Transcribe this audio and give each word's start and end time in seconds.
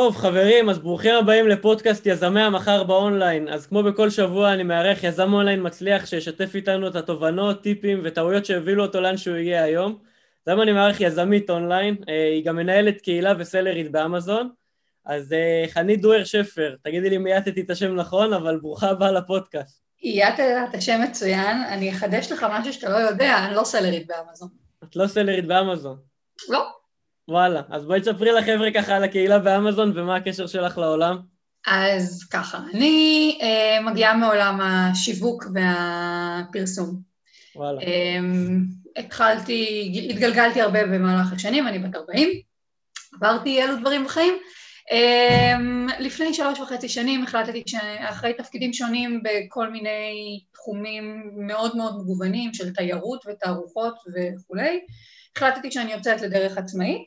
טוב, 0.00 0.16
חברים, 0.16 0.70
אז 0.70 0.78
ברוכים 0.78 1.14
הבאים 1.14 1.48
לפודקאסט 1.48 2.06
יזמי 2.06 2.40
המחר 2.40 2.84
באונליין. 2.84 3.48
אז 3.48 3.66
כמו 3.66 3.82
בכל 3.82 4.10
שבוע 4.10 4.52
אני 4.52 4.62
מארח 4.62 5.04
יזם 5.04 5.32
אונליין 5.32 5.66
מצליח 5.66 6.06
שישתף 6.06 6.54
איתנו 6.54 6.88
את 6.88 6.96
התובנות, 6.96 7.62
טיפים 7.62 8.00
וטעויות 8.04 8.46
שהובילו 8.46 8.82
אותו 8.82 9.00
לאן 9.00 9.16
שהוא 9.16 9.36
הגיע 9.36 9.62
היום. 9.62 9.92
אז 9.92 10.48
היום 10.48 10.62
אני 10.62 10.72
מארח 10.72 11.00
יזמית 11.00 11.50
אונליין, 11.50 11.96
אה, 12.08 12.28
היא 12.28 12.44
גם 12.44 12.56
מנהלת 12.56 13.00
קהילה 13.00 13.32
וסלרית 13.38 13.92
באמזון. 13.92 14.50
אז 15.06 15.32
אה, 15.32 15.64
חנית 15.68 16.00
דואר 16.00 16.24
שפר, 16.24 16.74
תגידי 16.82 17.10
לי 17.10 17.16
אם 17.16 17.26
אייתתי 17.26 17.60
את 17.60 17.70
השם 17.70 17.96
נכון, 17.96 18.32
אבל 18.32 18.58
ברוכה 18.60 18.90
הבאה 18.90 19.12
לפודקאסט. 19.12 19.82
אייתת 20.02 20.40
את 20.70 20.74
השם 20.74 21.00
מצוין, 21.02 21.56
אני 21.68 21.92
אחדש 21.92 22.32
לך 22.32 22.46
משהו 22.50 22.72
שאתה 22.72 22.88
לא 22.88 22.96
יודע, 22.96 23.38
אני 23.46 23.54
לא 23.54 23.64
סלרית 23.64 24.06
באמזון. 24.06 24.48
את 24.84 24.96
לא 24.96 25.06
סלרית 25.06 25.46
באמזון. 25.46 25.96
לא. 26.48 26.79
וואלה, 27.30 27.62
אז 27.68 27.84
בואי 27.84 28.00
תספרי 28.00 28.32
לחבר'ה 28.32 28.70
ככה 28.74 28.96
על 28.96 29.04
הקהילה 29.04 29.38
באמזון 29.38 29.98
ומה 29.98 30.16
הקשר 30.16 30.46
שלך 30.46 30.78
לעולם. 30.78 31.18
אז 31.66 32.28
ככה, 32.32 32.58
אני 32.74 33.38
אה, 33.42 33.80
מגיעה 33.90 34.16
מעולם 34.16 34.60
השיווק 34.60 35.44
והפרסום. 35.54 37.00
וואלה. 37.56 37.80
אה, 37.80 38.18
התחלתי, 38.96 39.92
התגלגלתי 40.10 40.60
הרבה 40.60 40.86
במהלך 40.86 41.32
השנים, 41.32 41.68
אני 41.68 41.78
בת 41.78 41.96
40, 41.96 42.28
עברתי 43.14 43.62
אלו 43.62 43.76
דברים 43.76 44.04
בחיים. 44.04 44.34
אה, 44.92 45.56
לפני 45.98 46.34
שלוש 46.34 46.60
וחצי 46.60 46.88
שנים 46.88 47.22
החלטתי 47.22 47.62
שאחרי 47.66 48.32
תפקידים 48.34 48.72
שונים 48.72 49.22
בכל 49.22 49.70
מיני 49.70 50.40
תחומים 50.52 51.30
מאוד 51.36 51.76
מאוד 51.76 52.00
מגוונים 52.00 52.54
של 52.54 52.74
תיירות 52.74 53.24
ותערוכות 53.26 53.94
וכולי, 53.94 54.80
החלטתי 55.36 55.70
שאני 55.70 55.92
יוצאת 55.92 56.20
לדרך 56.20 56.58
עצמאית. 56.58 57.06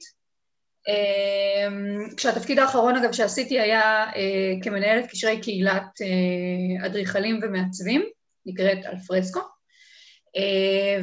אמ, 0.88 2.16
כשהתפקיד 2.18 2.60
האחרון 2.60 2.96
אגב 2.96 3.12
שעשיתי 3.12 3.60
היה 3.60 4.06
אה, 4.16 4.54
כמנהלת 4.64 5.10
קשרי 5.10 5.42
קהילת 5.42 6.02
אה, 6.02 6.86
אדריכלים 6.86 7.40
ומעצבים, 7.44 8.04
נקראת 8.46 8.86
אלפרסקו. 8.86 9.40
אה, 10.38 11.02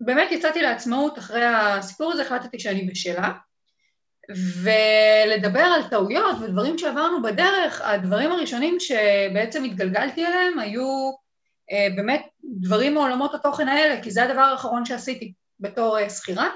ובאמת 0.00 0.32
יצאתי 0.32 0.62
לעצמאות 0.62 1.18
אחרי 1.18 1.44
הסיפור 1.44 2.12
הזה, 2.12 2.22
החלטתי 2.22 2.58
שאני 2.58 2.82
בשלה. 2.82 3.32
ולדבר 4.62 5.60
על 5.60 5.82
טעויות 5.90 6.36
ודברים 6.42 6.78
שעברנו 6.78 7.22
בדרך, 7.22 7.80
הדברים 7.80 8.32
הראשונים 8.32 8.76
שבעצם 8.80 9.64
התגלגלתי 9.64 10.26
אליהם 10.26 10.58
היו 10.58 11.10
באמת 11.96 12.26
דברים 12.44 12.94
מעולמות 12.94 13.34
התוכן 13.34 13.68
האלה, 13.68 14.02
כי 14.02 14.10
זה 14.10 14.24
הדבר 14.24 14.40
האחרון 14.40 14.84
שעשיתי. 14.84 15.32
בתור 15.60 15.98
אה, 15.98 16.10
שכירה. 16.10 16.48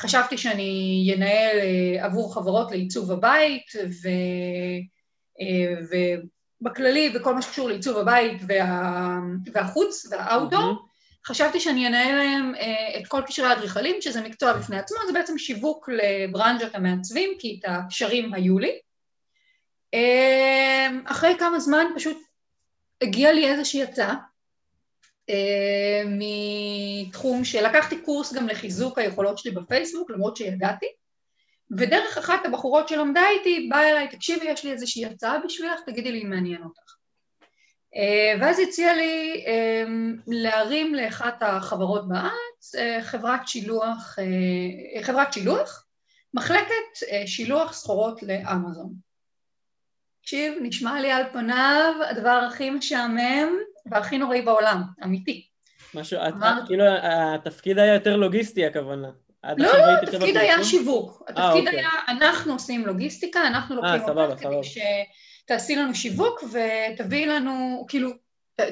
חשבתי 0.00 0.38
שאני 0.38 1.12
אנהל 1.16 1.58
אה, 1.58 2.04
עבור 2.04 2.34
חברות 2.34 2.70
לעיצוב 2.70 3.12
הבית, 3.12 3.72
ו... 3.76 4.08
אה, 5.40 5.74
ובכללי, 6.60 7.12
וכל 7.14 7.34
מה 7.34 7.42
שקשור 7.42 7.68
לעיצוב 7.68 7.96
הבית 7.96 8.42
וה... 8.48 9.18
והחוץ 9.52 10.06
והאוטדור, 10.10 10.72
mm-hmm. 10.72 11.28
חשבתי 11.28 11.60
שאני 11.60 11.86
אנהל 11.86 12.16
להם 12.16 12.52
את 12.98 13.06
כל 13.06 13.22
קשרי 13.26 13.46
האדריכלים, 13.46 13.96
שזה 14.00 14.20
מקצוע 14.20 14.52
בפני 14.52 14.78
עצמו, 14.78 14.98
זה 15.06 15.12
בעצם 15.12 15.38
שיווק 15.38 15.88
לברנז'ת 15.88 16.74
המעצבים, 16.74 17.30
כי 17.38 17.58
את 17.60 17.68
הקשרים 17.68 18.34
היו 18.34 18.58
לי. 18.58 18.78
אחרי 21.04 21.34
כמה 21.38 21.60
זמן 21.60 21.84
פשוט 21.96 22.16
הגיעה 23.02 23.32
לי 23.32 23.50
איזושהי 23.50 23.82
הצעה, 23.82 24.10
אה, 24.10 24.16
מתחום 26.06 27.44
שלקחתי 27.44 27.98
קורס 27.98 28.32
גם 28.32 28.48
לחיזוק 28.48 28.98
היכולות 28.98 29.38
שלי 29.38 29.50
בפייסבוק, 29.50 30.10
למרות 30.10 30.36
שידעתי, 30.36 30.86
ודרך 31.78 32.18
אחת 32.18 32.46
הבחורות 32.46 32.88
שלמדה 32.88 33.28
איתי 33.28 33.68
באה 33.70 33.90
אליי, 33.90 34.08
תקשיבי, 34.08 34.46
יש 34.48 34.64
לי 34.64 34.72
איזושהי 34.72 35.06
הצעה 35.06 35.38
בשבילך, 35.44 35.80
תגידי 35.86 36.12
לי 36.12 36.22
אם 36.22 36.30
מעניין 36.30 36.62
אותך. 36.62 36.94
אה, 37.96 38.38
ואז 38.40 38.58
הציע 38.58 38.94
לי 38.94 39.44
אה, 39.46 39.84
להרים 40.26 40.94
לאחת 40.94 41.38
החברות 41.40 42.08
בארץ 42.08 42.72
חברת 43.02 43.48
שילוח, 43.48 44.16
חברת 45.02 45.32
שילוח, 45.32 45.86
מחלקת 46.34 47.26
שילוח 47.26 47.72
סחורות 47.72 48.22
לאמזון. 48.22 48.92
תקשיב, 50.22 50.54
נשמע 50.62 51.00
לי 51.00 51.12
על 51.12 51.22
פניו 51.32 51.94
הדבר 52.10 52.46
הכי 52.48 52.70
משעמם 52.70 53.52
והכי 53.86 54.18
נוראי 54.18 54.42
בעולם, 54.42 54.82
אמיתי. 55.04 55.46
משהו, 55.94 56.18
אמר... 56.20 56.58
את, 56.62 56.66
כאילו 56.66 56.84
התפקיד 57.02 57.78
היה 57.78 57.94
יותר 57.94 58.16
לוגיסטי 58.16 58.66
הכוונה. 58.66 59.08
לא, 59.44 59.78
לא, 59.78 59.92
התפקיד 60.02 60.36
היה 60.36 60.64
שיווק. 60.64 61.22
אה, 61.22 61.32
התפקיד 61.32 61.66
אוקיי. 61.66 61.80
היה, 61.80 61.90
אנחנו 62.08 62.52
עושים 62.52 62.86
לוגיסטיקה, 62.86 63.46
אנחנו 63.46 63.82
אה, 63.82 63.96
לוקחים 63.96 64.18
אותך 64.18 64.40
כדי 64.40 64.82
שתעשי 65.44 65.76
לנו 65.76 65.94
שיווק 65.94 66.44
ותביאי 66.44 67.26
לנו, 67.26 67.84
כאילו, 67.88 68.10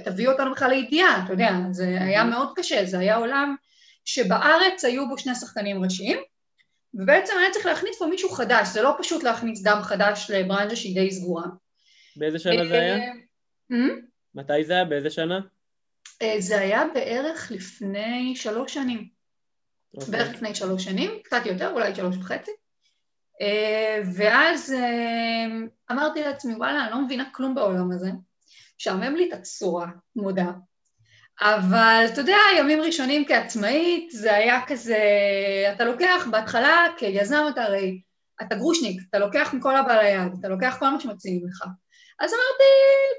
תביאי 0.04 0.28
אותנו 0.28 0.52
בכלל 0.52 0.70
לידיעה, 0.70 1.25
אתה 1.25 1.32
יודע, 1.32 1.50
זה 1.70 1.98
היה 2.00 2.25
מאוד 2.25 2.52
קשה, 2.56 2.84
זה 2.84 2.98
היה 2.98 3.16
עולם 3.16 3.56
שבארץ 4.04 4.84
היו 4.84 5.08
בו 5.08 5.19
שני 5.19 5.34
שחקנים 5.34 5.84
ראשיים, 5.84 6.19
ובעצם 6.94 7.32
היה 7.40 7.50
צריך 7.50 7.66
להכניס 7.66 7.98
פה 7.98 8.06
מישהו 8.06 8.28
חדש, 8.28 8.69
זה 8.69 8.82
לא 8.82 8.96
פשוט 8.98 9.22
להכניס 9.22 9.62
דם 9.62 9.78
חדש 9.82 10.30
לברנז'ה 10.30 10.76
שהיא 10.76 10.94
די 10.94 11.10
סגורה. 11.10 11.46
באיזה 12.16 12.38
שנה 12.38 12.66
זה 12.66 12.80
היה? 12.80 13.12
אה, 14.38 14.43
מתי 14.43 14.65
זה 14.65 14.72
היה? 14.72 14.84
באיזה 14.84 15.10
שנה? 15.10 15.41
אה, 16.22 16.34
זה 16.38 16.60
היה 16.60 16.84
בערך 16.94 17.50
לפני 17.50 18.37
שלוש 18.37 18.75
שנים. 18.75 18.99
Okay. 18.99 20.00
אוקיי. 20.00 20.12
בערך 20.12 20.34
לפני 20.34 20.54
שלוש 20.54 20.84
שנים, 20.84 21.10
קצת 21.25 21.47
יותר, 21.47 21.72
אולי 21.72 21.94
שלוש 21.94 22.16
וחצי. 22.16 22.50
אה, 23.41 24.03
ואז 24.15 24.75
אמרתי 25.91 26.21
לעצמי, 26.21 26.54
וואלה, 26.54 26.82
אני 26.84 26.91
לא 26.91 27.04
מבינה 27.04 27.25
כלום 27.32 27.54
בעולם 27.54 27.93
הזה. 27.93 28.10
משעמם 28.81 29.16
לי 29.16 29.28
את 29.28 29.32
הצורה, 29.32 29.87
מודה. 30.16 30.50
אבל 31.41 32.05
אתה 32.12 32.20
יודע, 32.20 32.37
ימים 32.59 32.81
ראשונים 32.81 33.25
כעצמאית, 33.28 34.10
זה 34.10 34.34
היה 34.34 34.60
כזה, 34.66 34.99
אתה 35.75 35.84
לוקח 35.84 36.26
בהתחלה 36.31 36.87
כיזם 36.97 37.44
אתה 37.50 37.62
הרי, 37.62 38.00
אתה 38.43 38.56
גרושניק, 38.56 39.00
אתה 39.10 39.19
לוקח 39.19 39.55
מכל 39.55 39.76
הבעל 39.76 39.99
היד, 39.99 40.32
אתה 40.41 40.49
לוקח 40.49 40.76
כל 40.78 40.88
מה 40.88 41.00
שמציעים 41.00 41.47
לך. 41.49 41.65
אז 42.21 42.33
אמרתי, 42.33 42.65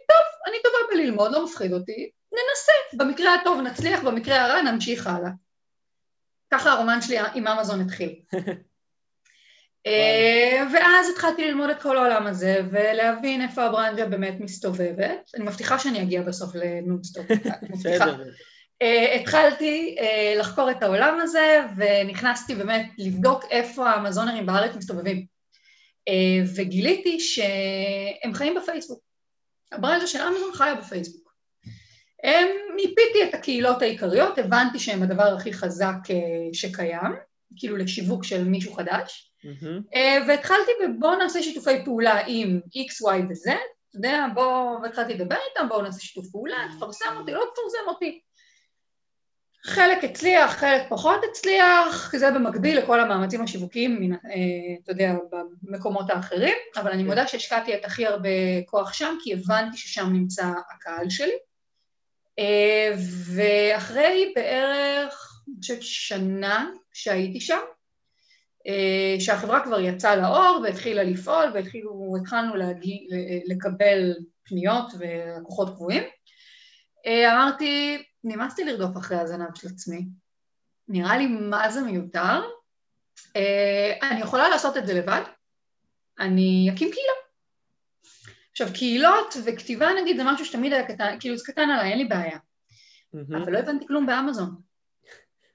טוב, 0.09 0.47
אני 0.47 0.57
טובה 0.63 0.77
בללמוד, 0.91 1.31
לא 1.31 1.45
מפחיד 1.45 1.73
אותי, 1.73 2.09
ננסה, 2.31 3.03
במקרה 3.05 3.35
הטוב 3.35 3.61
נצליח, 3.61 4.03
במקרה 4.03 4.41
הרע 4.41 4.61
נמשיך 4.61 5.07
הלאה. 5.07 5.29
ככה 6.53 6.71
הרומן 6.71 7.01
שלי 7.01 7.17
עם 7.33 7.47
אמזון 7.47 7.81
התחיל. 7.81 8.15
אה, 9.87 10.63
ואז 10.73 11.09
התחלתי 11.09 11.47
ללמוד 11.47 11.69
את 11.69 11.81
כל 11.81 11.97
העולם 11.97 12.27
הזה 12.27 12.61
ולהבין 12.71 13.41
איפה 13.41 13.63
הברנג'ה 13.63 14.05
באמת 14.05 14.39
מסתובבת. 14.39 15.31
אני 15.35 15.43
מבטיחה 15.43 15.79
שאני 15.79 16.01
אגיע 16.01 16.21
בסוף 16.21 16.55
לנונסטופ, 16.55 17.25
מבטיחה. 17.69 18.05
אה, 18.81 19.15
התחלתי 19.15 19.95
אה, 19.99 20.35
לחקור 20.39 20.71
את 20.71 20.83
העולם 20.83 21.19
הזה 21.21 21.61
ונכנסתי 21.77 22.55
באמת 22.55 22.85
לבדוק 22.97 23.43
איפה 23.51 23.89
המזונרים 23.89 24.45
בארץ 24.45 24.75
מסתובבים. 24.75 25.38
וגיליתי 26.55 27.19
שהם 27.19 28.33
חיים 28.33 28.55
בפייסבוק. 28.55 28.99
הברנז'ה 29.71 30.07
של 30.07 30.21
אמזון 30.21 30.53
חיה 30.53 30.75
בפייסבוק. 30.75 31.33
מיפיתי 32.75 33.23
את 33.29 33.33
הקהילות 33.33 33.81
העיקריות, 33.81 34.37
הבנתי 34.37 34.79
שהם 34.79 35.03
הדבר 35.03 35.33
הכי 35.37 35.53
חזק 35.53 35.97
שקיים, 36.53 37.15
כאילו 37.55 37.77
לשיווק 37.77 38.23
של 38.23 38.43
מישהו 38.43 38.73
חדש, 38.73 39.29
Mm-hmm. 39.45 39.97
והתחלתי 40.27 40.71
בבואו 40.83 41.15
נעשה 41.15 41.43
שיתופי 41.43 41.85
פעולה 41.85 42.19
עם 42.27 42.59
X, 42.65 43.07
Y 43.07 43.21
ו-Z, 43.29 43.51
אתה 43.89 43.97
יודע, 43.97 44.25
בואו, 44.33 44.81
והתחלתי 44.83 45.13
לדבר 45.13 45.35
איתם, 45.49 45.69
בואו 45.69 45.81
נעשה 45.81 45.99
שיתוף 45.99 46.31
פעולה, 46.31 46.57
תפרסם 46.77 47.17
אותי, 47.19 47.31
לא 47.31 47.45
תפרסם 47.53 47.87
אותי. 47.87 48.21
חלק 49.65 50.03
הצליח, 50.03 50.51
חלק 50.51 50.81
פחות 50.89 51.21
הצליח, 51.31 52.15
זה 52.17 52.31
במקביל 52.31 52.77
לכל 52.79 52.99
המאמצים 52.99 53.41
השיווקיים, 53.41 54.13
אה, 54.13 54.19
אתה 54.83 54.91
יודע, 54.91 55.13
במקומות 55.63 56.09
האחרים, 56.09 56.53
אבל 56.75 56.91
אני 56.91 57.03
כן. 57.03 57.09
מודה 57.09 57.27
שהשקעתי 57.27 57.75
את 57.75 57.85
הכי 57.85 58.05
הרבה 58.05 58.29
כוח 58.65 58.93
שם, 58.93 59.15
כי 59.23 59.33
הבנתי 59.33 59.77
ששם 59.77 60.13
נמצא 60.13 60.45
הקהל 60.75 61.09
שלי. 61.09 61.37
אה, 62.39 62.91
ואחרי 63.35 64.33
בערך, 64.35 65.41
אני 65.47 65.61
חושבת 65.61 65.81
שנה 65.81 66.69
שהייתי 66.93 67.41
שם, 67.41 67.59
אה, 68.67 69.15
שהחברה 69.19 69.63
כבר 69.63 69.79
יצאה 69.79 70.15
לאור 70.15 70.59
והתחילה 70.63 71.03
לפעול 71.03 71.53
והתחלנו 72.13 72.55
להגיע, 72.55 72.97
לקבל 73.45 74.13
פניות 74.43 74.85
ולקוחות 74.99 75.69
קבועים. 75.75 76.03
אה, 77.05 77.33
אמרתי, 78.25 78.37
נמאסתי 78.37 78.65
לרדוף 78.65 78.97
אחרי 78.97 79.17
הזנב 79.17 79.55
של 79.55 79.67
עצמי, 79.67 80.05
נראה 80.87 81.17
לי 81.17 81.27
מה 81.27 81.69
זה 81.69 81.81
מיותר, 81.81 82.41
אה, 83.35 83.93
אני 84.01 84.19
יכולה 84.19 84.49
לעשות 84.49 84.77
את 84.77 84.87
זה 84.87 84.93
לבד, 84.93 85.21
אני 86.19 86.69
אקים 86.73 86.91
קהילה. 86.91 87.13
עכשיו 88.51 88.67
קהילות 88.73 89.35
וכתיבה 89.45 89.87
נגיד 90.01 90.17
זה 90.17 90.23
משהו 90.23 90.45
שתמיד 90.45 90.73
היה 90.73 90.87
קטן, 90.87 91.17
כאילו 91.19 91.37
זה 91.37 91.43
קטן 91.45 91.69
עליי, 91.69 91.89
אין 91.91 91.97
לי 91.97 92.05
בעיה, 92.05 92.37
mm-hmm. 92.37 93.37
אבל 93.43 93.51
לא 93.51 93.57
הבנתי 93.57 93.87
כלום 93.87 94.05
באמזון. 94.05 94.68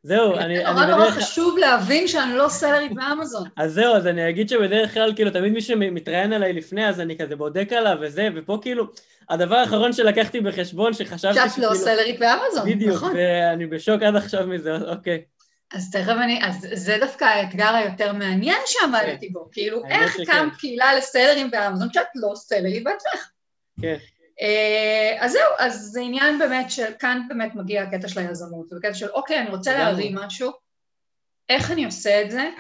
זהו, 0.04 0.34
אני... 0.34 0.66
אני 0.66 0.74
נורא 0.74 0.86
נורא 0.86 1.10
חשוב 1.10 1.58
להבין 1.58 2.08
שאני 2.08 2.34
לא 2.34 2.48
סלרית 2.48 2.94
באמזון. 2.94 3.48
אז 3.56 3.72
זהו, 3.72 3.94
אז 3.94 4.06
אני 4.06 4.28
אגיד 4.28 4.48
שבדרך 4.48 4.94
כלל, 4.94 5.14
כאילו, 5.14 5.30
תמיד 5.30 5.52
מי 5.52 5.60
שמתראיין 5.60 6.32
עליי 6.32 6.52
לפני, 6.52 6.88
אז 6.88 7.00
אני 7.00 7.18
כזה 7.18 7.36
בודק 7.36 7.72
עליו 7.72 7.96
וזה, 8.00 8.28
ופה 8.34 8.58
כאילו, 8.62 8.84
הדבר 9.30 9.56
האחרון 9.56 9.92
שלקחתי 9.92 10.40
בחשבון, 10.40 10.92
שחשבתי 10.92 11.50
שאת 11.50 11.58
לא 11.58 11.74
סלרית 11.74 12.18
באמזון, 12.18 12.48
נכון. 12.58 12.70
בדיוק, 12.70 13.02
ואני 13.14 13.66
בשוק 13.66 14.02
עד 14.02 14.16
עכשיו 14.16 14.46
מזה, 14.46 14.76
אוקיי. 14.76 15.22
אז 15.74 15.90
תכף 15.90 16.14
אני, 16.22 16.40
אז 16.42 16.68
זה 16.72 16.96
דווקא 17.00 17.24
האתגר 17.24 17.74
היותר 17.74 18.12
מעניין 18.12 18.60
שעמדתי 18.66 19.28
בו, 19.28 19.48
כאילו, 19.52 19.82
איך 19.90 20.16
קמת 20.26 20.56
קהילה 20.58 20.94
לסלרים 20.94 21.50
באמזון 21.50 21.88
שאת 21.92 22.06
לא 22.14 22.32
סלרית 22.34 22.84
בעצמך? 22.84 23.28
כן. 23.80 23.96
אה, 24.40 25.16
אז 25.20 25.32
זהו, 25.32 25.50
אז 25.58 25.81
זה 25.81 26.00
עניין 26.00 26.38
באמת 26.38 26.70
של, 26.70 26.92
כאן 26.98 27.22
באמת 27.28 27.54
מגיע 27.54 27.82
הקטע 27.82 28.08
של 28.08 28.20
היזמות, 28.20 28.69
זה 28.69 28.76
בקטע 28.76 28.94
של 28.94 29.08
אוקיי, 29.08 29.38
אני 29.38 29.50
רוצה 29.50 29.72
להרים 29.72 30.14
משהו, 30.14 30.52
איך 31.48 31.70
אני 31.70 31.84
עושה 31.84 32.22
את 32.22 32.31
זה? 32.31 32.50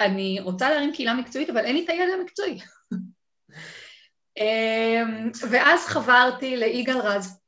אני 0.00 0.40
רוצה 0.40 0.70
להרים 0.70 0.92
קהילה 0.92 1.14
מקצועית, 1.14 1.50
אבל 1.50 1.64
אין 1.64 1.76
לי 1.76 1.84
את 1.84 1.88
הידע 1.88 2.12
המקצועי. 2.12 2.58
אה, 4.38 5.02
ואז 5.50 5.86
חברתי 5.86 6.56
ליגאל 6.56 6.98
רז. 6.98 7.40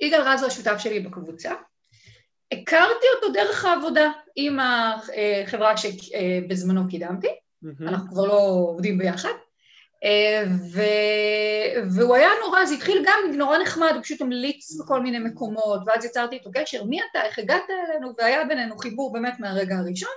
יגאל 0.00 0.20
רז 0.20 0.42
הוא 0.42 0.48
השותף 0.48 0.78
שלי 0.78 1.00
בקבוצה. 1.00 1.52
הכרתי 2.52 3.06
אותו 3.14 3.32
דרך 3.32 3.64
העבודה 3.64 4.10
עם 4.36 4.58
החברה 4.60 5.74
שבזמנו 5.76 6.88
קידמתי, 6.88 7.28
אנחנו 7.80 8.10
כבר 8.10 8.26
לא 8.26 8.40
עובדים 8.68 8.98
ביחד. 8.98 9.32
אה, 10.04 10.44
ו... 10.72 10.80
והוא 11.96 12.14
היה 12.14 12.30
נורא, 12.44 12.64
זה 12.64 12.74
התחיל 12.74 13.04
גם 13.06 13.18
נורא 13.34 13.58
נחמד, 13.58 13.92
הוא 13.94 14.02
פשוט 14.02 14.20
המליץ 14.20 14.80
בכל 14.80 15.00
מיני 15.00 15.18
מקומות, 15.18 15.80
ואז 15.86 16.04
יצרתי 16.04 16.36
איתו 16.36 16.50
קשר, 16.54 16.84
מי 16.84 17.00
אתה, 17.10 17.22
איך 17.22 17.38
הגעת 17.38 17.62
אלינו, 17.70 18.12
והיה 18.18 18.44
בינינו 18.44 18.78
חיבור 18.78 19.12
באמת 19.12 19.34
מהרגע 19.40 19.76
הראשון. 19.76 20.10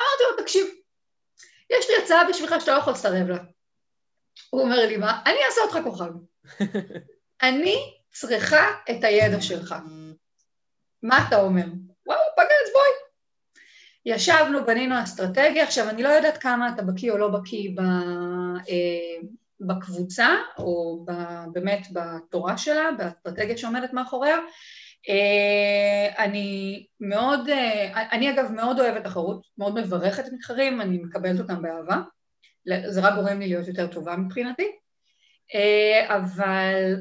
אמרתי 0.00 0.22
לו, 0.30 0.42
תקשיב, 0.42 0.66
יש 1.70 1.86
לי 1.90 2.04
הצעה 2.04 2.28
בשבילך 2.28 2.54
שאתה 2.60 2.72
לא 2.72 2.78
יכול 2.78 2.92
לסרב 2.92 3.28
לה. 3.28 3.38
הוא 4.50 4.62
אומר 4.62 4.86
לי, 4.86 4.96
מה? 4.96 5.22
אני 5.26 5.38
אעשה 5.46 5.60
אותך 5.60 5.78
כוכב. 5.84 6.10
אני 7.48 7.76
צריכה 8.12 8.66
את 8.90 9.04
הידע 9.04 9.40
שלך. 9.40 9.74
מה 11.02 11.24
אתה 11.28 11.40
אומר? 11.40 11.66
ישבנו, 14.08 14.66
בנינו 14.66 15.02
אסטרטגיה, 15.02 15.64
עכשיו 15.64 15.88
אני 15.88 16.02
לא 16.02 16.08
יודעת 16.08 16.38
כמה 16.38 16.68
אתה 16.68 16.82
בקיא 16.82 17.12
או 17.12 17.18
לא 17.18 17.28
בקיא 17.28 17.70
אה, 18.68 19.28
בקבוצה, 19.60 20.28
או 20.58 21.04
באמת 21.52 21.86
בתורה 21.92 22.58
שלה, 22.58 22.90
באסטרטגיה 22.98 23.56
שעומדת 23.56 23.92
מאחוריה. 23.92 24.36
אה, 25.08 26.24
אני 26.24 26.86
מאוד, 27.00 27.48
אה, 27.48 28.08
אני 28.12 28.30
אגב 28.30 28.52
מאוד 28.52 28.80
אוהבת 28.80 29.04
תחרות, 29.04 29.46
מאוד 29.58 29.80
מברכת 29.80 30.32
מתחרים, 30.32 30.80
אני 30.80 30.98
מקבלת 30.98 31.40
אותם 31.40 31.62
באהבה, 31.62 31.96
זה 32.88 33.00
רק 33.00 33.14
גורם 33.14 33.40
לי 33.40 33.48
להיות 33.48 33.68
יותר 33.68 33.86
טובה 33.86 34.16
מבחינתי, 34.16 34.70
אבל 36.08 36.94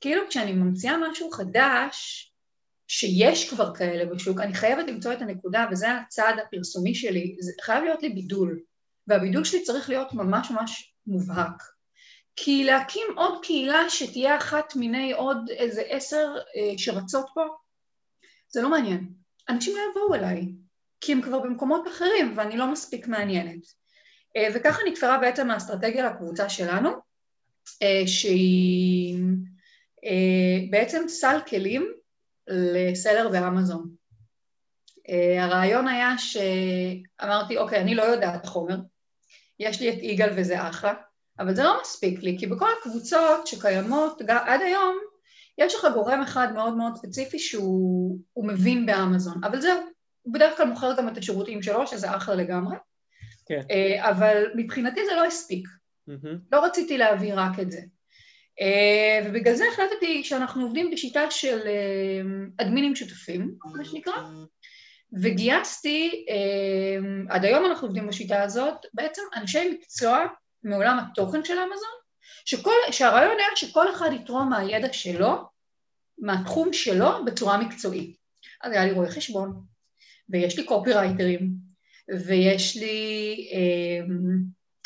כאילו 0.00 0.22
כשאני 0.28 0.52
ממציאה 0.52 0.94
משהו 1.10 1.30
חדש, 1.30 2.31
שיש 2.94 3.50
כבר 3.50 3.74
כאלה 3.74 4.04
בשוק, 4.04 4.40
אני 4.40 4.54
חייבת 4.54 4.88
למצוא 4.88 5.12
את 5.12 5.22
הנקודה, 5.22 5.66
וזה 5.70 5.86
הצעד 5.92 6.38
הפרסומי 6.38 6.94
שלי, 6.94 7.36
זה 7.40 7.52
חייב 7.62 7.84
להיות 7.84 8.02
לי 8.02 8.08
בידול, 8.08 8.60
והבידול 9.06 9.44
שלי 9.44 9.62
צריך 9.62 9.88
להיות 9.88 10.12
ממש 10.12 10.50
ממש 10.50 10.94
מובהק. 11.06 11.62
כי 12.36 12.64
להקים 12.64 13.06
עוד 13.16 13.42
קהילה 13.42 13.90
שתהיה 13.90 14.36
אחת 14.36 14.76
מיני 14.76 15.12
עוד 15.12 15.36
איזה 15.50 15.82
עשר 15.88 16.34
אה, 16.56 16.78
שרצות 16.78 17.26
פה, 17.34 17.42
זה 18.48 18.62
לא 18.62 18.70
מעניין. 18.70 19.08
אנשים 19.48 19.76
לא 19.76 19.82
יבואו 19.90 20.14
אליי, 20.14 20.48
כי 21.00 21.12
הם 21.12 21.22
כבר 21.22 21.38
במקומות 21.40 21.88
אחרים 21.88 22.34
ואני 22.36 22.56
לא 22.56 22.72
מספיק 22.72 23.06
מעניינת. 23.06 23.62
אה, 24.36 24.48
וככה 24.54 24.78
נתפרה 24.88 25.18
בעצם 25.18 25.50
האסטרטגיה 25.50 26.10
לקבוצה 26.10 26.48
שלנו, 26.48 26.90
אה, 27.82 28.02
שהיא 28.06 29.18
אה, 30.04 30.66
בעצם 30.70 31.04
סל 31.08 31.38
כלים 31.48 32.01
לסלר 32.48 33.28
באמזון. 33.28 33.90
Uh, 34.98 35.40
הרעיון 35.40 35.88
היה 35.88 36.14
שאמרתי, 36.18 37.56
אוקיי, 37.56 37.80
אני 37.80 37.94
לא 37.94 38.02
יודעת 38.02 38.40
את 38.40 38.44
החומר, 38.44 38.76
יש 39.60 39.80
לי 39.80 39.90
את 39.90 39.98
יגאל 40.02 40.30
וזה 40.36 40.68
אחלה, 40.68 40.94
אבל 41.38 41.54
זה 41.54 41.62
לא 41.62 41.78
מספיק 41.82 42.22
לי, 42.22 42.36
כי 42.38 42.46
בכל 42.46 42.68
הקבוצות 42.78 43.46
שקיימות 43.46 44.20
עד 44.28 44.60
היום, 44.60 44.96
יש 45.58 45.74
לך 45.74 45.86
גורם 45.94 46.20
אחד 46.22 46.52
מאוד 46.54 46.76
מאוד 46.76 46.96
ספציפי 46.96 47.38
שהוא 47.38 48.18
מבין 48.36 48.86
באמזון, 48.86 49.44
אבל 49.44 49.60
זהו, 49.60 49.80
הוא 50.22 50.34
בדרך 50.34 50.56
כלל 50.56 50.66
מוכר 50.66 50.96
גם 50.98 51.08
את 51.08 51.18
השירותים 51.18 51.62
שלו, 51.62 51.86
שזה 51.86 52.16
אחלה 52.16 52.34
לגמרי, 52.34 52.76
כן. 53.46 53.60
Uh, 53.60 54.08
אבל 54.10 54.44
מבחינתי 54.56 55.00
זה 55.04 55.14
לא 55.16 55.24
הספיק, 55.24 55.68
mm-hmm. 56.08 56.36
לא 56.52 56.64
רציתי 56.64 56.98
להביא 56.98 57.32
רק 57.36 57.60
את 57.60 57.70
זה. 57.70 57.80
אה, 58.60 59.20
ובגלל 59.24 59.54
זה 59.54 59.64
החלטתי 59.72 60.24
שאנחנו 60.24 60.62
עובדים 60.62 60.90
בשיטה 60.90 61.30
של 61.30 61.60
אה, 61.66 62.20
אדמינים 62.58 62.96
שותפים, 62.96 63.54
מה 63.64 63.84
שנקרא, 63.84 64.12
וגייסתי, 65.22 66.24
אה, 66.28 67.34
עד 67.34 67.44
היום 67.44 67.64
אנחנו 67.64 67.86
עובדים 67.86 68.06
בשיטה 68.06 68.42
הזאת, 68.42 68.74
בעצם 68.94 69.22
אנשי 69.36 69.70
מקצוע 69.70 70.26
מעולם 70.64 70.98
התוכן 70.98 71.44
של 71.44 71.58
אמזון, 71.58 72.02
שכל, 72.44 72.74
שהרעיון 72.90 73.36
היה 73.38 73.56
שכל 73.56 73.90
אחד 73.90 74.10
יתרום 74.12 74.48
מהידע 74.48 74.92
שלו, 74.92 75.36
מהתחום 76.18 76.72
שלו, 76.72 77.24
בצורה 77.24 77.58
מקצועית. 77.58 78.16
אז 78.62 78.72
היה 78.72 78.84
לי 78.84 78.92
רואה 78.92 79.10
חשבון, 79.10 79.62
ויש 80.28 80.58
לי 80.58 80.64
קופירייטרים, 80.64 81.50
ויש 82.26 82.76
לי, 82.76 83.36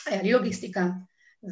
היה 0.07 0.23
לי 0.23 0.33
לוגיסטיקה, 0.33 0.87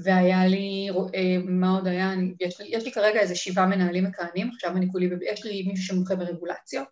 והיה 0.02 0.46
לי, 0.46 0.88
אה, 1.14 1.36
מה 1.44 1.70
עוד 1.70 1.86
היה, 1.86 2.12
אני, 2.12 2.34
יש, 2.40 2.60
לי, 2.60 2.66
יש 2.70 2.84
לי 2.84 2.92
כרגע 2.92 3.20
איזה 3.20 3.36
שבעה 3.36 3.66
מנהלים 3.66 4.04
מכהנים, 4.04 4.50
עכשיו 4.54 4.76
אני 4.76 4.88
כולי, 4.92 5.10
יש 5.32 5.44
לי 5.44 5.62
מישהו 5.62 5.84
שמומחה 5.84 6.16
ברגולציות, 6.16 6.88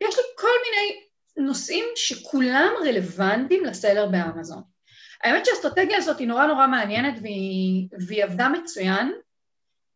יש 0.00 0.16
לי 0.16 0.24
כל 0.36 0.48
מיני 0.64 1.00
נושאים 1.48 1.84
שכולם 1.96 2.72
רלוונטיים 2.84 3.64
לסלר 3.64 4.06
באמזון. 4.06 4.62
האמת 5.24 5.46
שהאסטרטגיה 5.46 5.96
הזאת 5.96 6.18
היא 6.18 6.28
נורא 6.28 6.46
נורא 6.46 6.66
מעניינת 6.66 7.14
והיא, 7.22 7.88
והיא 8.06 8.24
עבדה 8.24 8.48
מצוין, 8.48 9.12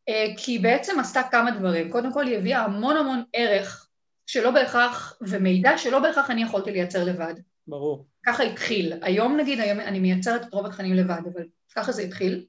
אה, 0.09 0.27
כי 0.37 0.53
היא 0.53 0.63
בעצם 0.63 1.01
עשתה 1.01 1.23
כמה 1.31 1.51
דברים. 1.51 1.91
קודם 1.91 2.13
כל 2.13 2.27
היא 2.27 2.39
הביאה 2.39 2.65
המון 2.65 2.97
המון 2.97 3.23
ערך 3.33 3.89
שלא 4.27 4.51
בהכרח, 4.51 5.19
ומידע 5.21 5.79
שלא 5.79 5.99
בהכרח 5.99 6.31
אני 6.31 6.43
יכולתי 6.43 6.71
לייצר 6.71 7.05
לבד. 7.05 7.35
ברור. 7.67 8.07
ככה 8.27 8.43
התחיל. 8.43 8.93
היום 9.03 9.37
נגיד, 9.37 9.61
היום 9.61 9.81
אני 9.81 9.99
מייצרת 9.99 10.43
את 10.43 10.55
רוב 10.55 10.67
התכנים 10.67 10.95
לבד, 10.95 11.21
אבל 11.35 11.43
ככה 11.77 11.93
זה 11.93 12.03
התחיל, 12.03 12.47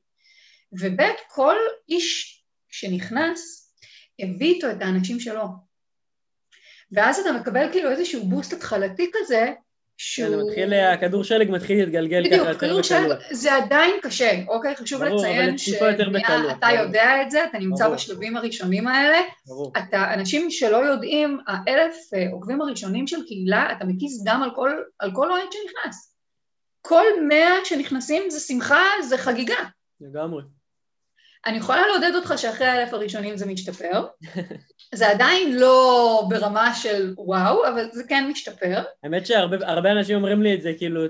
וב' 0.72 1.02
כל 1.28 1.56
איש 1.90 2.40
שנכנס 2.70 3.72
הביא 4.20 4.54
איתו 4.54 4.72
את 4.72 4.82
האנשים 4.82 5.20
שלו. 5.20 5.44
ואז 6.92 7.20
אתה 7.20 7.32
מקבל 7.32 7.72
כאילו 7.72 7.92
איזשהו 7.92 8.26
בוסט 8.26 8.54
התחלתי 8.54 9.12
כזה, 9.14 9.54
שהוא... 10.02 10.28
כן, 10.28 10.40
מתחיל, 10.40 10.74
הכדור 10.74 11.24
שלג 11.24 11.52
מתחיל 11.52 11.80
להתגלגל 11.80 12.24
ככה 12.26 12.36
יותר 12.36 12.54
בקלות. 12.54 12.58
בדיוק, 12.58 12.86
כדור 12.86 13.18
שלג 13.18 13.18
זה 13.32 13.56
עדיין 13.56 13.96
קשה, 14.02 14.32
אוקיי? 14.48 14.76
חשוב 14.76 15.04
ברור, 15.04 15.20
לציין 15.20 15.58
שאתה 15.58 16.70
יודע 16.80 17.22
את 17.22 17.32
זה, 17.32 17.46
אתה 17.46 17.60
נמצא 17.60 17.84
ברור. 17.84 17.96
בשלבים 17.96 18.38
הראשונים 18.38 18.88
האלה. 18.88 19.18
ברור. 19.48 19.72
אתה, 19.78 20.14
אנשים 20.14 20.52
שלא 20.52 20.78
יודעים, 20.78 21.40
האלף 21.48 21.96
אה, 22.14 22.26
עוקבים 22.32 22.62
הראשונים 22.62 23.08
של 23.08 23.26
קהילה, 23.28 23.72
אתה 23.72 23.86
מקיס 23.86 24.24
דם 24.24 24.42
על 24.44 24.50
כל, 24.56 24.72
על 25.00 25.12
כל 25.14 25.32
אוהד 25.32 25.48
שנכנס. 25.52 26.09
כל 26.82 27.06
מאה 27.28 27.54
שנכנסים 27.64 28.30
זה 28.30 28.40
שמחה, 28.40 28.84
זה 29.10 29.18
חגיגה. 29.18 29.56
לגמרי. 30.02 30.44
אני 31.46 31.58
יכולה 31.58 31.88
לעודד 31.88 32.16
אותך 32.16 32.34
שאחרי 32.38 32.68
האלף 32.68 32.94
הראשונים 32.94 33.38
זה 33.38 33.46
משתפר. 33.46 34.06
זה 34.96 35.10
עדיין 35.10 35.56
לא 35.56 36.24
ברמה 36.30 36.74
של 36.74 37.14
וואו, 37.18 37.68
אבל 37.68 37.90
זה 37.92 38.04
כן 38.04 38.28
משתפר. 38.32 38.84
האמת 39.04 39.26
שהרבה 39.26 39.92
אנשים 39.92 40.16
אומרים 40.16 40.42
לי 40.42 40.56
את 40.56 40.62
זה, 40.62 40.74
כאילו, 40.78 41.02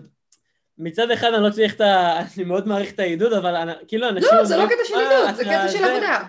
מצד 0.77 1.11
אחד 1.11 1.33
אני 1.33 1.43
לא 1.43 1.49
צריך 1.49 1.75
את 1.75 1.81
ה... 1.81 2.19
אני 2.37 2.43
מאוד 2.43 2.67
מעריך 2.67 2.93
את 2.93 2.99
העידוד, 2.99 3.33
אבל 3.33 3.69
כאילו 3.87 4.09
אנשים 4.09 4.29
לא, 4.33 4.45
זה 4.45 4.57
לא 4.57 4.65
קטע 4.65 4.83
של 4.87 4.95
עידוד, 4.95 5.35
זה 5.35 5.43
קטע 5.43 5.67
של 5.67 5.83
עבודה. 5.83 6.23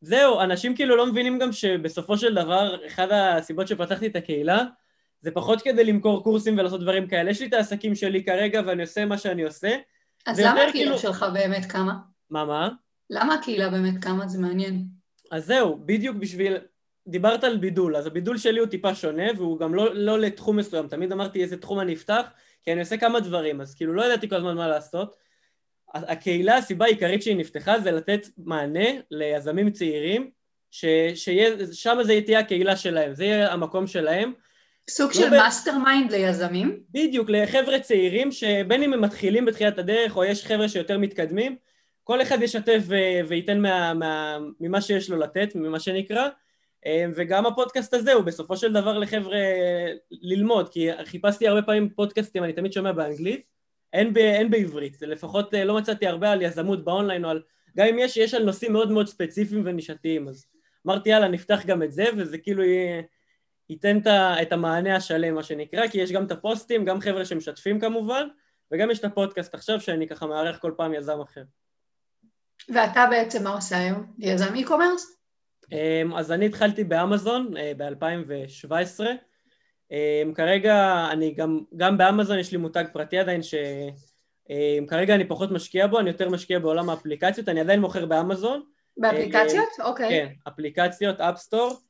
זהו, 0.00 0.40
אנשים 0.40 0.76
כאילו 0.76 0.96
לא 0.96 1.06
מבינים 1.06 1.38
גם 1.38 1.52
שבסופו 1.52 2.18
של 2.18 2.34
דבר, 2.34 2.86
אחת 2.86 3.08
הסיבות 3.12 3.68
שפתחתי 3.68 4.06
את 4.06 4.16
הקהילה, 4.16 4.62
זה 5.26 5.30
פחות 5.30 5.62
כדי 5.62 5.84
למכור 5.84 6.22
קורסים 6.22 6.58
ולעשות 6.58 6.80
דברים 6.80 7.08
כאלה. 7.08 7.30
יש 7.30 7.40
לי 7.40 7.46
את 7.46 7.52
העסקים 7.52 7.94
שלי 7.94 8.24
כרגע 8.24 8.60
ואני 8.66 8.82
עושה 8.82 9.04
מה 9.04 9.18
שאני 9.18 9.42
עושה. 9.42 9.76
אז 10.26 10.40
למה 10.40 10.50
הקהילה 10.50 10.72
כאילו... 10.72 10.98
שלך 10.98 11.26
באמת 11.34 11.66
קמה? 11.66 11.94
מה, 12.30 12.44
מה? 12.44 12.68
למה 13.10 13.34
הקהילה 13.34 13.70
באמת 13.70 14.04
קמה? 14.04 14.28
זה 14.28 14.38
מעניין. 14.38 14.84
אז 15.30 15.46
זהו, 15.46 15.78
בדיוק 15.86 16.16
בשביל... 16.16 16.56
דיברת 17.08 17.44
על 17.44 17.56
בידול, 17.56 17.96
אז 17.96 18.06
הבידול 18.06 18.38
שלי 18.38 18.60
הוא 18.60 18.66
טיפה 18.66 18.94
שונה, 18.94 19.24
והוא 19.36 19.58
גם 19.58 19.74
לא, 19.74 19.94
לא 19.94 20.18
לתחום 20.18 20.56
מסוים. 20.56 20.88
תמיד 20.88 21.12
אמרתי 21.12 21.42
איזה 21.42 21.56
תחום 21.56 21.80
אני 21.80 21.94
אפתח, 21.94 22.26
כי 22.62 22.72
אני 22.72 22.80
עושה 22.80 22.96
כמה 22.96 23.20
דברים, 23.20 23.60
אז 23.60 23.74
כאילו 23.74 23.94
לא 23.94 24.04
ידעתי 24.04 24.28
כל 24.28 24.36
הזמן 24.36 24.56
מה 24.56 24.68
לעשות. 24.68 25.16
הקהילה, 25.94 26.56
הסיבה 26.56 26.84
העיקרית 26.84 27.22
שהיא 27.22 27.36
נפתחה 27.36 27.80
זה 27.80 27.90
לתת 27.90 28.28
מענה 28.38 28.88
ליזמים 29.10 29.70
צעירים 29.70 30.30
ששם 30.70 31.98
זה 32.02 32.20
תהיה 32.24 32.38
הקהילה 32.38 32.76
שלהם, 32.76 33.14
זה 33.14 33.24
יהיה 33.24 33.52
המקום 33.52 33.86
שלהם. 33.86 34.32
סוג 34.90 35.12
של 35.12 35.30
master 35.30 35.78
mind 35.78 36.12
ליזמים? 36.12 36.80
בדיוק, 36.90 37.30
לחבר'ה 37.30 37.80
צעירים 37.80 38.32
שבין 38.32 38.82
אם 38.82 38.92
הם 38.92 39.00
מתחילים 39.00 39.44
בתחילת 39.44 39.78
הדרך 39.78 40.16
או 40.16 40.24
יש 40.24 40.46
חבר'ה 40.46 40.68
שיותר 40.68 40.98
מתקדמים, 40.98 41.56
כל 42.04 42.22
אחד 42.22 42.42
ישתף 42.42 42.82
וייתן 43.28 43.60
מה, 43.60 43.94
מה, 43.94 44.38
ממה 44.60 44.80
שיש 44.80 45.10
לו 45.10 45.16
לתת, 45.16 45.54
ממה 45.54 45.80
שנקרא, 45.80 46.28
אה, 46.86 47.04
וגם 47.16 47.46
הפודקאסט 47.46 47.94
הזה 47.94 48.12
הוא 48.12 48.24
בסופו 48.24 48.56
של 48.56 48.72
דבר 48.72 48.98
לחבר'ה 48.98 49.38
ללמוד, 50.10 50.68
כי 50.68 50.88
חיפשתי 51.04 51.48
הרבה 51.48 51.62
פעמים 51.62 51.88
פודקאסטים, 51.88 52.44
אני 52.44 52.52
תמיד 52.52 52.72
שומע 52.72 52.92
באנגלית, 52.92 53.42
אין, 53.92 54.12
ב, 54.12 54.18
אין 54.18 54.50
בעברית, 54.50 55.02
לפחות 55.02 55.54
אה, 55.54 55.64
לא 55.64 55.76
מצאתי 55.76 56.06
הרבה 56.06 56.32
על 56.32 56.42
יזמות 56.42 56.84
באונליין 56.84 57.24
או 57.24 57.30
על... 57.30 57.42
גם 57.76 57.86
אם 57.86 57.98
יש, 57.98 58.16
יש 58.16 58.34
על 58.34 58.44
נושאים 58.44 58.72
מאוד 58.72 58.90
מאוד 58.90 59.08
ספציפיים 59.08 59.62
ונישתיים, 59.64 60.28
אז 60.28 60.46
אמרתי 60.86 61.08
יאללה 61.08 61.28
נפתח 61.28 61.66
גם 61.66 61.82
את 61.82 61.92
זה 61.92 62.04
וזה 62.16 62.38
כאילו 62.38 62.62
יהיה, 62.62 63.02
ייתן 63.70 63.98
את 64.42 64.52
המענה 64.52 64.96
השלם 64.96 65.34
מה 65.34 65.42
שנקרא, 65.42 65.88
כי 65.88 65.98
יש 65.98 66.12
גם 66.12 66.26
את 66.26 66.30
הפוסטים, 66.30 66.84
גם 66.84 67.00
חבר'ה 67.00 67.24
שמשתפים 67.24 67.80
כמובן, 67.80 68.28
וגם 68.72 68.90
יש 68.90 68.98
את 68.98 69.04
הפודקאסט 69.04 69.54
עכשיו 69.54 69.80
שאני 69.80 70.08
ככה 70.08 70.26
מארח 70.26 70.58
כל 70.58 70.72
פעם 70.76 70.94
יזם 70.94 71.20
אחר. 71.20 71.42
ואתה 72.74 73.06
בעצם 73.10 73.44
מה 73.44 73.54
עושה 73.54 73.78
היום? 73.78 74.12
יזם 74.18 74.54
e-commerce? 74.54 75.16
אמ, 75.72 76.14
אז 76.14 76.32
אני 76.32 76.46
התחלתי 76.46 76.84
באמזון 76.84 77.56
אה, 77.56 77.72
ב-2017. 77.76 79.04
אמ, 79.90 80.34
כרגע 80.34 81.06
אני 81.10 81.34
גם, 81.34 81.60
גם 81.76 81.98
באמזון 81.98 82.38
יש 82.38 82.52
לי 82.52 82.58
מותג 82.58 82.84
פרטי 82.92 83.18
עדיין 83.18 83.40
שכרגע 83.42 85.14
אמ, 85.14 85.20
אני 85.20 85.28
פחות 85.28 85.50
משקיע 85.50 85.86
בו, 85.86 86.00
אני 86.00 86.10
יותר 86.10 86.28
משקיע 86.28 86.58
בעולם 86.58 86.90
האפליקציות, 86.90 87.48
אני 87.48 87.60
עדיין 87.60 87.80
מוכר 87.80 88.06
באמזון. 88.06 88.62
באפליקציות? 88.96 89.68
אוקיי. 89.80 90.08
כן, 90.08 90.26
אפליקציות, 90.48 91.20
אפסטור. 91.20 91.80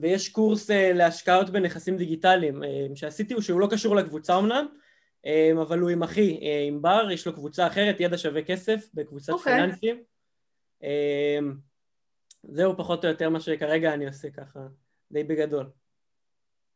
ויש 0.00 0.28
קורס 0.28 0.70
אה, 0.70 0.92
להשקעות 0.92 1.50
בנכסים 1.50 1.96
דיגיטליים 1.96 2.62
שעשיתי, 2.94 3.34
שהוא 3.40 3.60
לא 3.60 3.68
קשור 3.70 3.96
לקבוצה 3.96 4.38
אמנם, 4.38 4.66
אבל 5.62 5.78
הוא 5.78 5.90
עם 5.90 6.02
אחי, 6.02 6.40
אה, 6.42 6.64
עם 6.66 6.82
בר, 6.82 7.10
יש 7.10 7.26
לו 7.26 7.32
קבוצה 7.32 7.66
אחרת, 7.66 8.00
ידע 8.00 8.18
שווה 8.18 8.42
כסף, 8.42 8.88
בקבוצת 8.94 9.32
okay. 9.32 9.36
אוקיי. 9.36 9.54
פיננסים. 9.54 10.02
זהו 12.42 12.76
פחות 12.76 13.04
או 13.04 13.10
יותר 13.10 13.30
מה 13.30 13.40
שכרגע 13.40 13.94
אני 13.94 14.06
עושה 14.06 14.30
ככה, 14.30 14.60
די 15.12 15.24
בגדול. 15.24 15.70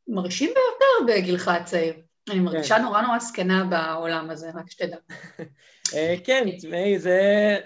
מרשים 0.08 0.50
ביותר 0.54 1.12
בגילך 1.12 1.48
הצעיר. 1.48 1.94
אני 2.30 2.40
מרגישה 2.40 2.76
כן. 2.76 2.82
נורא 2.82 3.02
נורא 3.02 3.18
זקנה 3.18 3.64
בעולם 3.64 4.30
הזה, 4.30 4.50
רק 4.54 4.70
שתדע. 4.70 4.96
אה, 5.94 6.14
כן, 6.24 6.44
זה... 6.98 7.58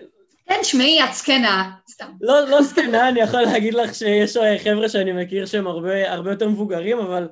כן, 0.47 0.59
שמעי, 0.63 1.05
את 1.05 1.15
זקנה, 1.15 1.71
סתם. 1.91 2.07
לא, 2.21 2.49
לא 2.49 2.63
זקנה, 2.63 3.09
אני 3.09 3.21
יכול 3.21 3.41
להגיד 3.41 3.75
לך 3.75 3.95
שיש 3.95 4.37
חבר'ה 4.65 4.89
שאני 4.89 5.13
מכיר 5.13 5.47
שהם 5.47 5.67
הרבה, 5.67 6.13
הרבה 6.13 6.31
יותר 6.31 6.49
מבוגרים, 6.49 6.99
אבל 6.99 7.29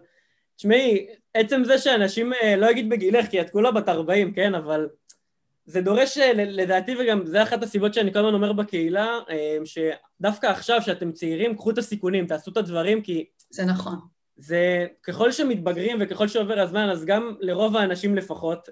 תשמעי, 0.56 1.06
עצם 1.34 1.64
זה 1.64 1.78
שאנשים, 1.78 2.32
אה, 2.32 2.56
לא 2.56 2.70
אגיד 2.70 2.88
בגילך, 2.88 3.26
כי 3.26 3.40
את 3.40 3.50
כולה 3.50 3.70
בת 3.70 3.88
40, 3.88 4.32
כן, 4.32 4.54
אבל 4.54 4.88
זה 5.64 5.80
דורש, 5.80 6.18
אה, 6.18 6.32
לדעתי, 6.34 6.94
וגם 6.98 7.26
זה 7.26 7.42
אחת 7.42 7.62
הסיבות 7.62 7.94
שאני 7.94 8.12
כל 8.12 8.18
הזמן 8.18 8.34
אומר 8.34 8.52
בקהילה, 8.52 9.18
אה, 9.30 9.58
שדווקא 9.64 10.46
עכשיו 10.46 10.82
שאתם 10.82 11.12
צעירים, 11.12 11.56
קחו 11.56 11.70
את 11.70 11.78
הסיכונים, 11.78 12.26
תעשו 12.26 12.50
את 12.50 12.56
הדברים, 12.56 13.02
כי... 13.02 13.24
זה 13.50 13.64
נכון. 13.64 13.94
זה, 14.36 14.86
ככל 15.02 15.32
שמתבגרים 15.32 15.96
וככל 16.00 16.28
שעובר 16.28 16.60
הזמן, 16.60 16.88
אז 16.90 17.04
גם 17.04 17.34
לרוב 17.40 17.76
האנשים 17.76 18.16
לפחות, 18.16 18.68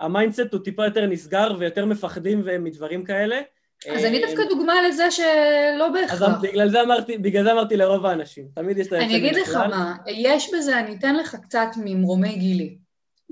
ה 0.00 0.07
mindset 0.07 0.52
הוא 0.52 0.60
טיפה 0.64 0.84
יותר 0.84 1.06
נסגר 1.06 1.56
ויותר 1.58 1.84
מפחדים 1.84 2.44
מדברים 2.60 3.04
כאלה. 3.04 3.40
אז 3.88 4.04
אני 4.04 4.20
דווקא 4.20 4.42
דוגמה 4.48 4.74
לזה 4.88 5.10
שלא 5.10 5.88
בהכרח. 5.88 6.22
אז 6.22 6.42
בגלל 6.42 6.70
זה 6.70 6.82
אמרתי, 6.82 7.18
בגלל 7.18 7.44
זה 7.44 7.52
אמרתי 7.52 7.76
לרוב 7.76 8.06
האנשים, 8.06 8.48
תמיד 8.54 8.78
יש 8.78 8.86
את 8.86 8.92
היוצא. 8.92 9.06
אני 9.06 9.16
אגיד 9.16 9.36
לך 9.36 9.56
מה, 9.56 9.96
יש 10.06 10.50
בזה, 10.54 10.80
אני 10.80 10.94
אתן 10.94 11.16
לך 11.16 11.36
קצת 11.42 11.68
ממרומי 11.76 12.36
גילי 12.36 12.78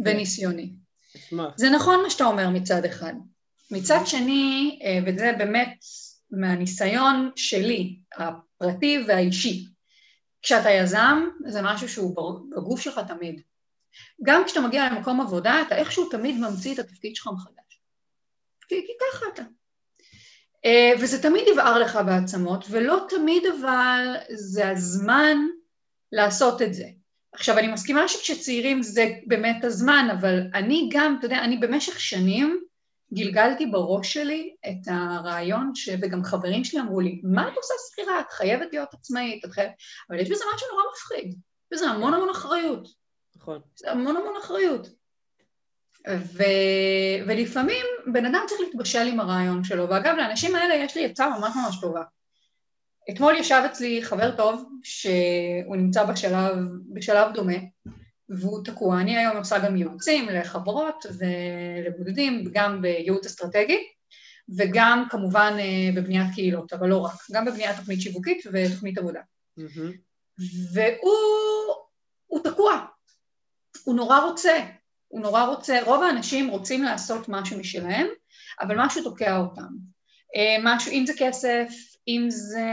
וניסיוני. 0.04 0.72
זה 1.56 1.70
נכון 1.70 2.02
מה 2.02 2.10
שאתה 2.10 2.24
אומר 2.24 2.48
מצד 2.50 2.84
אחד. 2.84 3.12
מצד 3.70 3.98
שני, 4.04 4.78
אה, 4.84 4.98
וזה 5.06 5.32
באמת 5.38 5.84
מהניסיון 6.30 7.30
שלי, 7.36 7.96
הפרטי 8.16 9.04
והאישי, 9.08 9.66
כשאתה 10.42 10.70
יזם 10.70 11.24
זה 11.46 11.62
משהו 11.62 11.88
שהוא 11.88 12.14
בגוף 12.56 12.80
שלך 12.80 13.00
תמיד. 13.08 13.40
גם 14.22 14.42
כשאתה 14.46 14.60
מגיע 14.60 14.90
למקום 14.90 15.20
עבודה, 15.20 15.62
אתה 15.66 15.76
איכשהו 15.76 16.08
תמיד 16.08 16.38
ממציא 16.38 16.74
את 16.74 16.78
התפקיד 16.78 17.16
שלך 17.16 17.26
מחדש. 17.34 17.80
כי, 18.68 18.74
כי 18.86 18.92
ככה 19.00 19.26
אתה. 19.34 19.42
אה, 20.64 20.92
וזה 21.00 21.22
תמיד 21.22 21.44
יבער 21.52 21.78
לך 21.78 21.98
בעצמות, 22.06 22.64
ולא 22.70 23.06
תמיד 23.08 23.42
אבל 23.46 24.16
זה 24.30 24.70
הזמן 24.70 25.36
לעשות 26.12 26.62
את 26.62 26.74
זה. 26.74 26.84
עכשיו, 27.32 27.58
אני 27.58 27.68
מסכימה 27.68 28.08
שכשצעירים 28.08 28.82
זה 28.82 29.08
באמת 29.26 29.64
הזמן, 29.64 30.08
אבל 30.20 30.40
אני 30.54 30.88
גם, 30.92 31.16
אתה 31.18 31.26
יודע, 31.26 31.38
אני 31.38 31.56
במשך 31.56 32.00
שנים 32.00 32.64
גלגלתי 33.14 33.66
בראש 33.66 34.12
שלי 34.12 34.54
את 34.66 34.88
הרעיון, 34.88 35.74
ש... 35.74 35.88
וגם 36.02 36.24
חברים 36.24 36.64
שלי 36.64 36.80
אמרו 36.80 37.00
לי, 37.00 37.20
מה 37.24 37.48
את 37.48 37.56
עושה 37.56 37.74
שכירה? 37.90 38.20
את 38.20 38.30
חייבת 38.30 38.68
להיות 38.72 38.94
עצמאית, 38.94 39.44
את 39.44 39.50
חייבת... 39.50 39.72
אבל 40.10 40.20
יש 40.20 40.30
בזה 40.30 40.44
משהו 40.54 40.68
נורא 40.72 40.82
מפחיד, 40.92 41.26
יש 41.28 41.36
בזה 41.72 41.88
המון 41.88 42.14
המון 42.14 42.30
אחריות. 42.30 42.88
נכון. 43.48 43.60
זה 43.74 43.90
המון 43.90 44.16
המון 44.16 44.34
אחריות. 44.40 44.88
ו... 46.10 46.42
ולפעמים 47.26 47.86
בן 48.12 48.26
אדם 48.26 48.40
צריך 48.48 48.60
להתבשל 48.60 49.06
עם 49.06 49.20
הרעיון 49.20 49.64
שלו, 49.64 49.88
ואגב, 49.88 50.14
לאנשים 50.16 50.54
האלה 50.54 50.74
יש 50.74 50.96
לי 50.96 51.04
עצה 51.04 51.28
ממש 51.28 51.52
ממש 51.56 51.80
טובה. 51.80 52.02
אתמול 53.10 53.34
ישב 53.34 53.62
אצלי 53.66 54.02
חבר 54.02 54.36
טוב 54.36 54.68
שהוא 54.82 55.76
נמצא 55.76 56.04
בשלב, 56.04 56.56
בשלב 56.92 57.32
דומה 57.34 57.56
והוא 58.28 58.64
תקוע. 58.64 59.00
אני 59.00 59.18
היום 59.18 59.36
עושה 59.36 59.58
גם 59.58 59.76
ייעוצים 59.76 60.28
לחברות 60.28 61.06
ולבודדים, 61.18 62.44
גם 62.52 62.82
בייעוץ 62.82 63.26
אסטרטגי 63.26 63.78
וגם 64.58 65.04
כמובן 65.10 65.56
אה, 65.58 65.90
בבניית 65.94 66.34
קהילות, 66.34 66.72
אבל 66.72 66.88
לא 66.88 66.98
רק, 66.98 67.14
גם 67.32 67.44
בבניית 67.44 67.76
תוכנית 67.76 68.00
שיווקית 68.00 68.46
ותוכנית 68.52 68.98
עבודה. 68.98 69.20
Mm-hmm. 69.60 69.92
והוא 70.72 72.44
תקוע, 72.44 72.86
הוא 73.88 73.96
נורא 73.96 74.20
רוצה, 74.20 74.60
הוא 75.08 75.20
נורא 75.20 75.44
רוצה, 75.44 75.78
רוב 75.84 76.02
האנשים 76.02 76.48
רוצים 76.48 76.82
לעשות 76.82 77.28
משהו 77.28 77.58
משלהם, 77.58 78.06
אבל 78.60 78.74
משהו 78.78 79.02
תוקע 79.02 79.36
אותם. 79.36 79.68
אה, 80.36 80.56
משהו, 80.62 80.92
אם 80.92 81.06
זה 81.06 81.12
כסף, 81.18 81.68
אם 82.08 82.26
זה 82.28 82.68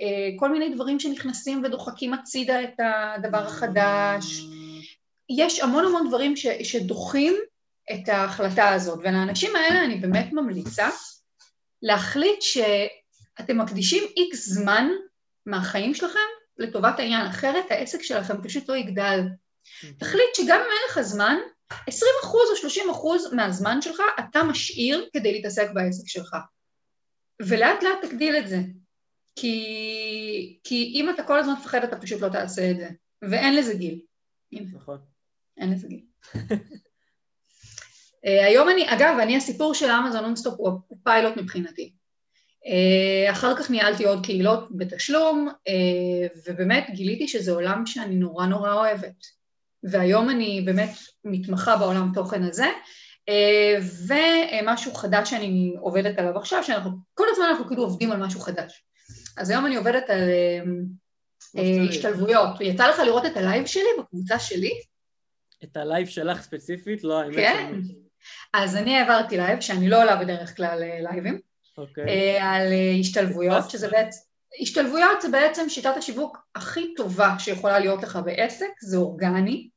אה, 0.00 0.38
כל 0.38 0.52
מיני 0.52 0.74
דברים 0.74 1.00
שנכנסים 1.00 1.62
ודוחקים 1.64 2.14
הצידה 2.14 2.62
את 2.62 2.74
הדבר 2.78 3.38
החדש. 3.38 4.40
יש 5.30 5.60
המון 5.60 5.84
המון 5.84 6.08
דברים 6.08 6.36
ש, 6.36 6.46
שדוחים 6.46 7.34
את 7.92 8.08
ההחלטה 8.08 8.68
הזאת, 8.68 8.98
ולאנשים 8.98 9.56
האלה 9.56 9.84
אני 9.84 9.94
באמת 9.94 10.32
ממליצה 10.32 10.88
להחליט 11.82 12.42
שאתם 12.42 13.58
מקדישים 13.58 14.02
איקס 14.16 14.48
זמן 14.48 14.88
מהחיים 15.46 15.94
שלכם 15.94 16.18
לטובת 16.58 16.98
העניין, 16.98 17.26
אחרת 17.26 17.70
העסק 17.70 18.02
שלכם 18.02 18.42
פשוט 18.42 18.68
לא 18.68 18.76
יגדל. 18.76 19.20
תחליט 19.98 20.34
שגם 20.36 20.60
אם 20.60 20.70
אין 20.70 20.90
לך 20.90 21.00
זמן, 21.00 21.36
20% 21.72 21.74
או 22.32 22.68
30% 23.30 23.34
מהזמן 23.34 23.82
שלך 23.82 24.02
אתה 24.18 24.42
משאיר 24.42 25.08
כדי 25.12 25.32
להתעסק 25.32 25.70
בעסק 25.74 26.08
שלך. 26.08 26.36
ולאט 27.42 27.82
לאט 27.82 28.04
תגדיל 28.04 28.36
את 28.36 28.48
זה. 28.48 28.58
כי, 29.36 30.58
כי 30.64 30.92
אם 30.94 31.10
אתה 31.10 31.22
כל 31.22 31.38
הזמן 31.38 31.52
מפחד 31.52 31.84
אתה 31.84 31.96
פשוט 31.96 32.20
לא 32.20 32.28
תעשה 32.28 32.70
את 32.70 32.76
זה, 32.76 32.88
ואין 33.22 33.56
לזה 33.56 33.74
גיל. 33.74 34.00
נכון. 34.52 34.98
אין 35.56 35.72
לזה 35.72 35.88
גיל. 35.88 36.04
uh, 36.34 36.38
היום 38.48 38.68
אני, 38.68 38.94
אגב, 38.94 39.18
אני 39.22 39.36
הסיפור 39.36 39.74
של 39.74 39.90
אמזון 39.90 40.24
נונסטופ 40.24 40.54
הוא, 40.58 40.80
הוא 40.88 40.98
פיילוט 41.04 41.36
מבחינתי. 41.36 41.92
אה, 42.64 43.32
אחר 43.32 43.56
כך 43.56 43.70
ניהלתי 43.70 44.04
עוד 44.04 44.24
קהילות 44.24 44.68
בתשלום, 44.76 45.48
uh, 45.48 46.38
ובאמת 46.46 46.86
גיליתי 46.94 47.28
שזה 47.28 47.52
עולם 47.52 47.86
שאני 47.86 48.14
נורא 48.14 48.46
נורא 48.46 48.72
אוהבת. 48.72 49.41
והיום 49.84 50.30
אני 50.30 50.62
באמת 50.64 50.90
מתמחה 51.24 51.76
בעולם 51.76 52.10
תוכן 52.14 52.42
הזה, 52.42 52.66
אה, 53.28 53.78
ומשהו 54.06 54.94
חדש 54.94 55.30
שאני 55.30 55.74
עובדת 55.80 56.18
עליו 56.18 56.38
עכשיו, 56.38 56.64
שאנחנו, 56.64 56.90
כל 57.14 57.26
הזמן 57.30 57.44
אנחנו 57.44 57.66
כאילו 57.66 57.82
עובדים 57.82 58.12
על 58.12 58.18
משהו 58.18 58.40
חדש. 58.40 58.84
אז 59.36 59.50
היום 59.50 59.66
אני 59.66 59.76
עובדת 59.76 60.10
על 60.10 60.20
אה, 60.20 60.60
אה, 61.58 61.88
השתלבויות. 61.88 62.60
יצא 62.60 62.88
לך 62.88 62.98
לראות 62.98 63.26
את 63.26 63.36
הלייב 63.36 63.66
שלי 63.66 63.88
בקבוצה 63.98 64.38
שלי? 64.38 64.72
את 65.64 65.76
הלייב 65.76 66.06
שלך 66.06 66.42
ספציפית? 66.42 67.04
לא, 67.04 67.20
האמת 67.20 67.34
כן. 67.34 67.74
אז 68.54 68.76
אני 68.76 68.96
העברתי 68.96 69.36
לייב, 69.36 69.60
שאני 69.60 69.88
לא 69.88 70.02
עולה 70.02 70.16
בדרך 70.16 70.56
כלל 70.56 70.82
לייבים, 71.00 71.40
אוקיי. 71.78 72.40
על 72.40 72.66
השתלבויות, 73.00 73.70
שזה 73.70 73.88
בעצם... 73.88 74.18
השתלבויות 74.60 75.22
זה 75.22 75.28
בעצם 75.28 75.68
שיטת 75.68 75.96
השיווק 75.96 76.38
הכי 76.54 76.94
טובה 76.94 77.34
שיכולה 77.38 77.78
להיות 77.78 78.02
לך 78.02 78.18
בעסק, 78.24 78.70
זה 78.80 78.96
אורגני. 78.96 79.68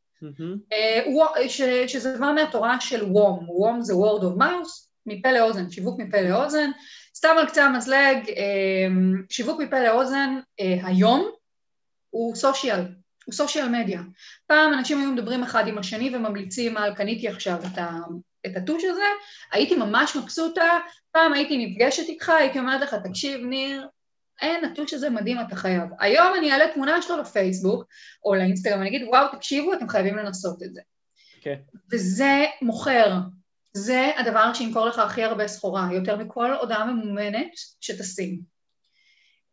אה, 0.74 1.50
שזה 1.88 2.18
בא 2.20 2.32
מהתורה 2.36 2.82
של 2.82 3.04
וום, 3.04 3.50
וום 3.50 3.82
זה 3.82 3.94
word 3.94 4.22
of 4.22 4.42
mouth, 4.42 4.86
מפה 5.06 5.32
לאוזן, 5.32 5.70
שיווק 5.70 6.00
מפה 6.00 6.22
לאוזן, 6.22 6.72
סתם 7.16 7.36
על 7.40 7.48
קצה 7.48 7.66
המזלג, 7.66 8.30
אה, 8.38 8.88
שיווק 9.30 9.62
מפה 9.62 9.80
לאוזן 9.80 10.40
אה, 10.60 10.78
היום 10.84 11.32
הוא 12.10 12.36
סושיאל, 12.36 12.80
הוא 13.26 13.34
סושיאל 13.34 13.70
מדיה. 13.70 14.02
פעם 14.48 14.74
אנשים 14.74 15.00
היו 15.00 15.12
מדברים 15.12 15.44
אחד 15.44 15.68
עם 15.68 15.78
השני 15.78 16.16
וממליצים 16.16 16.78
על 16.78 16.96
קניתי 16.96 17.28
עכשיו 17.28 17.60
את, 17.74 17.78
ה, 17.78 17.92
את 18.46 18.52
הטוש 18.56 18.84
הזה, 18.84 19.06
הייתי 19.52 19.76
ממש 19.76 20.16
מבסוטה, 20.16 20.80
פעם 21.12 21.34
הייתי 21.34 21.66
נפגשת 21.66 22.04
איתך, 22.10 22.30
הייתי 22.30 22.60
אומרת 22.60 22.82
לך, 22.82 22.96
תקשיב 23.04 23.42
ניר, 23.42 23.88
אין, 24.42 24.66
הטוש 24.66 24.94
הזה 24.94 25.10
מדהים, 25.10 25.38
אתה 25.48 25.56
חייב. 25.56 25.84
היום 26.00 26.28
אני 26.40 26.52
אעלה 26.52 26.66
תמונה 26.74 27.02
שלו 27.02 27.18
לפייסבוק 27.18 27.84
או 28.26 28.36
לאינסטגרם, 28.36 28.82
אני 28.82 28.90
אגיד, 28.90 29.08
וואו, 29.08 29.28
תקשיבו, 29.36 29.74
אתם 29.74 29.90
חייבים 29.90 30.18
לנסות 30.18 30.64
את 30.64 30.74
זה. 30.74 30.82
כן. 31.42 31.56
וזה 31.92 32.46
מוכר. 32.62 33.14
זה 33.74 34.12
הדבר 34.18 34.54
שימכור 34.54 34.88
לך 34.88 35.00
הכי 35.00 35.24
הרבה 35.24 35.48
סחורה, 35.48 35.90
יותר 35.92 36.18
מכל 36.18 36.54
הודעה 36.54 36.86
ממומנת 36.86 37.52
שתשים. 37.82 38.40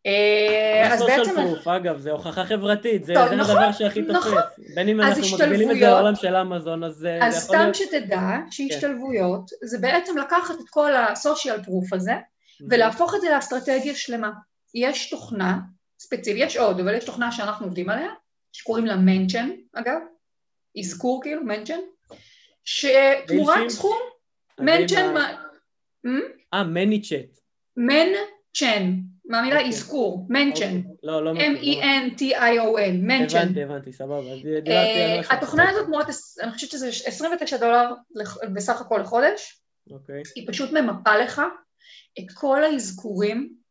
אה, 0.06 0.92
אז 0.92 1.02
בעצם... 1.02 1.34
פרוף, 1.34 1.68
אגב, 1.68 1.98
זה 1.98 2.10
הוכחה 2.10 2.44
חברתית, 2.44 3.04
זה, 3.04 3.14
טוב, 3.14 3.28
זה 3.28 3.36
נכון, 3.36 3.56
הדבר 3.56 3.72
שהכי 3.72 4.02
תופס. 4.02 4.16
נכון. 4.16 4.38
בין 4.74 4.88
אם 4.88 5.00
אנחנו 5.00 5.22
מגבילים 5.34 5.70
את 5.70 5.76
זה 5.78 5.86
לעולם 5.86 6.14
של 6.14 6.36
אמזון, 6.36 6.84
אז 6.84 6.92
זה 6.94 7.18
אז 7.22 7.36
סתם 7.36 7.58
להיות... 7.58 7.74
שתדע 7.74 8.36
שהשתלבויות 8.50 9.50
כן. 9.50 9.66
זה 9.66 9.78
בעצם 9.78 10.18
לקחת 10.18 10.54
את 10.54 10.68
כל 10.70 10.96
הסושיאל 10.96 11.62
פרוף 11.62 11.92
הזה 11.92 12.12
ולהפוך 12.70 13.14
את 13.14 13.20
זה 13.20 13.30
לאסטרטגיה 13.34 13.94
שלמה. 13.94 14.30
יש 14.74 15.10
תוכנה 15.10 15.58
ספציפית, 15.98 16.42
יש 16.46 16.56
עוד, 16.56 16.80
אבל 16.80 16.94
יש 16.94 17.04
תוכנה 17.04 17.32
שאנחנו 17.32 17.66
עובדים 17.66 17.90
עליה, 17.90 18.10
שקוראים 18.52 18.86
לה 18.86 18.96
מנצ'ן, 18.96 19.50
אגב, 19.72 19.98
אזכור 20.78 21.22
כאילו, 21.22 21.44
מנצ'ן, 21.44 21.78
שתמורת 22.64 23.68
סכום, 23.68 23.98
מנצ'ן... 24.60 25.14
אה, 26.54 26.64
מניצ'ט. 26.64 27.38
מנצ'ן, 27.76 28.92
מהמילה 29.24 29.56
אוקיי. 29.56 29.68
אזכור, 29.68 30.26
מנצ'ן. 30.28 30.80
M-E-N-T-I-O-N, 31.04 32.96
מנצ'ן. 33.02 33.38
הבנתי, 33.38 33.62
הבנתי, 33.62 33.92
סבבה. 33.92 34.32
אה, 34.68 35.20
התוכנה 35.30 35.70
הזאת 35.70 35.86
תמורת, 35.86 36.06
אני 36.42 36.52
חושבת 36.52 36.70
שזה 36.70 36.88
29 36.88 37.56
דולר 37.56 37.94
בסך 38.54 38.80
הכל 38.80 38.98
לחודש. 38.98 39.62
אוקיי. 39.90 40.22
היא 40.36 40.48
פשוט 40.48 40.72
ממפה 40.72 41.16
לך 41.16 41.42
את 42.18 42.32
כל 42.34 42.64
האזכורים 42.64 43.61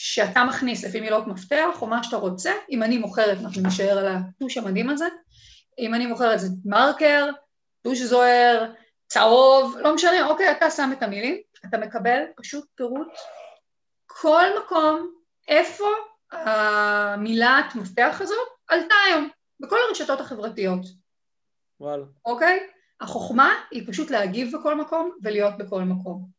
שאתה 0.00 0.44
מכניס 0.44 0.84
לפי 0.84 1.00
מילות 1.00 1.26
מפתח 1.26 1.82
או 1.82 1.86
מה 1.86 2.02
שאתה 2.02 2.16
רוצה, 2.16 2.52
אם 2.70 2.82
אני 2.82 2.98
מוכרת, 2.98 3.38
אנחנו 3.40 3.62
נשאר 3.62 3.98
על 3.98 4.16
הטוש 4.16 4.56
המדהים 4.56 4.90
הזה, 4.90 5.06
אם 5.78 5.94
אני 5.94 6.06
מוכרת 6.06 6.40
זה 6.40 6.48
מרקר, 6.64 7.30
טוש 7.82 7.98
זוהר, 7.98 8.72
צהוב, 9.06 9.76
לא 9.80 9.94
משנה, 9.94 10.26
אוקיי, 10.26 10.50
אתה 10.50 10.70
שם 10.70 10.90
את 10.92 11.02
המילים, 11.02 11.40
אתה 11.66 11.78
מקבל 11.78 12.22
פשוט 12.36 12.64
פירוט 12.74 13.08
כל 14.06 14.46
מקום, 14.64 15.10
איפה 15.48 15.84
המילת 16.32 17.74
מפתח 17.74 18.18
הזאת 18.20 18.48
עלתה 18.68 18.94
היום, 19.06 19.28
בכל 19.60 19.76
הרשתות 19.88 20.20
החברתיות. 20.20 20.86
וואלה. 21.80 22.04
אוקיי? 22.24 22.66
החוכמה 23.00 23.54
היא 23.70 23.82
פשוט 23.88 24.10
להגיב 24.10 24.56
בכל 24.56 24.74
מקום 24.74 25.10
ולהיות 25.22 25.58
בכל 25.58 25.82
מקום. 25.82 26.37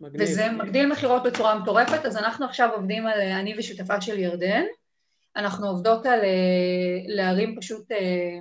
מגניב. 0.00 0.22
וזה 0.22 0.50
מגדיל 0.50 0.86
מכירות 0.86 1.22
בצורה 1.22 1.58
מטורפת, 1.58 2.06
אז 2.06 2.16
אנחנו 2.16 2.46
עכשיו 2.46 2.70
עובדים 2.74 3.06
על, 3.06 3.20
אני 3.20 3.54
ושותפה 3.58 4.00
של 4.00 4.18
ירדן, 4.18 4.64
אנחנו 5.36 5.66
עובדות 5.66 6.06
על 6.06 6.20
אה, 6.20 6.98
להרים 7.06 7.56
פשוט, 7.60 7.92
אה, 7.92 8.38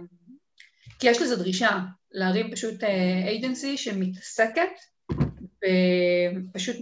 כי 1.00 1.10
יש 1.10 1.22
לזה 1.22 1.36
דרישה, 1.36 1.80
להרים 2.12 2.52
פשוט 2.52 2.84
אייג'נסי 3.28 3.72
אה, 3.72 3.78
שמתעסקת 3.78 4.70
פשוט 6.54 6.76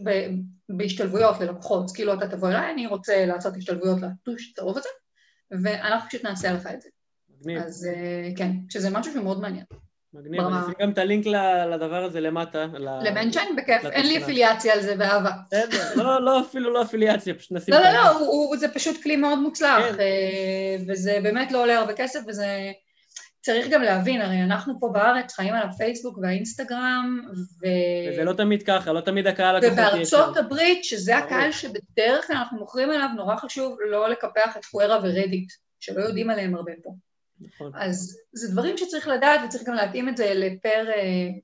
בהשתלבויות 0.69 1.39
ללקוחות, 1.39 1.91
כאילו 1.95 2.13
אתה 2.13 2.27
תבוא 2.27 2.49
אליי, 2.49 2.71
אני 2.73 2.87
רוצה 2.87 3.25
לעשות 3.25 3.57
השתלבויות 3.57 3.97
לטוש 4.01 4.53
צהוב 4.53 4.77
הזה, 4.77 4.89
ואנחנו 5.63 6.09
פשוט 6.09 6.23
נעשה 6.23 6.51
לך 6.53 6.67
את 6.73 6.81
זה. 6.81 6.89
מגניב. 7.29 7.61
אז 7.63 7.89
כן, 8.37 8.51
שזה 8.69 8.89
משהו 8.89 9.13
שמאוד 9.13 9.41
מעניין. 9.41 9.65
מגניב, 10.13 10.41
אני 10.41 10.61
אשים 10.61 10.73
גם 10.79 10.91
את 10.91 10.97
הלינק 10.97 11.25
לדבר 11.71 12.03
הזה 12.03 12.21
למטה. 12.21 12.65
למנשיין? 12.79 13.55
בכיף, 13.55 13.85
אין 13.85 14.07
לי 14.07 14.17
אפיליאציה 14.23 14.73
על 14.73 14.81
זה 14.81 14.95
באהבה. 14.95 15.31
בסדר, 15.47 16.03
לא, 16.03 16.25
לא 16.25 16.41
אפילו 16.41 16.73
לא 16.73 16.81
אפיליאציה, 16.81 17.33
פשוט 17.33 17.51
נשים... 17.51 17.73
לא, 17.73 17.79
לא, 17.79 17.91
לא, 17.91 18.57
זה 18.57 18.67
פשוט 18.73 19.03
כלי 19.03 19.15
מאוד 19.15 19.39
מוצלח, 19.39 19.85
כן. 19.85 19.99
אה, 19.99 20.75
וזה 20.87 21.19
באמת 21.23 21.51
לא 21.51 21.61
עולה 21.61 21.79
הרבה 21.79 21.93
כסף, 21.93 22.19
וזה... 22.27 22.71
צריך 23.43 23.67
גם 23.69 23.81
להבין, 23.81 24.21
הרי 24.21 24.43
אנחנו 24.43 24.79
פה 24.79 24.89
בארץ 24.93 25.33
חיים 25.33 25.53
על 25.53 25.69
הפייסבוק 25.69 26.17
והאינסטגרם, 26.17 27.19
ו... 27.33 27.67
וזה 28.11 28.23
לא 28.23 28.33
תמיד 28.33 28.63
ככה, 28.63 28.93
לא 28.93 29.01
תמיד 29.01 29.27
הקהל 29.27 29.57
לקוחות 29.57 29.77
יש 29.77 30.13
ובארצות 30.13 30.37
הברית, 30.37 30.83
שזה 30.83 31.17
הקהל 31.17 31.51
שבדרך 31.51 32.27
כלל 32.27 32.35
אנחנו 32.35 32.59
מוכרים 32.59 32.91
אליו, 32.91 33.07
נורא 33.15 33.35
חשוב 33.35 33.77
לא 33.89 34.09
לקפח 34.09 34.57
את 34.57 34.65
פוארה 34.65 34.99
ורדיט, 35.03 35.51
שלא 35.79 36.01
יודעים 36.01 36.29
עליהם 36.29 36.55
הרבה 36.55 36.71
פה. 36.83 36.91
נכון. 37.41 37.71
אז 37.75 38.17
זה 38.33 38.51
דברים 38.51 38.77
שצריך 38.77 39.07
לדעת 39.07 39.41
וצריך 39.45 39.63
גם 39.63 39.73
להתאים 39.73 40.09
את 40.09 40.17
זה 40.17 40.31
לפר 40.33 40.89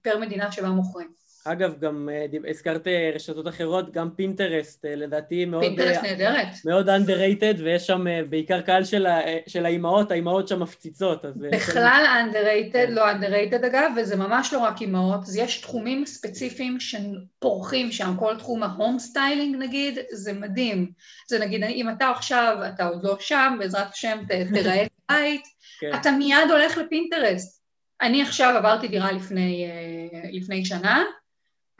אה, 0.06 0.20
מדינה 0.20 0.52
שבה 0.52 0.70
מוכרים. 0.70 1.18
אגב, 1.52 1.80
גם 1.80 2.10
אה, 2.12 2.26
הזכרת 2.50 2.88
אה, 2.88 3.12
רשתות 3.16 3.48
אחרות, 3.48 3.92
גם 3.92 4.10
פינטרסט, 4.16 4.86
לדעתי 4.86 5.46
מאוד... 5.46 5.64
פינטרסט 5.64 6.04
נהדרת. 6.04 6.48
מאוד 6.66 6.90
underrated, 6.90 7.62
ויש 7.64 7.88
שם 7.88 8.06
בעיקר 8.30 8.62
קהל 8.62 8.84
של, 8.84 9.08
של 9.48 9.66
האימהות, 9.66 10.12
האימהות 10.12 10.48
שם 10.48 10.60
מפציצות. 10.60 11.26
אז 11.26 11.34
בכלל 11.52 12.06
underrated, 12.32 12.74
כן. 12.74 12.92
לא 12.94 13.12
underrated 13.12 13.66
אגב, 13.68 13.92
וזה 13.98 14.16
ממש 14.16 14.54
לא 14.54 14.60
רק 14.60 14.82
אימהות, 14.82 15.22
אז 15.22 15.36
יש 15.36 15.62
תחומים 15.62 16.06
ספציפיים 16.06 16.78
שפורחים 16.80 17.92
שם, 17.92 18.16
כל 18.20 18.36
תחום 18.38 18.64
ה 18.63 18.71
home 18.71 19.00
styling 19.00 19.56
נגיד, 19.56 20.00
זה 20.12 20.34
מדהים. 20.34 20.92
זה 21.28 21.40
נגיד, 21.40 21.64
אם 21.64 21.90
אתה 21.90 22.10
עכשיו, 22.10 22.58
אתה 22.74 22.88
עוד 22.88 23.04
לא 23.04 23.18
שם, 23.20 23.56
בעזרת 23.60 23.88
השם 23.94 24.18
תראה 24.54 24.84
את 24.84 24.90
הבית, 25.10 25.44
כן. 25.80 25.92
אתה 25.96 26.12
מיד 26.12 26.52
הולך 26.52 26.78
לפינטרסט. 26.78 27.62
אני 28.02 28.22
עכשיו 28.22 28.58
עברתי 28.58 28.88
דירה 28.88 29.12
לפני, 29.12 29.66
אה, 29.66 30.30
לפני 30.32 30.66
שנה, 30.66 31.04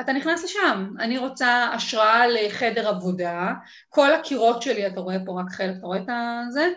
אתה 0.02 0.14
נכנס 0.14 0.44
לשם. 0.44 0.90
אני 1.00 1.18
רוצה 1.18 1.70
השראה 1.74 2.28
לחדר 2.28 2.88
עבודה, 2.88 3.54
כל 3.90 4.14
הקירות 4.14 4.62
שלי, 4.62 4.88
אתה 4.88 5.00
רואה 5.00 5.18
פה 5.26 5.42
רק 5.42 5.52
חלק, 5.52 5.76
אתה 5.78 5.86
רואה 5.86 6.00
את 6.00 6.52
זה? 6.52 6.70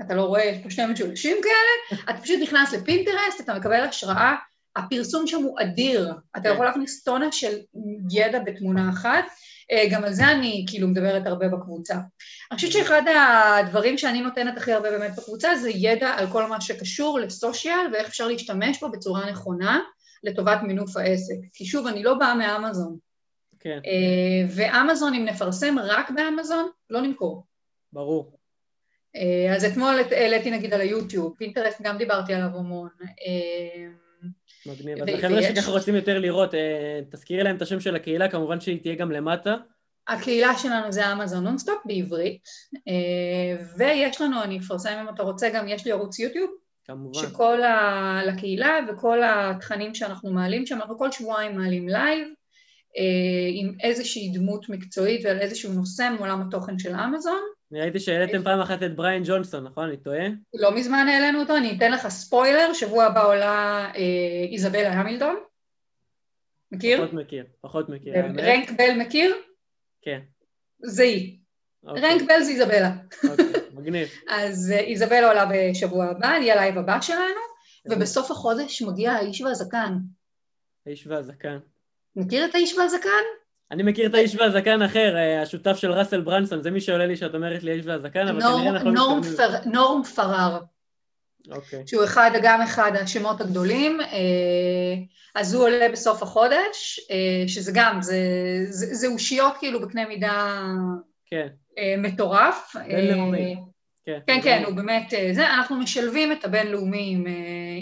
אתה 0.00 0.14
לא 0.14 0.22
רואה, 0.22 0.44
יש 0.44 0.58
פה 0.62 0.70
שני 0.70 0.86
משולשים 0.86 1.36
כאלה, 1.42 2.00
אתה 2.10 2.22
פשוט 2.22 2.40
נכנס 2.42 2.72
לפינטרסט, 2.72 3.40
אתה 3.40 3.54
מקבל 3.54 3.80
השראה, 3.80 4.34
הפרסום 4.76 5.26
שם 5.26 5.42
הוא 5.42 5.60
אדיר, 5.60 6.14
אתה 6.36 6.48
כן. 6.48 6.54
יכול 6.54 6.66
להכניס 6.66 7.04
טונה 7.04 7.32
של 7.32 7.58
ידע 8.10 8.38
בתמונה 8.38 8.90
אחת, 8.90 9.24
גם 9.90 10.04
על 10.04 10.12
זה 10.12 10.30
אני 10.30 10.64
כאילו 10.68 10.88
מדברת 10.88 11.26
הרבה 11.26 11.48
בקבוצה. 11.48 11.94
אני 12.50 12.56
חושבת 12.56 12.72
שאחד 12.72 13.02
הדברים 13.60 13.98
שאני 13.98 14.20
נותנת 14.20 14.56
הכי 14.56 14.72
הרבה 14.72 14.90
באמת 14.90 15.16
בקבוצה 15.16 15.56
זה 15.56 15.70
ידע 15.70 16.08
על 16.08 16.26
כל 16.32 16.46
מה 16.46 16.60
שקשור 16.60 17.18
לסושיאל 17.18 17.86
ואיך 17.92 18.08
אפשר 18.08 18.28
להשתמש 18.28 18.80
בו 18.80 18.90
בצורה 18.90 19.30
נכונה 19.30 19.80
לטובת 20.22 20.58
מינוף 20.62 20.96
העסק. 20.96 21.34
כי 21.52 21.64
שוב, 21.64 21.86
אני 21.86 22.02
לא 22.02 22.14
באה 22.14 22.34
מאמזון. 22.34 22.96
כן. 23.60 23.78
אה, 23.86 24.48
ואמזון, 24.56 25.14
אם 25.14 25.24
נפרסם 25.24 25.78
רק 25.78 26.10
באמזון, 26.10 26.70
לא 26.90 27.00
נמכור. 27.00 27.44
ברור. 27.92 28.38
אה, 29.16 29.56
אז 29.56 29.64
אתמול 29.64 29.94
העליתי 30.10 30.50
נגיד 30.50 30.74
על 30.74 30.80
היוטיוב, 30.80 31.34
פינטרסט 31.38 31.82
גם 31.82 31.98
דיברתי 31.98 32.34
עליו 32.34 32.58
המון. 32.58 32.88
מגניב. 34.68 34.98
אז 35.02 35.08
החבר'ה 35.08 35.42
שככה 35.42 35.70
רוצים 35.70 35.94
יותר 35.94 36.18
לראות, 36.18 36.54
אה, 36.54 37.00
תזכירי 37.12 37.42
להם 37.42 37.56
את 37.56 37.62
השם 37.62 37.80
של 37.80 37.96
הקהילה, 37.96 38.28
כמובן 38.28 38.60
שהיא 38.60 38.82
תהיה 38.82 38.94
גם 38.94 39.10
למטה. 39.12 39.56
הקהילה 40.08 40.58
שלנו 40.58 40.92
זה 40.92 41.12
אמזון 41.12 41.44
נונסטופ 41.44 41.78
בעברית, 41.84 42.42
אה, 42.88 43.64
ויש 43.78 44.20
לנו, 44.20 44.42
אני 44.42 44.58
אפרסם 44.58 44.98
אם 45.02 45.14
אתה 45.14 45.22
רוצה, 45.22 45.50
גם 45.50 45.68
יש 45.68 45.84
לי 45.84 45.92
ערוץ 45.92 46.18
יוטיוב. 46.18 46.50
כמובן. 46.84 47.20
שכל 47.20 47.62
ה... 47.62 48.20
לקהילה 48.26 48.78
וכל 48.88 49.18
התכנים 49.24 49.94
שאנחנו 49.94 50.30
מעלים 50.30 50.66
שם, 50.66 50.74
אנחנו 50.74 50.98
כל 50.98 51.12
שבועיים 51.12 51.56
מעלים 51.56 51.88
לייב, 51.88 52.28
אה, 52.98 53.48
עם 53.52 53.74
איזושהי 53.82 54.30
דמות 54.34 54.68
מקצועית 54.68 55.20
ועל 55.24 55.38
איזשהו 55.38 55.72
נושא 55.72 56.10
מעולם 56.18 56.40
התוכן 56.40 56.78
של 56.78 56.94
אמזון. 56.94 57.40
אני 57.72 57.80
ראיתי 57.80 58.00
שהעליתם 58.00 58.42
פעם 58.44 58.60
אחת 58.60 58.82
את 58.82 58.96
בריין 58.96 59.22
ג'ונסון, 59.26 59.64
נכון? 59.64 59.88
אני 59.88 59.96
טועה? 59.96 60.26
לא 60.54 60.74
מזמן 60.74 61.06
העלינו 61.08 61.40
אותו, 61.40 61.56
אני 61.56 61.76
אתן 61.76 61.92
לך 61.92 62.08
ספוילר, 62.08 62.72
שבוע 62.72 63.04
הבא 63.04 63.26
עולה 63.26 63.90
אה, 63.94 64.52
איזבלה 64.52 64.92
המילטון. 64.92 65.36
מכיר? 66.72 66.98
פחות 66.98 67.12
מכיר, 67.12 67.44
פחות 67.60 67.88
מכיר. 67.88 68.14
רנק 68.16 68.70
בל 68.70 68.94
מכיר? 68.98 69.36
כן. 70.02 70.20
זה 70.82 71.02
היא. 71.02 71.38
אוקיי. 71.84 72.02
רנק 72.02 72.22
בל 72.22 72.42
זה 72.42 72.50
איזבלה. 72.50 72.90
אוקיי, 73.30 73.46
מגניב. 73.76 74.08
אז 74.28 74.72
אה, 74.74 74.80
איזבלה 74.80 75.28
עולה 75.28 75.46
בשבוע 75.52 76.04
הבא, 76.06 76.26
יהיה 76.26 76.56
לייב 76.56 76.78
הבא 76.78 77.00
שלנו, 77.00 77.40
ובסוף 77.90 78.30
החודש 78.30 78.82
מגיע 78.82 79.12
האיש 79.12 79.40
והזקן. 79.40 79.92
האיש 80.86 81.06
והזקן. 81.06 81.58
מכיר 82.16 82.44
את 82.44 82.54
האיש 82.54 82.74
והזקן? 82.78 83.24
אני 83.70 83.82
מכיר 83.82 84.08
את 84.08 84.14
האיש 84.14 84.36
והזקן 84.36 84.82
אחר, 84.82 85.16
אה, 85.16 85.42
השותף 85.42 85.76
של 85.76 85.92
ראסל 85.92 86.20
ברונסון, 86.20 86.62
זה 86.62 86.70
מי 86.70 86.80
שעולה 86.80 87.06
לי 87.06 87.16
שאת 87.16 87.34
אומרת 87.34 87.62
לי 87.62 87.70
האיש 87.70 87.86
והזקן, 87.86 88.28
אבל 88.28 88.40
כנראה 88.40 88.68
אנחנו 88.68 88.90
לא 88.90 89.18
מתכוונים. 89.20 89.72
נורם 89.72 90.02
פרר. 90.04 90.58
אוקיי. 91.50 91.82
שהוא 91.86 92.04
אחד, 92.04 92.30
גם 92.42 92.62
אחד 92.62 92.92
השמות 92.94 93.40
הגדולים, 93.40 93.98
אז 95.34 95.54
הוא 95.54 95.64
עולה 95.64 95.88
בסוף 95.92 96.22
החודש, 96.22 97.00
שזה 97.46 97.72
גם, 97.74 98.02
זה, 98.02 98.16
זה, 98.68 98.94
זה 98.94 99.06
אושיות 99.06 99.52
כאילו 99.58 99.80
בקנה 99.80 100.08
מידה 100.08 100.64
כן. 101.26 101.46
מטורף. 101.98 102.76
בינלאומי. 102.88 103.56
כן, 104.06 104.18
כן, 104.26 104.40
כן, 104.42 104.62
הוא 104.66 104.74
באמת, 104.74 105.12
זה, 105.32 105.46
אנחנו 105.46 105.76
משלבים 105.76 106.32
את 106.32 106.44
הבינלאומי 106.44 107.10
עם, 107.12 107.24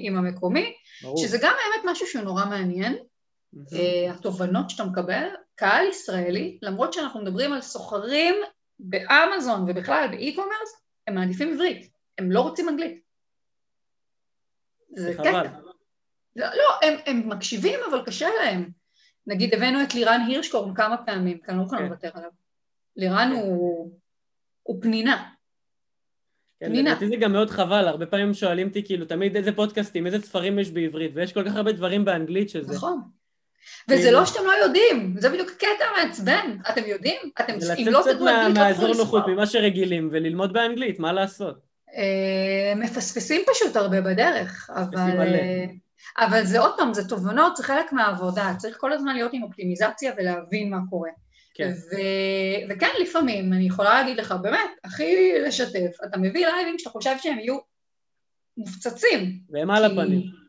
עם 0.03 0.19
המקומי, 0.19 0.73
ברור. 1.03 1.17
שזה 1.17 1.39
גם 1.43 1.53
באמת 1.53 1.93
משהו 1.93 2.07
שהוא 2.07 2.23
נורא 2.25 2.45
מעניין. 2.45 2.97
התובנות 4.11 4.71
שאתה 4.71 4.85
מקבל, 4.85 5.27
קהל 5.57 5.89
ישראלי, 5.89 6.59
למרות 6.63 6.93
שאנחנו 6.93 7.23
מדברים 7.23 7.53
על 7.53 7.61
סוחרים 7.61 8.35
באמזון 8.79 9.63
ובכלל 9.63 10.09
באי-קומרס, 10.11 10.83
הם 11.07 11.15
מעדיפים 11.15 11.53
עברית, 11.53 11.91
הם 12.19 12.31
לא 12.31 12.41
רוצים 12.41 12.69
אנגלית. 12.69 13.03
זה 14.97 15.15
קטע. 15.15 15.43
לא, 16.37 16.47
לא 16.47 16.65
הם, 16.83 16.95
הם 17.07 17.29
מקשיבים 17.29 17.81
אבל 17.91 18.03
קשה 18.07 18.29
להם. 18.39 18.71
נגיד 19.27 19.55
הבאנו 19.55 19.83
את 19.83 19.95
לירן 19.95 20.21
הירשקורן 20.27 20.75
כמה 20.75 20.97
פעמים, 21.07 21.39
כי 21.39 21.51
אני 21.51 21.59
לא 21.59 21.63
יכולה 21.63 21.81
כן. 21.81 21.87
לוותר 21.87 22.11
עליו. 22.15 22.31
לירן 22.97 23.31
הוא, 23.33 23.93
הוא 24.63 24.83
פנינה. 24.83 25.31
כן, 26.61 26.73
לדעתי 26.73 27.09
זה 27.09 27.17
גם 27.17 27.33
מאוד 27.33 27.51
חבל, 27.51 27.89
הרבה 27.89 28.07
פעמים 28.07 28.35
שואלים 28.35 28.69
אותי 28.69 28.85
כאילו 28.85 29.07
תמיד 29.07 29.37
איזה 29.37 29.53
פודקאסטים, 29.53 30.07
איזה 30.07 30.21
ספרים 30.21 30.59
יש 30.59 30.71
בעברית, 30.71 31.11
ויש 31.15 31.33
כל 31.33 31.45
כך 31.45 31.57
הרבה 31.57 31.73
דברים 31.73 32.05
באנגלית 32.05 32.51
שזה... 32.51 32.75
נכון. 32.75 33.03
וזה 33.89 34.11
לא 34.11 34.27
שאתם 34.27 34.45
לא 34.45 34.53
יודעים, 34.65 35.15
זה 35.19 35.29
בדיוק 35.29 35.51
קטע 35.51 35.85
מעצבן, 35.97 36.57
אתם 36.71 36.83
יודעים? 36.87 37.21
אתם, 37.41 37.53
אם 37.79 37.87
לא 37.91 38.03
תדעו 38.05 38.29
אנגלית, 38.29 38.57
לא 38.57 38.63
מהאזור 38.63 38.97
נוחות, 38.97 39.27
ממה 39.27 39.47
שרגילים, 39.47 40.09
וללמוד 40.13 40.53
באנגלית, 40.53 40.99
מה 40.99 41.13
לעשות? 41.13 41.59
אה, 41.97 42.73
מפספסים 42.77 43.43
פשוט 43.53 43.77
הרבה 43.77 44.01
בדרך, 44.01 44.71
אבל... 44.75 45.35
אה, 45.35 45.65
אבל 46.19 46.45
זה 46.45 46.61
עוד 46.61 46.73
פעם, 46.77 46.95
זה 46.95 47.09
תובנות, 47.09 47.57
זה 47.57 47.63
חלק 47.63 47.93
מהעבודה, 47.93 48.53
צריך 48.59 48.77
כל 48.81 48.93
הזמן 48.93 49.15
להיות 49.15 49.33
עם 49.33 49.43
אופטימיזציה 49.43 50.13
ולהבין 50.17 50.71
מה 50.71 50.79
קורה. 50.91 51.11
כן. 51.55 51.71
ו- 51.71 52.71
וכן, 52.71 52.91
לפעמים, 53.01 53.53
אני 53.53 53.67
יכולה 53.67 53.95
להגיד 53.95 54.19
לך, 54.19 54.35
באמת, 54.43 54.71
הכי 54.85 55.33
לשתף, 55.47 55.97
אתה 56.05 56.19
מביא 56.19 56.47
לייבים 56.47 56.79
שאתה 56.79 56.91
חושב 56.91 57.15
שהם 57.23 57.39
יהיו 57.39 57.59
מופצצים. 58.57 59.39
והם 59.51 59.71
על 59.71 59.85
הפנים. 59.85 60.46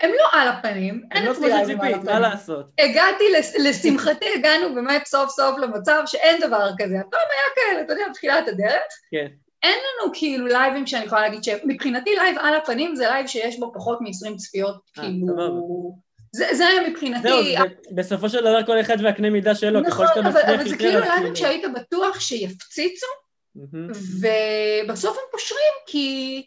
הם 0.00 0.10
לא 0.10 0.40
על 0.40 0.48
הפנים, 0.48 1.02
אין 1.12 1.24
לא 1.24 1.32
לייבים 1.40 1.80
על 1.80 1.94
הפנים. 1.94 2.12
מה 2.12 2.20
לעשות? 2.20 2.66
הגעתי, 2.78 3.24
לשמחתי 3.58 4.26
הגענו 4.36 4.74
באמת 4.74 5.06
סוף 5.06 5.30
סוף 5.30 5.58
למצב 5.58 6.02
שאין 6.06 6.40
דבר 6.40 6.70
כזה. 6.78 7.00
הפעם 7.00 7.20
היה 7.30 7.54
כאלה, 7.56 7.80
אתה 7.80 7.92
יודע, 7.92 8.04
בתחילת 8.10 8.48
הדרך. 8.48 8.82
כן. 9.10 9.26
אין 9.62 9.78
לנו 9.78 10.12
כאילו 10.14 10.46
לייבים 10.46 10.86
שאני 10.86 11.04
יכולה 11.04 11.20
להגיד 11.20 11.44
שמבחינתי 11.44 12.10
לייב 12.16 12.38
על 12.38 12.54
הפנים 12.54 12.94
זה 12.94 13.08
לייב 13.08 13.26
שיש 13.26 13.58
בו 13.58 13.72
פחות 13.74 13.98
מ-20 14.00 14.36
צפיות, 14.36 14.76
אה, 14.98 15.02
כאילו... 15.02 16.10
זה, 16.32 16.46
זה 16.52 16.64
מבחינתי... 16.88 17.28
זהו, 17.28 17.44
זה, 17.44 17.94
בסופו 17.94 18.28
של 18.28 18.40
דבר 18.40 18.66
כל 18.66 18.80
אחד 18.80 18.96
והקנה 19.02 19.30
מידה 19.30 19.54
שלו, 19.54 19.80
נכון, 19.80 19.90
ככל 19.90 20.06
שאתה 20.06 20.28
מצליח. 20.28 20.44
נכון, 20.44 20.54
אבל 20.54 20.68
זה 20.68 20.76
כאילו 20.76 21.00
לייבים 21.00 21.22
כאילו- 21.22 21.36
שהיית 21.36 21.64
בטוח 21.74 22.20
שיפציצו, 22.20 23.06
ובסוף 24.20 25.16
הם 25.16 25.24
פושרים 25.32 25.74
כי... 25.86 26.46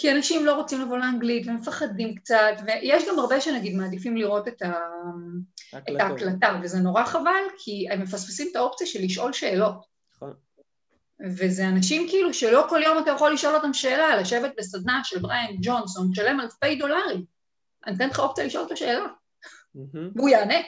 כי 0.00 0.12
אנשים 0.12 0.46
לא 0.46 0.54
רוצים 0.54 0.80
לבוא 0.80 0.98
לאנגלית 0.98 1.46
ומפחדים 1.46 2.14
קצת, 2.14 2.54
ויש 2.66 3.08
גם 3.08 3.18
הרבה 3.18 3.40
שנגיד 3.40 3.76
מעדיפים 3.76 4.16
לראות 4.16 4.48
את, 4.48 4.62
ה... 4.62 4.72
את 5.78 6.00
ההקלטה, 6.00 6.60
וזה 6.62 6.78
נורא 6.78 7.04
חבל, 7.04 7.42
כי 7.58 7.86
הם 7.90 8.02
מפספסים 8.02 8.48
את 8.50 8.56
האופציה 8.56 8.86
של 8.86 8.98
לשאול 9.02 9.32
שאלות. 9.32 9.84
נכון. 10.14 10.34
וזה 11.20 11.68
אנשים 11.68 12.06
כאילו 12.08 12.34
שלא 12.34 12.66
כל 12.68 12.80
יום 12.84 12.98
אתה 12.98 13.10
יכול 13.10 13.32
לשאול 13.32 13.54
אותם 13.54 13.72
שאלה, 13.72 14.16
לשבת 14.16 14.52
בסדנה 14.58 15.00
של 15.04 15.18
בריאן 15.18 15.54
ג'ונסון, 15.62 16.10
תשלם 16.12 16.40
אלפי 16.40 16.76
דולרים. 16.76 17.24
אני 17.86 17.96
אתן 17.96 18.08
לך 18.08 18.20
אופציה 18.20 18.44
לשאול 18.44 18.64
אותו 18.64 18.76
שאלה. 18.76 19.06
והוא 20.14 20.28
יענה. 20.28 20.58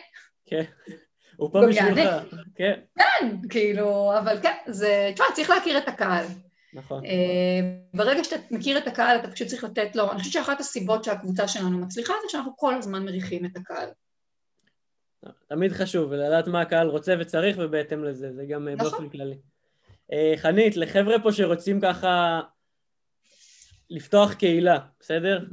כן. 0.46 0.62
הוא 1.36 1.52
פה 1.52 1.60
בשבילך. 1.68 2.24
כן. 2.54 2.80
כן, 2.98 3.36
כאילו, 3.50 4.18
אבל 4.18 4.42
כן, 4.42 4.56
זה... 4.66 5.10
תשמע, 5.14 5.26
צריך 5.34 5.50
להכיר 5.50 5.78
את 5.78 5.88
הקהל. 5.88 6.26
נכון. 6.72 7.04
אה, 7.04 7.60
ברגע 7.94 8.24
שאתה 8.24 8.36
מכיר 8.50 8.78
את 8.78 8.86
הקהל, 8.86 9.18
אתה 9.18 9.30
פשוט 9.30 9.48
צריך 9.48 9.64
לתת 9.64 9.96
לו, 9.96 10.10
אני 10.10 10.18
חושבת 10.18 10.32
שאחת 10.32 10.60
הסיבות 10.60 11.04
שהקבוצה 11.04 11.48
שלנו 11.48 11.78
מצליחה 11.78 12.14
זה 12.22 12.28
שאנחנו 12.28 12.56
כל 12.56 12.74
הזמן 12.74 13.04
מריחים 13.04 13.44
את 13.44 13.56
הקהל. 13.56 13.88
תמיד 15.48 15.72
חשוב, 15.72 16.12
לדעת 16.12 16.46
מה 16.46 16.60
הקהל 16.60 16.88
רוצה 16.88 17.14
וצריך, 17.20 17.56
ובהתאם 17.60 18.04
לזה, 18.04 18.32
זה 18.32 18.44
גם 18.44 18.68
אה, 18.68 18.74
נכון. 18.74 18.90
באופן 18.90 19.08
כללי. 19.08 19.36
אה, 20.12 20.34
חנית, 20.36 20.76
לחבר'ה 20.76 21.18
פה 21.22 21.32
שרוצים 21.32 21.80
ככה 21.80 22.40
לפתוח 23.90 24.32
קהילה, 24.32 24.78
בסדר? 25.00 25.44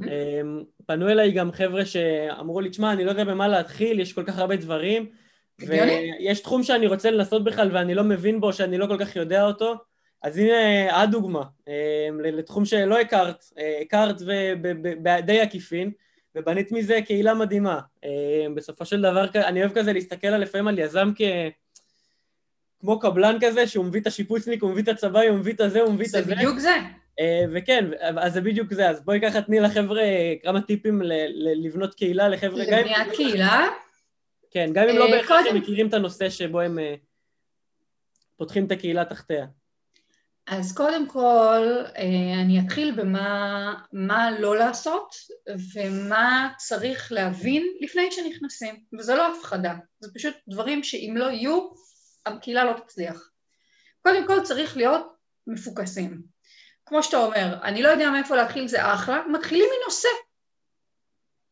פנו 0.86 1.08
אליי 1.08 1.32
גם 1.32 1.52
חבר'ה 1.52 1.86
שאמרו 1.86 2.60
לי, 2.60 2.70
תשמע, 2.70 2.92
אני 2.92 3.04
לא 3.04 3.10
יודע 3.10 3.24
במה 3.24 3.48
להתחיל, 3.48 4.00
יש 4.00 4.12
כל 4.12 4.24
כך 4.24 4.38
הרבה 4.38 4.56
דברים, 4.56 5.10
ויש 5.58 6.40
תחום 6.40 6.62
שאני 6.62 6.86
רוצה 6.86 7.10
לנסות 7.10 7.44
בכלל 7.44 7.68
ואני 7.72 7.94
לא 7.94 8.04
מבין 8.04 8.40
בו, 8.40 8.52
שאני 8.52 8.78
לא 8.78 8.86
כל 8.86 8.96
כך 8.98 9.16
יודע 9.16 9.44
אותו, 9.44 9.74
אז 10.22 10.38
הנה 10.38 11.00
הדוגמה, 11.02 11.42
אמ, 11.68 12.20
לתחום 12.20 12.64
שלא 12.64 13.00
הכרת, 13.00 13.44
אה, 13.58 13.78
הכרת 13.82 14.16
ודי 14.22 15.40
עקיפין, 15.40 15.90
ובנית 16.34 16.72
מזה 16.72 16.98
קהילה 17.06 17.34
מדהימה. 17.34 17.80
בסופו 18.54 18.84
של 18.84 19.00
דבר, 19.02 19.24
אני 19.34 19.60
אוהב 19.60 19.72
כזה 19.72 19.92
להסתכל 19.92 20.26
על 20.26 20.40
לפעמים 20.40 20.68
על 20.68 20.78
יזם 20.78 21.12
כ... 21.16 21.20
כמו 22.80 23.00
קבלן 23.00 23.36
כזה, 23.40 23.66
שהוא 23.66 23.84
מביא 23.84 24.00
את 24.00 24.06
השיפוצניק, 24.06 24.62
הוא 24.62 24.70
מביא 24.70 24.82
את 24.82 24.88
הצבא, 24.88 25.20
הוא 25.20 25.38
מביא 25.38 25.52
את 25.52 25.60
הזה, 25.60 25.80
הוא 25.80 25.92
מביא 25.92 26.06
את 26.06 26.14
הזה. 26.14 26.28
זה 26.28 26.34
בדיוק 26.34 26.58
זה. 26.58 26.76
אה, 27.20 27.44
וכן, 27.52 27.84
אז 28.00 28.32
זה 28.32 28.40
בדיוק 28.40 28.74
זה. 28.74 28.88
אז 28.88 29.04
בואי 29.04 29.20
ככה 29.22 29.42
תני 29.42 29.60
לחבר'ה 29.60 30.02
כמה 30.42 30.60
טיפים 30.60 31.02
לבנות 31.62 31.94
קהילה 31.94 32.28
לחבר'ה. 32.28 32.62
לבניית 32.62 33.08
קהילה? 33.16 33.68
כן, 34.50 34.70
גם 34.72 34.88
אם 34.88 34.96
לא 34.96 35.06
אה, 35.06 35.10
בהכרח 35.10 35.46
הם 35.50 35.56
מכירים 35.56 35.88
את 35.88 35.94
הנושא 35.94 36.30
שבו 36.30 36.60
הם 36.60 36.78
פותחים 38.36 38.66
את 38.66 38.72
הקהילה 38.72 39.04
תחתיה. 39.04 39.46
אז 40.50 40.72
קודם 40.72 41.06
כל 41.08 41.84
אה, 41.96 42.42
אני 42.42 42.60
אתחיל 42.60 43.00
במה 43.00 44.30
לא 44.38 44.56
לעשות 44.56 45.14
ומה 45.74 46.52
צריך 46.56 47.12
להבין 47.12 47.66
לפני 47.80 48.10
שנכנסים, 48.10 48.84
וזה 48.98 49.14
לא 49.14 49.36
הפחדה, 49.36 49.74
זה 50.00 50.08
פשוט 50.14 50.34
דברים 50.48 50.84
שאם 50.84 51.14
לא 51.16 51.24
יהיו, 51.24 51.68
הקהילה 52.26 52.64
לא 52.64 52.72
תצליח. 52.72 53.30
קודם 54.02 54.26
כל 54.26 54.42
צריך 54.42 54.76
להיות 54.76 55.06
מפוקסים. 55.46 56.22
כמו 56.86 57.02
שאתה 57.02 57.16
אומר, 57.16 57.58
אני 57.62 57.82
לא 57.82 57.88
יודע 57.88 58.10
מאיפה 58.10 58.36
להתחיל 58.36 58.68
זה 58.68 58.94
אחלה, 58.94 59.22
מתחילים 59.32 59.68
מנושא. 59.80 60.08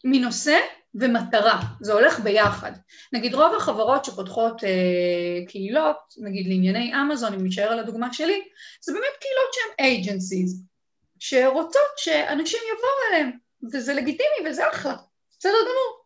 מנושא 0.04 0.58
ומטרה, 1.00 1.60
זה 1.80 1.92
הולך 1.92 2.20
ביחד. 2.20 2.72
נגיד 3.12 3.34
רוב 3.34 3.54
החברות 3.56 4.04
שפותחות 4.04 4.64
אה, 4.64 5.46
קהילות, 5.48 5.96
נגיד 6.18 6.46
לענייני 6.46 6.92
אמזון, 6.94 7.34
אם 7.34 7.46
נשאר 7.46 7.72
על 7.72 7.78
הדוגמה 7.78 8.12
שלי, 8.12 8.42
זה 8.80 8.92
באמת 8.92 9.16
קהילות 9.20 9.52
שהן 9.52 9.86
agencies, 9.86 10.62
שרוצות 11.18 11.92
שאנשים 11.96 12.60
יבואו 12.72 12.92
אליהם, 13.08 13.30
וזה 13.72 13.94
לגיטימי 13.94 14.50
וזה 14.50 14.70
אחלה, 14.70 14.96
בסדר 15.38 15.52
גמור. 15.60 15.98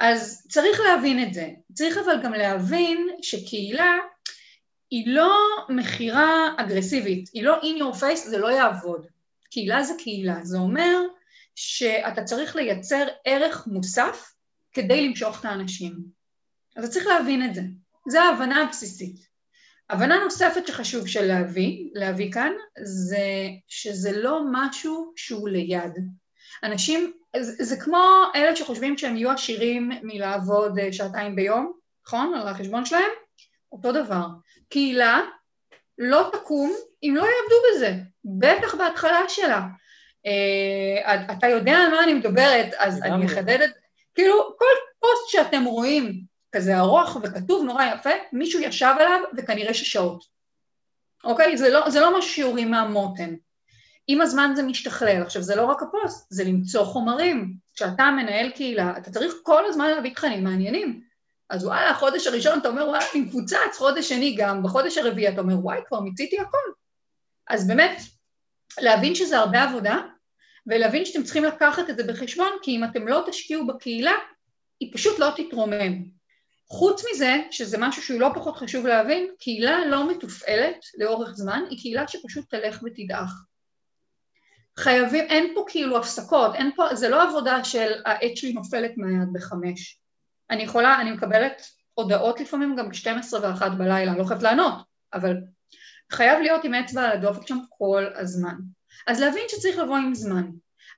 אז 0.00 0.46
צריך 0.48 0.80
להבין 0.80 1.22
את 1.22 1.34
זה. 1.34 1.48
צריך 1.74 1.98
אבל 1.98 2.22
גם 2.22 2.32
להבין 2.32 3.08
שקהילה 3.22 3.92
היא 4.90 5.14
לא 5.14 5.38
מכירה 5.68 6.54
אגרסיבית, 6.56 7.30
היא 7.32 7.42
לא 7.42 7.60
in 7.60 7.80
your 7.80 8.00
face, 8.00 8.28
זה 8.28 8.38
לא 8.38 8.48
יעבוד. 8.48 9.06
קהילה 9.50 9.82
זה 9.82 9.94
קהילה, 9.98 10.36
זה 10.42 10.58
אומר 10.58 11.00
שאתה 11.54 12.24
צריך 12.24 12.56
לייצר 12.56 13.06
ערך 13.24 13.66
מוסף 13.66 14.32
כדי 14.72 15.08
למשוך 15.08 15.40
את 15.40 15.44
האנשים. 15.44 15.96
אז 16.76 16.90
צריך 16.90 17.06
להבין 17.06 17.44
את 17.44 17.54
זה. 17.54 17.62
זו 18.08 18.18
ההבנה 18.18 18.62
הבסיסית. 18.62 19.34
הבנה 19.90 20.24
נוספת 20.24 20.66
שחשוב 20.66 21.06
של 21.06 21.24
להביא, 21.24 21.90
להביא 21.94 22.32
כאן, 22.32 22.52
זה 22.84 23.26
שזה 23.68 24.22
לא 24.22 24.40
משהו 24.52 25.12
שהוא 25.16 25.48
ליד. 25.48 25.92
אנשים, 26.62 27.12
זה, 27.36 27.64
זה 27.64 27.76
כמו 27.76 28.24
אלה 28.34 28.56
שחושבים 28.56 28.98
שהם 28.98 29.16
יהיו 29.16 29.30
עשירים 29.30 29.90
מלעבוד 30.02 30.78
אה, 30.78 30.92
שעתיים 30.92 31.36
ביום, 31.36 31.72
נכון? 32.06 32.34
על 32.34 32.48
החשבון 32.48 32.84
שלהם? 32.84 33.10
אותו 33.72 33.92
דבר. 33.92 34.26
קהילה 34.68 35.20
לא 35.98 36.30
תקום 36.32 36.72
אם 37.02 37.14
לא 37.16 37.22
יעבדו 37.22 37.56
בזה, 37.70 37.94
בטח 38.24 38.74
בהתחלה 38.74 39.20
שלה. 39.28 39.62
אה, 40.26 41.24
אתה 41.32 41.46
יודע 41.46 41.76
על 41.76 41.90
מה 41.90 42.04
אני 42.04 42.14
מדברת, 42.14 42.74
אז 42.78 43.02
אני 43.02 43.26
אחדד 43.26 43.60
את... 43.60 43.70
כאילו, 44.14 44.54
כל 44.58 44.64
פוסט 45.00 45.28
שאתם 45.28 45.64
רואים, 45.64 46.20
כזה 46.52 46.78
ארוך 46.78 47.16
וכתוב 47.22 47.64
נורא 47.64 47.84
יפה, 47.84 48.10
מישהו 48.32 48.60
ישב 48.60 48.94
עליו 48.98 49.20
וכנראה 49.36 49.74
ששעות. 49.74 50.24
אוקיי? 51.24 51.56
זה 51.56 51.70
לא, 51.70 51.90
זה 51.90 52.00
לא 52.00 52.18
משהו 52.18 52.30
שיורים 52.30 52.70
מהמותן. 52.70 53.34
עם 54.06 54.20
הזמן 54.20 54.52
זה 54.56 54.62
משתכלל. 54.62 55.22
עכשיו, 55.22 55.42
זה 55.42 55.56
לא 55.56 55.64
רק 55.64 55.82
הפוסט, 55.82 56.26
זה 56.30 56.44
למצוא 56.44 56.84
חומרים. 56.84 57.54
כשאתה 57.74 58.10
מנהל 58.10 58.50
קהילה, 58.50 58.94
אתה 58.98 59.10
צריך 59.10 59.34
כל 59.42 59.66
הזמן 59.66 59.90
להביא 59.90 60.14
תכנים 60.14 60.44
מעניינים. 60.44 61.00
אז 61.50 61.64
וואלה, 61.64 61.90
החודש 61.90 62.26
הראשון 62.26 62.58
אתה 62.58 62.68
אומר, 62.68 62.88
וואלה, 62.88 63.04
אני 63.14 63.22
מפוצץ, 63.22 63.78
חודש 63.78 64.08
שני 64.08 64.34
גם, 64.38 64.62
בחודש 64.62 64.98
הרביעי 64.98 65.28
אתה 65.28 65.40
אומר, 65.40 65.58
וואי, 65.58 65.80
כבר 65.88 66.00
מיציתי 66.00 66.40
הכל. 66.40 66.58
אז 67.48 67.66
באמת, 67.66 67.98
להבין 68.80 69.14
שזה 69.14 69.38
הרבה 69.38 69.62
עבודה, 69.62 69.96
ולהבין 70.66 71.04
שאתם 71.04 71.22
צריכים 71.22 71.44
לקחת 71.44 71.90
את 71.90 71.96
זה 71.96 72.04
בחשבון, 72.04 72.50
כי 72.62 72.76
אם 72.76 72.84
אתם 72.84 73.08
לא 73.08 73.24
תשקיעו 73.26 73.66
בקהילה, 73.66 74.14
היא 74.80 74.92
פשוט 74.94 75.18
לא 75.18 75.30
תתרומם. 75.36 76.04
חוץ 76.68 77.02
מזה, 77.10 77.36
שזה 77.50 77.78
משהו 77.78 78.02
שהוא 78.02 78.20
לא 78.20 78.30
פחות 78.34 78.56
חשוב 78.56 78.86
להבין, 78.86 79.28
קהילה 79.38 79.86
לא 79.86 80.10
מתופעלת 80.10 80.84
לאורך 80.98 81.30
זמן, 81.30 81.62
היא 81.70 81.78
קהילה 81.78 82.08
שפשוט 82.08 82.50
תלך 82.50 82.82
ותדעך. 82.84 83.32
חייבים, 84.78 85.24
אין 85.24 85.52
פה 85.54 85.64
כאילו 85.68 85.98
הפסקות, 85.98 86.54
אין 86.54 86.70
פה, 86.76 86.94
זה 86.94 87.08
לא 87.08 87.22
עבודה 87.22 87.64
של 87.64 87.92
העט 88.04 88.36
שלי 88.36 88.52
נופלת 88.52 88.92
מהיד 88.96 89.32
בחמש. 89.32 90.00
אני 90.50 90.62
יכולה, 90.62 91.00
אני 91.00 91.12
מקבלת 91.12 91.62
הודעות 91.94 92.40
לפעמים 92.40 92.76
גם 92.76 92.88
ב-12 92.88 93.34
ו-1 93.34 93.68
בלילה, 93.68 94.10
אני 94.10 94.18
לא 94.18 94.24
חייבת 94.24 94.42
לענות, 94.42 94.74
אבל 95.14 95.36
חייב 96.12 96.40
להיות 96.40 96.64
עם 96.64 96.74
אצבע 96.74 97.02
על 97.02 97.12
הדופק 97.12 97.46
שם 97.46 97.58
כל 97.68 98.04
הזמן. 98.14 98.54
אז 99.06 99.20
להבין 99.20 99.42
שצריך 99.48 99.78
לבוא 99.78 99.96
עם 99.96 100.14
זמן. 100.14 100.44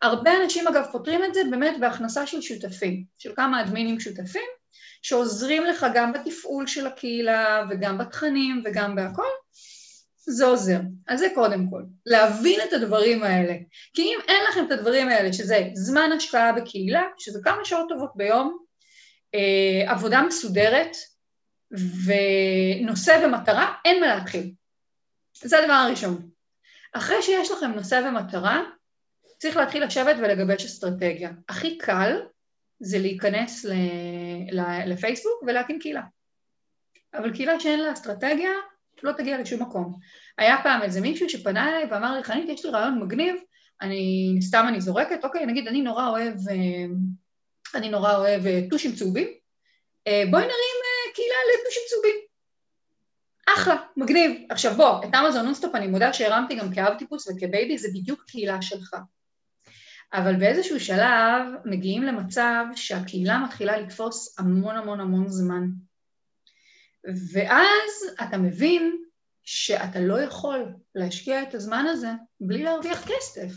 הרבה 0.03 0.43
אנשים 0.43 0.69
אגב 0.69 0.85
פותרים 0.93 1.25
את 1.25 1.35
זה 1.35 1.41
באמת 1.51 1.81
בהכנסה 1.81 2.27
של 2.27 2.41
שותפים, 2.41 3.05
של 3.19 3.33
כמה 3.37 3.63
אדמינים 3.63 4.01
שותפים, 4.01 4.49
שעוזרים 5.03 5.65
לך 5.65 5.87
גם 5.95 6.13
בתפעול 6.13 6.67
של 6.67 6.87
הקהילה 6.87 7.65
וגם 7.71 7.99
בתכנים 7.99 8.63
וגם 8.65 8.95
בהכל, 8.95 9.23
זה 10.19 10.45
עוזר. 10.45 10.81
אז 11.09 11.19
זה 11.19 11.29
קודם 11.35 11.71
כל, 11.71 11.83
להבין 12.07 12.61
את 12.69 12.73
הדברים 12.73 13.23
האלה. 13.23 13.55
כי 13.95 14.03
אם 14.03 14.19
אין 14.29 14.45
לכם 14.49 14.65
את 14.67 14.73
הדברים 14.73 15.09
האלה, 15.09 15.33
שזה 15.33 15.69
זמן 15.75 16.11
השקעה 16.17 16.53
בקהילה, 16.53 17.03
שזה 17.19 17.41
כמה 17.45 17.65
שעות 17.65 17.89
טובות 17.89 18.11
ביום, 18.15 18.59
אה, 19.35 19.93
עבודה 19.93 20.23
מסודרת 20.23 20.97
ונושא 22.07 23.21
ומטרה, 23.25 23.75
אין 23.85 24.01
מה 24.01 24.07
להתחיל. 24.15 24.53
זה 25.43 25.59
הדבר 25.59 25.73
הראשון. 25.73 26.36
אחרי 26.97 27.23
שיש 27.23 27.51
לכם 27.51 27.71
נושא 27.71 28.01
ומטרה, 28.09 28.63
צריך 29.39 29.57
להתחיל 29.57 29.85
לשבת 29.85 30.17
ולגבש 30.19 30.65
אסטרטגיה. 30.65 31.31
הכי 31.49 31.79
קל 31.79 32.23
זה 32.81 32.99
להיכנס 32.99 33.65
ל... 33.65 33.73
לפייסבוק 34.87 35.43
ולהקים 35.47 35.79
קהילה. 35.79 36.03
אבל 37.15 37.35
קהילה 37.35 37.61
שאין 37.61 37.81
לה 37.81 37.93
אסטרטגיה, 37.93 38.51
לא 39.03 39.13
תגיע 39.13 39.41
לשום 39.41 39.63
מקום. 39.63 39.95
היה 40.39 40.57
פעם 40.63 40.83
איזה 40.83 41.01
מישהו 41.01 41.29
שפנה 41.29 41.69
אליי 41.69 41.85
ואמר 41.91 42.17
לי, 42.17 42.25
חנית, 42.25 42.49
יש 42.49 42.65
לי 42.65 42.71
רעיון 42.71 43.03
מגניב, 43.03 43.37
אני, 43.83 44.39
סתם 44.43 44.65
אני 44.69 44.81
זורקת, 44.81 45.25
אוקיי, 45.25 45.47
נגיד, 45.47 45.69
אני 45.69 45.83
נורא 45.83 46.09
אוהב, 46.09 46.35
אה, 46.49 46.87
אני 47.75 47.89
נורא 47.89 48.17
אוהב 48.17 48.47
אה, 48.47 48.61
טושים 48.71 48.93
צהובים, 48.93 49.29
אה, 50.07 50.23
בואי 50.31 50.43
נרים 50.43 50.79
קהילה 51.15 51.35
לטושים 51.55 51.83
צהובים. 51.89 52.26
אחלה, 53.47 53.77
מגניב. 53.97 54.47
עכשיו 54.51 54.75
בוא, 54.75 55.05
את 55.05 55.15
אמזון 55.15 55.45
נונסטופ 55.45 55.75
אני 55.75 55.87
מודה 55.87 56.13
שהרמתי 56.13 56.55
גם 56.55 56.75
כאב 56.75 56.99
טיפוס 56.99 57.29
וכ 57.29 57.47
baby, 57.48 57.79
זה 57.79 57.89
בדיוק 57.95 58.25
קהילה 58.27 58.63
שלך. 58.63 58.97
אבל 60.13 60.37
באיזשהו 60.37 60.81
שלב 60.81 61.43
מגיעים 61.65 62.03
למצב 62.03 62.65
שהקהילה 62.75 63.39
מתחילה 63.39 63.77
לתפוס 63.77 64.39
המון 64.39 64.77
המון 64.77 65.01
המון 65.01 65.29
זמן. 65.29 65.63
ואז 67.33 68.23
אתה 68.23 68.37
מבין 68.37 69.03
שאתה 69.45 70.01
לא 70.01 70.21
יכול 70.21 70.67
להשקיע 70.95 71.43
את 71.43 71.55
הזמן 71.55 71.85
הזה 71.89 72.11
בלי 72.41 72.63
להרוויח 72.63 73.09
כסף. 73.09 73.53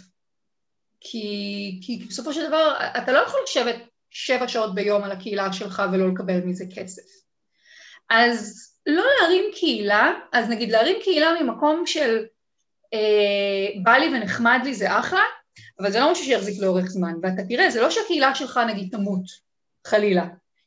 כי, 1.01 1.79
כי 1.83 2.05
בסופו 2.09 2.33
של 2.33 2.47
דבר 2.47 2.77
אתה 2.97 3.11
לא 3.11 3.19
יכול 3.19 3.39
לשבת 3.43 3.75
שבע 4.09 4.47
שעות 4.47 4.75
ביום 4.75 5.03
על 5.03 5.11
הקהילה 5.11 5.53
שלך 5.53 5.83
ולא 5.93 6.09
לקבל 6.09 6.39
מזה 6.39 6.65
כסף. 6.75 7.03
אז 8.09 8.69
לא 8.85 9.03
להרים 9.21 9.45
קהילה, 9.55 10.13
אז 10.31 10.49
נגיד 10.49 10.71
להרים 10.71 10.97
קהילה 11.03 11.41
ממקום 11.41 11.85
של 11.85 12.25
אה, 12.93 13.81
בא 13.83 13.91
לי 13.91 14.17
ונחמד 14.17 14.59
לי 14.63 14.73
זה 14.73 14.99
אחלה, 14.99 15.23
אבל 15.79 15.91
זה 15.91 15.99
לא 15.99 16.11
משהו 16.11 16.25
שיחזיק 16.25 16.61
לאורך 16.61 16.85
זמן, 16.85 17.13
ואתה 17.21 17.41
תראה, 17.49 17.69
זה 17.69 17.81
לא 17.81 17.89
שהקהילה 17.89 18.35
שלך 18.35 18.59
נגיד 18.67 18.91
תמות, 18.91 19.23
חלילה, 19.87 20.25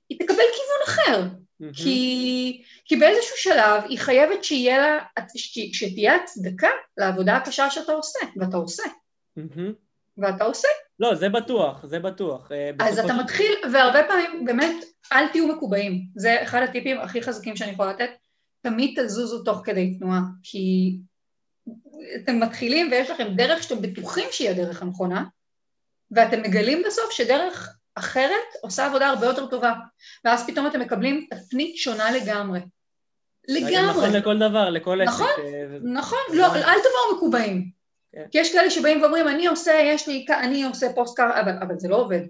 היא 0.09 0.18
תקבל 0.18 0.37
כיוון 0.37 0.83
אחר, 0.85 1.22
mm-hmm. 1.22 1.83
כי, 1.83 2.62
כי 2.85 2.96
באיזשהו 2.96 3.37
שלב 3.37 3.83
היא 3.88 3.98
חייבת 3.98 4.44
שיהיה 4.44 4.79
לה, 4.79 4.98
שתהיה 5.72 6.16
הצדקה 6.16 6.68
לעבודה 6.96 7.37
הקשה 7.37 7.70
שאתה 7.70 7.92
עושה, 7.92 8.18
ואתה 8.37 8.57
עושה. 8.57 8.83
Mm-hmm. 9.38 9.72
ואתה 10.18 10.44
עושה. 10.44 10.68
לא, 11.03 11.15
זה 11.15 11.29
בטוח, 11.29 11.87
זה 11.87 11.99
בטוח. 11.99 12.53
אה, 12.53 12.71
אז 12.79 12.99
אתה 12.99 13.15
מתחיל, 13.15 13.53
והרבה 13.73 14.03
פעמים 14.09 14.45
באמת, 14.45 14.85
אל 15.12 15.29
תהיו 15.29 15.49
מקובעים. 15.49 16.07
זה 16.15 16.43
אחד 16.43 16.62
הטיפים 16.62 17.01
הכי 17.01 17.23
חזקים 17.23 17.57
שאני 17.57 17.71
יכולה 17.71 17.93
לתת. 17.93 18.11
תמיד 18.61 19.01
תזוזו 19.01 19.43
תוך 19.43 19.61
כדי 19.65 19.99
תנועה, 19.99 20.21
כי 20.43 20.97
אתם 22.17 22.41
מתחילים 22.41 22.88
ויש 22.91 23.11
לכם 23.11 23.35
דרך 23.37 23.62
שאתם 23.62 23.83
בטוחים 23.83 24.29
שהיא 24.31 24.51
הדרך 24.51 24.83
הנכונה, 24.83 25.25
ואתם 26.11 26.43
מגלים 26.43 26.83
בסוף 26.87 27.11
שדרך 27.11 27.77
אחרת 27.95 28.55
עושה 28.61 28.87
עבודה 28.87 29.09
הרבה 29.09 29.27
יותר 29.27 29.47
טובה, 29.47 29.73
ואז 30.25 30.47
פתאום 30.47 30.67
אתם 30.67 30.81
מקבלים 30.81 31.27
תפנית 31.31 31.77
שונה 31.77 32.11
לגמרי. 32.11 32.61
לגמרי. 33.49 33.91
נכון 33.91 34.12
לכל 34.12 34.38
דבר, 34.38 34.71
לכל 34.71 35.01
עסק. 35.01 35.12
נכון, 35.12 35.29
אה, 35.45 35.79
נכון, 35.83 36.19
לא, 36.33 36.47
אל 36.55 36.79
תבואו 36.79 37.17
מקובעים. 37.17 37.82
כן. 38.12 38.25
כי 38.31 38.38
יש 38.38 38.53
כאלה 38.53 38.70
שבאים 38.70 39.03
ואומרים, 39.03 39.29
אני 39.29 39.46
עושה, 39.46 39.72
יש 39.85 40.09
לי, 40.09 40.27
אני 40.40 40.64
עושה 40.64 40.92
פוסט 40.94 41.16
קאר, 41.16 41.40
אבל, 41.40 41.53
אבל 41.62 41.79
זה 41.79 41.88
לא 41.88 41.96
עובד. 41.96 42.20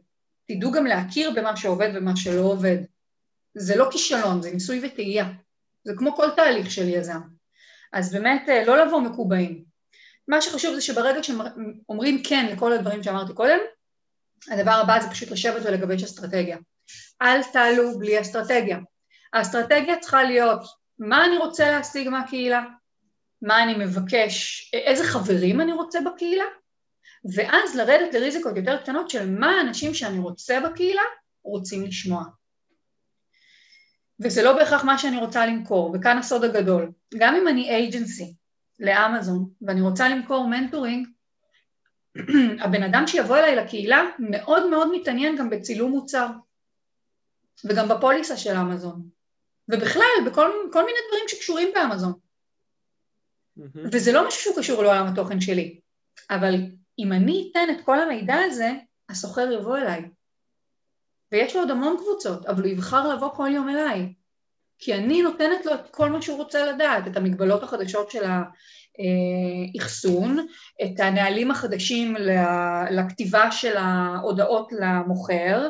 תדעו 0.48 0.72
גם 0.72 0.86
להכיר 0.86 1.30
במה 1.30 1.56
שעובד 1.56 1.88
ומה 1.94 2.16
שלא 2.16 2.40
עובד. 2.40 2.76
זה 3.54 3.76
לא 3.76 3.88
כישלון, 3.90 4.42
זה 4.42 4.50
ניסוי 4.50 4.80
וטעייה. 4.86 5.26
זה 5.84 5.92
כמו 5.96 6.16
כל 6.16 6.30
תהליך 6.36 6.70
של 6.70 6.88
יזם. 6.88 7.20
אז 7.92 8.12
באמת 8.12 8.48
אה, 8.48 8.64
לא 8.64 8.86
לבוא 8.86 9.00
מקובעים. 9.00 9.64
מה 10.28 10.40
שחשוב 10.40 10.74
זה 10.74 10.80
שברגע 10.80 11.22
שאומרים 11.22 12.22
כן 12.22 12.46
לכל 12.52 12.72
הדברים 12.72 13.02
שאמרתי 13.02 13.32
קודם, 13.32 13.58
הדבר 14.50 14.70
הבא 14.70 15.00
זה 15.00 15.10
פשוט 15.10 15.30
לשבת 15.30 15.62
ולגבש 15.64 16.02
אסטרטגיה. 16.02 16.58
אל 17.22 17.42
תעלו 17.52 17.98
בלי 17.98 18.20
אסטרטגיה. 18.20 18.78
האסטרטגיה 19.32 19.98
צריכה 19.98 20.22
להיות 20.22 20.60
מה 20.98 21.24
אני 21.24 21.36
רוצה 21.36 21.70
להשיג 21.70 22.08
מהקהילה, 22.08 22.62
מה 23.42 23.62
אני 23.62 23.84
מבקש, 23.84 24.70
איזה 24.72 25.04
חברים 25.04 25.60
אני 25.60 25.72
רוצה 25.72 25.98
בקהילה, 26.00 26.44
ואז 27.34 27.76
לרדת 27.76 28.14
לריזיקות 28.14 28.56
יותר 28.56 28.76
קטנות 28.82 29.10
של 29.10 29.30
מה 29.30 29.50
האנשים 29.50 29.94
שאני 29.94 30.18
רוצה 30.18 30.60
בקהילה 30.60 31.02
רוצים 31.44 31.82
לשמוע. 31.82 32.24
וזה 34.20 34.42
לא 34.42 34.52
בהכרח 34.52 34.84
מה 34.84 34.98
שאני 34.98 35.16
רוצה 35.16 35.46
למכור, 35.46 35.94
וכאן 35.94 36.18
הסוד 36.18 36.44
הגדול. 36.44 36.92
גם 37.18 37.34
אם 37.34 37.48
אני 37.48 37.70
אייג'נסי 37.70 38.34
לאמזון 38.80 39.48
ואני 39.62 39.80
רוצה 39.80 40.08
למכור 40.08 40.46
מנטורינג, 40.48 41.08
הבן 42.64 42.82
אדם 42.82 43.06
שיבוא 43.06 43.36
אליי 43.36 43.56
לקהילה 43.56 44.02
מאוד 44.18 44.70
מאוד 44.70 44.88
מתעניין 44.92 45.36
גם 45.36 45.50
בצילום 45.50 45.90
מוצר 45.90 46.26
וגם 47.64 47.88
בפוליסה 47.88 48.36
של 48.36 48.56
אמזון 48.56 49.08
ובכלל 49.68 50.26
בכל 50.26 50.84
מיני 50.84 50.98
דברים 51.08 51.28
שקשורים 51.28 51.68
באמזון 51.74 52.12
mm-hmm. 53.58 53.88
וזה 53.92 54.12
לא 54.12 54.28
משהו 54.28 54.40
שהוא 54.40 54.56
קשור 54.56 54.82
לעולם 54.82 55.06
התוכן 55.06 55.40
שלי 55.40 55.80
אבל 56.30 56.54
אם 56.98 57.12
אני 57.12 57.48
אתן 57.50 57.66
את 57.70 57.84
כל 57.84 58.00
המידע 58.00 58.36
הזה 58.36 58.72
הסוחר 59.08 59.52
יבוא 59.52 59.78
אליי 59.78 60.02
ויש 61.32 61.54
לו 61.54 61.60
עוד 61.60 61.70
המון 61.70 61.96
קבוצות, 61.98 62.46
אבל 62.46 62.62
הוא 62.62 62.70
יבחר 62.70 63.08
לבוא 63.08 63.28
כל 63.28 63.48
יום 63.54 63.68
אליי. 63.68 64.12
כי 64.78 64.94
אני 64.94 65.22
נותנת 65.22 65.66
לו 65.66 65.74
את 65.74 65.90
כל 65.90 66.10
מה 66.10 66.22
שהוא 66.22 66.38
רוצה 66.38 66.72
לדעת, 66.72 67.06
את 67.06 67.16
המגבלות 67.16 67.62
החדשות 67.62 68.10
של 68.10 68.22
האחסון, 69.78 70.46
את 70.82 71.00
הנהלים 71.00 71.50
החדשים 71.50 72.16
לכתיבה 72.90 73.52
של 73.52 73.76
ההודעות 73.76 74.72
למוכר, 74.72 75.68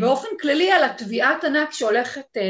באופן 0.00 0.28
כללי 0.40 0.72
על 0.72 0.84
התביעת 0.84 1.44
ענק 1.44 1.72
שהולכת 1.72 2.36
אה, 2.36 2.42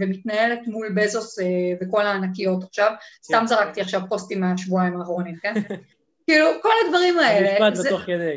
ומתנהלת 0.00 0.60
מול 0.66 0.92
בזוס 0.96 1.38
אה, 1.38 1.44
וכל 1.80 2.06
הענקיות 2.06 2.64
עכשיו, 2.64 2.92
סתם 3.24 3.38
כן. 3.40 3.46
זרקתי 3.46 3.80
עכשיו 3.80 4.00
פוסטים 4.08 4.40
מהשבועיים 4.40 5.00
האחרונים, 5.00 5.36
כן? 5.42 5.54
כאילו, 6.26 6.46
כל 6.62 6.72
הדברים 6.86 7.18
האלה. 7.18 7.66
המשפט 7.66 7.86
בתוך 7.86 8.08
ידי. 8.08 8.36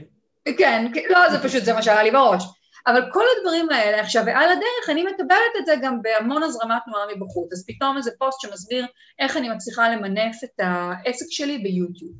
כן, 0.58 0.92
לא, 1.10 1.30
זה 1.30 1.44
פשוט, 1.44 1.64
זה 1.64 1.74
מה 1.74 1.82
שהיה 1.82 2.04
לי 2.04 2.12
בראש. 2.12 2.44
אבל 2.88 3.02
כל 3.14 3.24
הדברים 3.38 3.70
האלה, 3.70 4.02
עכשיו, 4.02 4.24
ועל 4.26 4.52
הדרך 4.52 4.90
אני 4.90 5.04
מטבלת 5.04 5.54
את 5.60 5.66
זה 5.66 5.76
גם 5.82 6.02
בהמון 6.02 6.44
הזרמת 6.44 6.82
תנועה 6.86 7.06
מבחוץ, 7.16 7.54
אז 7.54 7.66
פתאום 7.68 7.98
איזה 7.98 8.12
פוסט 8.18 8.42
שמסביר 8.42 8.86
איך 9.20 9.38
אני 9.38 9.50
מצליחה 9.50 9.90
למנף 9.90 10.36
את 10.44 10.60
העסק 10.60 11.26
שלי 11.30 11.58
ביוטיוב, 11.58 12.14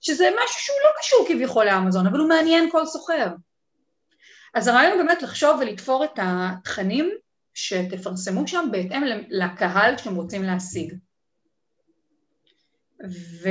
שזה 0.00 0.28
משהו 0.44 0.60
שהוא 0.60 0.76
לא 0.84 0.90
קשור 0.98 1.26
כביכול 1.28 1.64
לאמזון, 1.64 2.06
אבל 2.06 2.18
הוא 2.18 2.28
מעניין 2.28 2.70
כל 2.70 2.86
סוחר. 2.86 3.26
אז 4.58 4.68
הרעיון 4.68 4.98
באמת 4.98 5.22
לחשוב 5.22 5.60
ולתפור 5.60 6.04
את 6.04 6.18
התכנים 6.22 7.10
שתפרסמו 7.54 8.48
שם 8.48 8.68
בהתאם 8.72 9.02
לקהל 9.28 9.96
שאתם 9.96 10.14
רוצים 10.14 10.42
להשיג. 10.42 10.94
ו... 13.42 13.48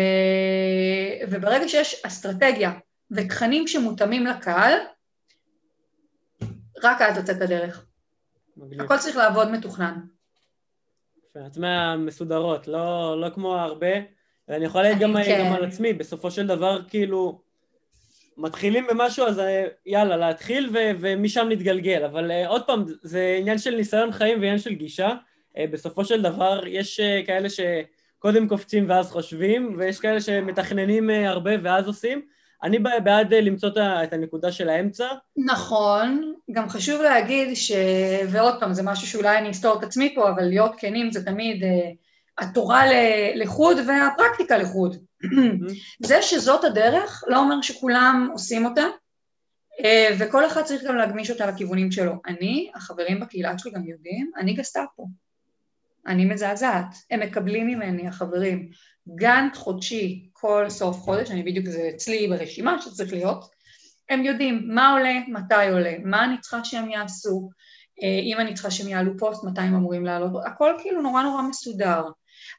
וברגע 1.31 1.67
שיש 1.67 2.01
אסטרטגיה 2.05 2.71
ותכנים 3.11 3.67
שמותאמים 3.67 4.25
לקהל, 4.25 4.73
רק 6.83 7.01
אז 7.01 7.17
לצאת 7.17 7.37
לדרך. 7.37 7.85
מגניב. 8.57 8.81
הכל 8.81 8.97
צריך 8.97 9.17
לעבוד 9.17 9.51
מתוכנן. 9.51 9.99
את 11.47 11.57
מהמסודרות, 11.57 12.67
לא, 12.67 13.21
לא 13.21 13.29
כמו 13.29 13.55
הרבה, 13.55 13.87
ואני 14.47 14.65
יכול 14.65 14.81
להגיד 14.81 15.01
גם, 15.01 15.13
כן. 15.25 15.45
גם 15.45 15.53
על 15.53 15.65
עצמי, 15.65 15.93
בסופו 15.93 16.31
של 16.31 16.47
דבר, 16.47 16.81
כאילו, 16.89 17.41
מתחילים 18.37 18.87
במשהו, 18.89 19.25
אז 19.25 19.39
אה, 19.39 19.65
יאללה, 19.85 20.17
להתחיל 20.17 20.69
ו- 20.73 20.91
ומשם 20.99 21.47
נתגלגל. 21.49 22.03
אבל 22.05 22.31
uh, 22.31 22.47
עוד 22.47 22.63
פעם, 22.63 22.85
זה 23.01 23.35
עניין 23.39 23.57
של 23.57 23.75
ניסיון 23.75 24.11
חיים 24.11 24.37
ועניין 24.37 24.59
של 24.59 24.73
גישה. 24.73 25.09
Uh, 25.09 25.59
בסופו 25.71 26.05
של 26.05 26.21
דבר, 26.21 26.67
יש 26.67 26.99
uh, 26.99 27.25
כאלה 27.27 27.47
שקודם 27.49 28.47
קופצים 28.47 28.89
ואז 28.89 29.11
חושבים, 29.11 29.75
ויש 29.77 29.99
כאלה 29.99 30.21
שמתכננים 30.21 31.09
uh, 31.09 31.13
הרבה 31.13 31.51
ואז 31.63 31.87
עושים. 31.87 32.21
אני 32.63 32.79
בעד 32.79 33.33
למצוא 33.33 33.69
את 34.03 34.13
הנקודה 34.13 34.51
של 34.51 34.69
האמצע. 34.69 35.07
נכון, 35.37 36.33
גם 36.51 36.69
חשוב 36.69 37.01
להגיד 37.01 37.55
ש... 37.55 37.71
ועוד 38.29 38.53
פעם, 38.59 38.73
זה 38.73 38.83
משהו 38.83 39.07
שאולי 39.07 39.37
אני 39.37 39.51
אסתור 39.51 39.79
את 39.79 39.83
עצמי 39.83 40.15
פה, 40.15 40.29
אבל 40.29 40.43
להיות 40.43 40.71
כנים 40.77 41.11
זה 41.11 41.25
תמיד 41.25 41.63
uh, 41.63 41.67
התורה 42.37 42.83
לחוד 43.35 43.77
והפרקטיקה 43.87 44.57
לחוד. 44.57 44.97
זה 46.07 46.21
שזאת 46.21 46.63
הדרך 46.63 47.23
לא 47.27 47.39
אומר 47.39 47.61
שכולם 47.61 48.29
עושים 48.33 48.65
אותה, 48.65 48.85
אה, 49.83 50.09
וכל 50.19 50.45
אחד 50.45 50.61
צריך 50.61 50.83
גם 50.83 50.95
להגמיש 50.95 51.31
אותה 51.31 51.45
לכיוונים 51.45 51.91
שלו. 51.91 52.13
אני, 52.27 52.71
החברים 52.75 53.19
בקהילה 53.19 53.57
שלי 53.57 53.71
גם 53.71 53.87
יודעים, 53.87 54.31
אני 54.37 54.53
גסטאפו. 54.53 55.07
אני 56.07 56.25
מזעזעת. 56.25 56.95
הם 57.11 57.19
מקבלים 57.19 57.67
ממני, 57.67 58.07
החברים, 58.07 58.69
גאנט 59.15 59.55
חודשי 59.55 60.29
כל 60.33 60.65
סוף 60.69 60.97
חודש, 60.97 61.31
אני 61.31 61.43
בדיוק, 61.43 61.65
זה 61.65 61.89
אצלי 61.95 62.27
ברשימה 62.27 62.81
שצריך 62.81 63.13
להיות. 63.13 63.45
הם 64.09 64.23
יודעים 64.23 64.63
מה 64.67 64.91
עולה, 64.91 65.19
מתי 65.27 65.69
עולה, 65.71 65.95
מה 66.03 66.23
אני 66.25 66.41
צריכה 66.41 66.63
שהם 66.63 66.89
יעשו, 66.89 67.49
אה, 68.03 68.19
אם 68.23 68.37
אני 68.39 68.53
צריכה 68.53 68.71
שהם 68.71 68.87
יעלו 68.87 69.17
פוסט, 69.17 69.43
מתי 69.43 69.61
הם 69.61 69.75
אמורים 69.75 70.05
לעלות, 70.05 70.31
הכל 70.45 70.73
כאילו 70.81 71.01
נורא 71.01 71.23
נורא 71.23 71.41
מסודר. 71.41 72.03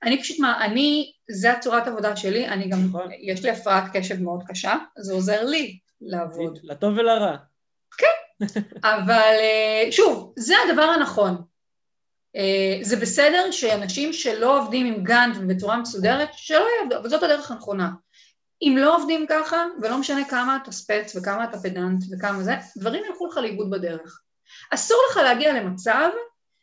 אני 0.03 0.23
פשוט, 0.23 0.39
מה, 0.39 0.65
אני, 0.65 1.13
זה 1.31 1.53
הצורת 1.53 1.87
עבודה 1.87 2.17
שלי, 2.17 2.49
אני 2.49 2.69
גם, 2.69 2.79
נכון. 2.89 3.09
יש 3.21 3.45
לי 3.45 3.51
הפרעת 3.51 3.85
קשב 3.93 4.23
מאוד 4.23 4.43
קשה, 4.49 4.75
זה 4.99 5.13
עוזר 5.13 5.45
לי 5.45 5.79
לעבוד. 6.01 6.59
לטוב 6.63 6.95
ולרע. 6.97 7.37
כן, 7.99 8.47
אבל 8.85 9.35
אה, 9.41 9.93
שוב, 9.93 10.33
זה 10.37 10.55
הדבר 10.69 10.83
הנכון. 10.83 11.43
אה, 12.37 12.79
זה 12.83 12.97
בסדר 12.97 13.51
שאנשים 13.51 14.13
שלא 14.13 14.61
עובדים 14.61 14.87
עם 14.87 15.05
גאנט 15.05 15.37
ובצורה 15.41 15.77
מסודרת, 15.77 16.29
שלא 16.33 16.67
יעבדו, 16.81 16.99
אבל 16.99 17.09
זאת 17.09 17.23
הדרך 17.23 17.51
הנכונה. 17.51 17.91
אם 18.63 18.75
לא 18.79 18.97
עובדים 18.97 19.27
ככה, 19.29 19.65
ולא 19.83 19.99
משנה 19.99 20.25
כמה 20.25 20.59
אתה 20.63 20.73
ספץ 20.73 21.17
וכמה 21.17 21.45
אתה 21.45 21.59
פדנט 21.59 22.05
וכמה 22.13 22.43
זה, 22.43 22.55
דברים 22.77 23.05
ילכו 23.05 23.27
לך 23.27 23.37
לאיבוד 23.37 23.71
בדרך. 23.71 24.21
אסור 24.71 24.99
לך 25.11 25.17
להגיע 25.17 25.53
למצב 25.53 26.09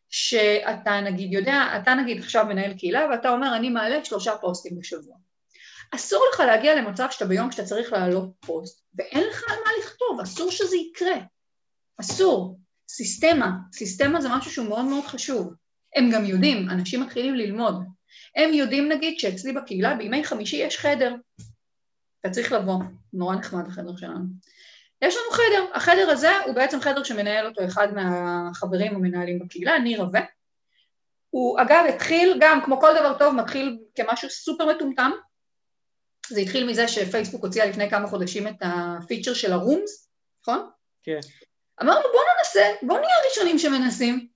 שאתה 0.10 1.02
נגיד 1.02 1.34
יודע, 1.34 1.64
אתה 1.82 1.96
נגיד 1.96 2.20
עכשיו 2.20 2.46
מנהל 2.46 2.74
קהילה 2.74 3.08
ואתה 3.12 3.30
אומר 3.30 3.56
אני 3.56 3.70
מעלה 3.70 4.06
שלושה 4.06 4.38
פוסטים 4.42 4.80
בשבוע. 4.80 5.18
אסור 5.92 6.26
לך 6.34 6.40
להגיע 6.40 6.76
למצב 6.76 7.08
שאתה 7.12 7.26
ביום 7.26 7.52
שאתה 7.52 7.64
צריך 7.64 7.94
להעלות 7.94 8.30
פוסט 8.40 8.86
ואין 8.96 9.24
לך 9.30 9.44
על 9.50 9.58
מה 9.66 9.72
לכתוב, 9.84 10.20
אסור 10.24 10.52
שזה 10.52 10.76
יקרה. 10.78 11.16
אסור. 12.02 12.60
סיסטמה, 12.90 13.52
סיסטמה 13.74 14.22
זה 14.22 14.30
משהו 14.30 14.52
שהוא 14.52 14.68
מאוד 14.68 14.86
מאוד 14.86 15.04
חשוב. 15.04 15.54
הם 15.96 16.10
גם 16.14 16.26
יודעים, 16.26 16.70
אנשים 16.70 17.02
מתחילים 17.02 17.36
ללמוד. 17.36 17.76
הם 18.36 18.54
יודעים 18.54 18.90
נגיד 18.90 19.20
שאצלי 19.20 19.54
בקהילה 19.54 19.96
בימי 19.96 20.24
חמישי 20.24 20.56
יש 20.56 20.78
חדר. 20.78 21.16
אתה 22.22 22.30
צריך 22.30 22.52
לבוא, 22.52 22.80
נורא 23.14 23.36
נחמד 23.36 23.68
החדר 23.68 23.96
שלנו. 23.98 24.26
יש 25.02 25.16
לנו 25.16 25.32
חדר, 25.32 25.66
החדר 25.74 26.10
הזה 26.10 26.40
הוא 26.40 26.56
בעצם 26.56 26.82
חדר 26.82 27.04
שמנהל 27.04 27.46
אותו 27.46 27.66
אחד 27.66 27.88
מהחברים 27.94 28.96
המנהלים 28.96 29.40
בקהילה, 29.40 29.80
ניר 29.80 30.02
רווה. 30.02 30.22
הוא 31.30 31.62
אגב 31.62 31.86
התחיל 31.90 32.38
גם, 32.42 32.62
כמו 32.66 32.80
כל 32.80 32.94
דבר 33.00 33.18
טוב, 33.18 33.34
מתחיל 33.34 33.78
כמשהו 33.96 34.30
סופר 34.30 34.66
מטומטם. 34.66 35.12
זה 36.30 36.40
התחיל 36.40 36.68
מזה 36.68 36.88
שפייסבוק 36.88 37.44
הוציאה 37.44 37.66
לפני 37.66 37.90
כמה 37.90 38.08
חודשים 38.08 38.48
את 38.48 38.56
הפיצ'ר 38.62 39.34
של 39.34 39.54
הרומס, 39.54 40.10
נכון? 40.42 40.70
כן. 41.04 41.20
אמרנו 41.82 42.02
בוא 42.02 42.22
ננסה, 42.38 42.76
בוא 42.82 43.00
נהיה 43.00 43.16
הראשונים 43.24 43.60
שמנסים. 43.60 44.28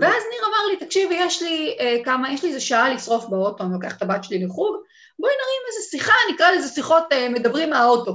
ואז 0.00 0.22
ניר 0.30 0.40
אמר 0.48 0.66
לי, 0.70 0.86
תקשיבי, 0.86 1.14
יש 1.14 1.42
לי 1.42 1.76
אה, 1.80 1.96
כמה, 2.04 2.32
יש 2.32 2.42
לי 2.42 2.48
איזה 2.48 2.60
שעה 2.60 2.94
לשרוף 2.94 3.24
באוטו, 3.24 3.64
אני 3.64 3.72
לוקח 3.72 3.96
את 3.96 4.02
הבת 4.02 4.24
שלי 4.24 4.44
לחוג, 4.44 4.76
בואי 5.18 5.32
נרים 5.32 5.62
איזה 5.68 5.90
שיחה, 5.90 6.12
נקרא 6.34 6.50
לזה 6.50 6.68
שיחות 6.68 7.04
אה, 7.12 7.28
מדברים 7.28 7.70
מהאוטו. 7.70 8.12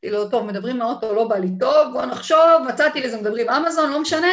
כאילו, 0.00 0.30
טוב, 0.30 0.46
מדברים 0.46 0.78
מהאוטו, 0.78 1.14
לא 1.14 1.28
בא 1.28 1.36
לי 1.36 1.48
טוב, 1.60 1.92
בוא 1.92 2.02
נחשוב, 2.04 2.62
מצאתי 2.68 3.00
לזה 3.00 3.16
מדברים 3.16 3.50
אמזון, 3.50 3.90
לא 3.92 4.00
משנה. 4.00 4.32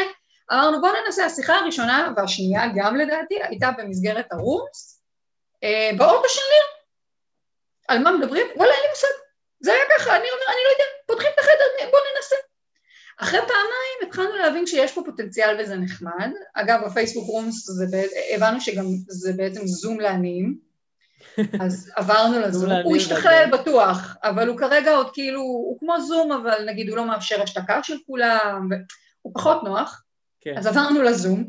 אמרנו, 0.51 0.81
בוא 0.81 0.89
ננסה, 1.05 1.25
השיחה 1.25 1.55
הראשונה 1.55 2.13
והשנייה 2.17 2.61
גם 2.75 2.95
לדעתי, 2.95 3.35
הייתה 3.43 3.69
במסגרת 3.77 4.25
הרומס, 4.31 5.01
אה, 5.63 5.89
באוטו 5.97 6.29
של 6.29 6.41
ניר. 6.51 6.63
על 7.87 8.03
מה 8.03 8.11
מדברים? 8.11 8.47
וואלה, 8.55 8.73
אין 8.73 8.81
לי 8.81 8.89
מושג. 8.89 9.07
זה 9.59 9.73
היה 9.73 9.83
ככה, 9.97 10.09
אני 10.15 10.27
אומר, 10.31 10.45
אני 10.47 10.61
לא 10.65 10.71
יודע, 10.71 10.83
פותחים 11.07 11.29
את 11.33 11.39
החדר, 11.39 11.91
בוא 11.91 11.99
ננסה. 12.15 12.35
אחרי 13.17 13.39
פעמיים 13.39 14.07
התחלנו 14.07 14.35
להבין 14.35 14.67
שיש 14.67 14.91
פה 14.91 15.01
פוטנציאל 15.05 15.57
וזה 15.59 15.75
נחמד. 15.75 16.31
אגב, 16.53 16.85
בפייסבוק 16.85 17.27
רומס 17.27 17.65
זה, 17.65 17.85
הבנו 18.35 18.61
שגם 18.61 18.85
זה 19.07 19.33
בעצם 19.37 19.67
זום 19.67 19.99
לעניים. 19.99 20.66
אז 21.61 21.91
עברנו 21.95 22.39
לזום, 22.39 22.71
הוא 22.83 22.95
השתכלל 22.95 23.49
בטוח, 23.51 24.15
אבל 24.23 24.47
הוא 24.47 24.57
כרגע 24.57 24.91
עוד 24.91 25.13
כאילו, 25.13 25.41
הוא 25.41 25.79
כמו 25.79 26.01
זום, 26.01 26.31
אבל 26.31 26.65
נגיד 26.65 26.89
הוא 26.89 26.97
לא 26.97 27.07
מאפשר 27.07 27.41
השתקה 27.41 27.83
של 27.83 27.97
כולם, 28.05 28.69
הוא 29.21 29.33
פחות 29.35 29.63
נוח, 29.63 30.03
כן. 30.41 30.57
אז 30.57 30.67
עברנו 30.67 31.01
לזום, 31.01 31.45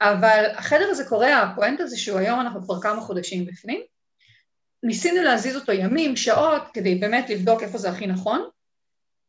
אבל 0.00 0.44
החדר 0.54 0.86
הזה 0.90 1.04
קורה, 1.04 1.42
הפואנט 1.42 1.80
הזה 1.80 1.96
שהוא 1.96 2.18
היום 2.18 2.40
אנחנו 2.40 2.62
כבר 2.62 2.80
כמה 2.80 3.00
חודשים 3.00 3.46
בפנים, 3.46 3.80
ניסינו 4.82 5.22
להזיז 5.22 5.56
אותו 5.56 5.72
ימים, 5.72 6.16
שעות, 6.16 6.62
כדי 6.72 6.94
באמת 6.94 7.30
לבדוק 7.30 7.62
איפה 7.62 7.78
זה 7.78 7.90
הכי 7.90 8.06
נכון, 8.06 8.48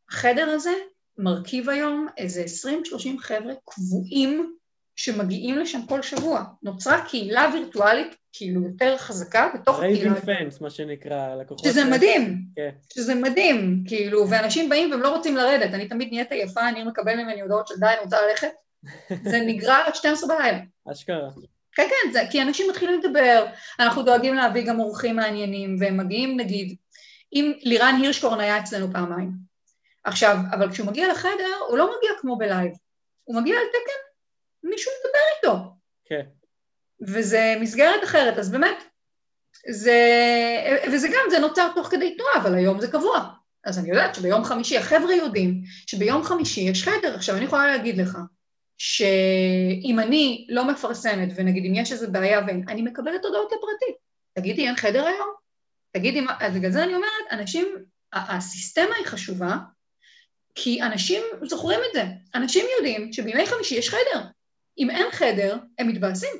החדר 0.09 0.49
הזה 0.49 0.73
מרכיב 1.17 1.69
היום 1.69 2.07
איזה 2.17 2.45
20-30 2.65 3.07
חבר'ה 3.19 3.53
קבועים 3.65 4.55
שמגיעים 4.95 5.57
לשם 5.57 5.85
כל 5.85 6.01
שבוע. 6.01 6.43
נוצרה 6.63 7.05
קהילה 7.05 7.49
וירטואלית 7.53 8.15
כאילו 8.33 8.61
יותר 8.63 8.97
חזקה 8.97 9.49
בתוך 9.53 9.79
קהילה. 9.79 10.13
raving 10.13 10.17
fans, 10.25 10.61
מה 10.61 10.69
שנקרא, 10.69 11.35
לקוחות. 11.35 11.65
שזה 11.65 11.85
מדהים, 11.85 12.41
כן. 12.55 12.69
שזה 12.93 13.15
מדהים, 13.15 13.83
כאילו, 13.87 14.29
ואנשים 14.29 14.69
באים 14.69 14.91
והם 14.91 15.01
לא 15.01 15.15
רוצים 15.15 15.37
לרדת, 15.37 15.73
אני 15.73 15.87
תמיד 15.87 16.09
נהיית 16.11 16.31
עייפה, 16.31 16.69
אני 16.69 16.83
מקבל 16.83 17.15
ממני 17.15 17.41
הודעות 17.41 17.67
של 17.67 17.75
די, 17.79 17.85
אני 17.85 17.99
רוצה 18.03 18.17
ללכת, 18.27 18.51
זה 19.31 19.39
נגרר 19.45 19.83
עד 19.85 19.95
12 19.95 20.35
בלילה. 20.35 20.59
אשכרה. 20.91 21.29
כן, 21.75 21.87
כן, 21.89 22.11
זה, 22.11 22.21
כי 22.31 22.41
אנשים 22.41 22.69
מתחילים 22.69 22.99
לדבר, 22.99 23.45
אנחנו 23.79 24.03
דואגים 24.03 24.35
להביא 24.35 24.65
גם 24.65 24.79
אורחים 24.79 25.15
מעניינים, 25.15 25.75
והם 25.79 25.97
מגיעים, 25.97 26.39
נגיד, 26.39 26.75
אם 27.33 27.53
לירן 27.61 27.99
הירשקורן 28.01 28.39
היה 28.39 28.59
אצלנו 28.59 28.91
פעמיים. 28.91 29.31
עכשיו, 30.03 30.37
אבל 30.51 30.71
כשהוא 30.71 30.87
מגיע 30.87 31.11
לחדר, 31.11 31.55
הוא 31.69 31.77
לא 31.77 31.85
מגיע 31.85 32.11
כמו 32.21 32.37
בלייב, 32.37 32.71
הוא 33.23 33.41
מגיע 33.41 33.55
על 33.55 33.65
תקן 33.69 34.10
מישהו 34.63 34.91
מדבר 34.99 35.19
איתו. 35.37 35.71
כן. 36.05 36.21
וזה 37.01 37.55
מסגרת 37.61 38.03
אחרת, 38.03 38.37
אז 38.37 38.51
באמת, 38.51 38.83
זה, 39.69 39.99
וזה 40.91 41.07
גם, 41.07 41.29
זה 41.29 41.39
נוצר 41.39 41.67
תוך 41.75 41.87
כדי 41.87 42.15
תנועה, 42.15 42.35
אבל 42.35 42.55
היום 42.55 42.81
זה 42.81 42.91
קבוע. 42.91 43.29
אז 43.63 43.79
אני 43.79 43.89
יודעת 43.89 44.15
שביום 44.15 44.43
חמישי, 44.43 44.77
החבר'ה 44.77 45.13
יודעים 45.13 45.61
שביום 45.87 46.23
חמישי 46.23 46.61
יש 46.61 46.83
חדר. 46.83 47.15
עכשיו, 47.15 47.35
אני 47.35 47.45
יכולה 47.45 47.67
להגיד 47.67 47.97
לך, 47.97 48.17
שאם 48.77 49.99
אני 49.99 50.47
לא 50.49 50.67
מפרסמת, 50.67 51.29
ונגיד 51.35 51.65
אם 51.65 51.75
יש 51.75 51.91
איזו 51.91 52.11
בעיה 52.11 52.41
ואין, 52.47 52.65
אני 52.67 52.81
מקבלת 52.81 53.25
הודעות 53.25 53.51
לפרטי. 53.51 53.97
תגידי, 54.33 54.67
אין 54.67 54.75
חדר 54.75 55.05
היום? 55.05 55.29
תגידי, 55.91 56.21
מה... 56.21 56.37
אז 56.39 56.53
בגלל 56.53 56.71
זה 56.71 56.83
אני 56.83 56.95
אומרת, 56.95 57.25
אנשים, 57.31 57.67
הסיסטמה 58.13 58.95
היא 58.97 59.05
חשובה, 59.05 59.57
כי 60.55 60.81
אנשים 60.81 61.23
זוכרים 61.43 61.79
את 61.89 61.93
זה. 61.93 62.03
אנשים 62.35 62.65
יודעים 62.77 63.13
שבימי 63.13 63.45
חמישי 63.45 63.75
יש 63.75 63.89
חדר. 63.89 64.21
אם 64.81 64.89
אין 64.89 65.11
חדר, 65.11 65.57
הם 65.79 65.87
מתבאסים. 65.87 66.33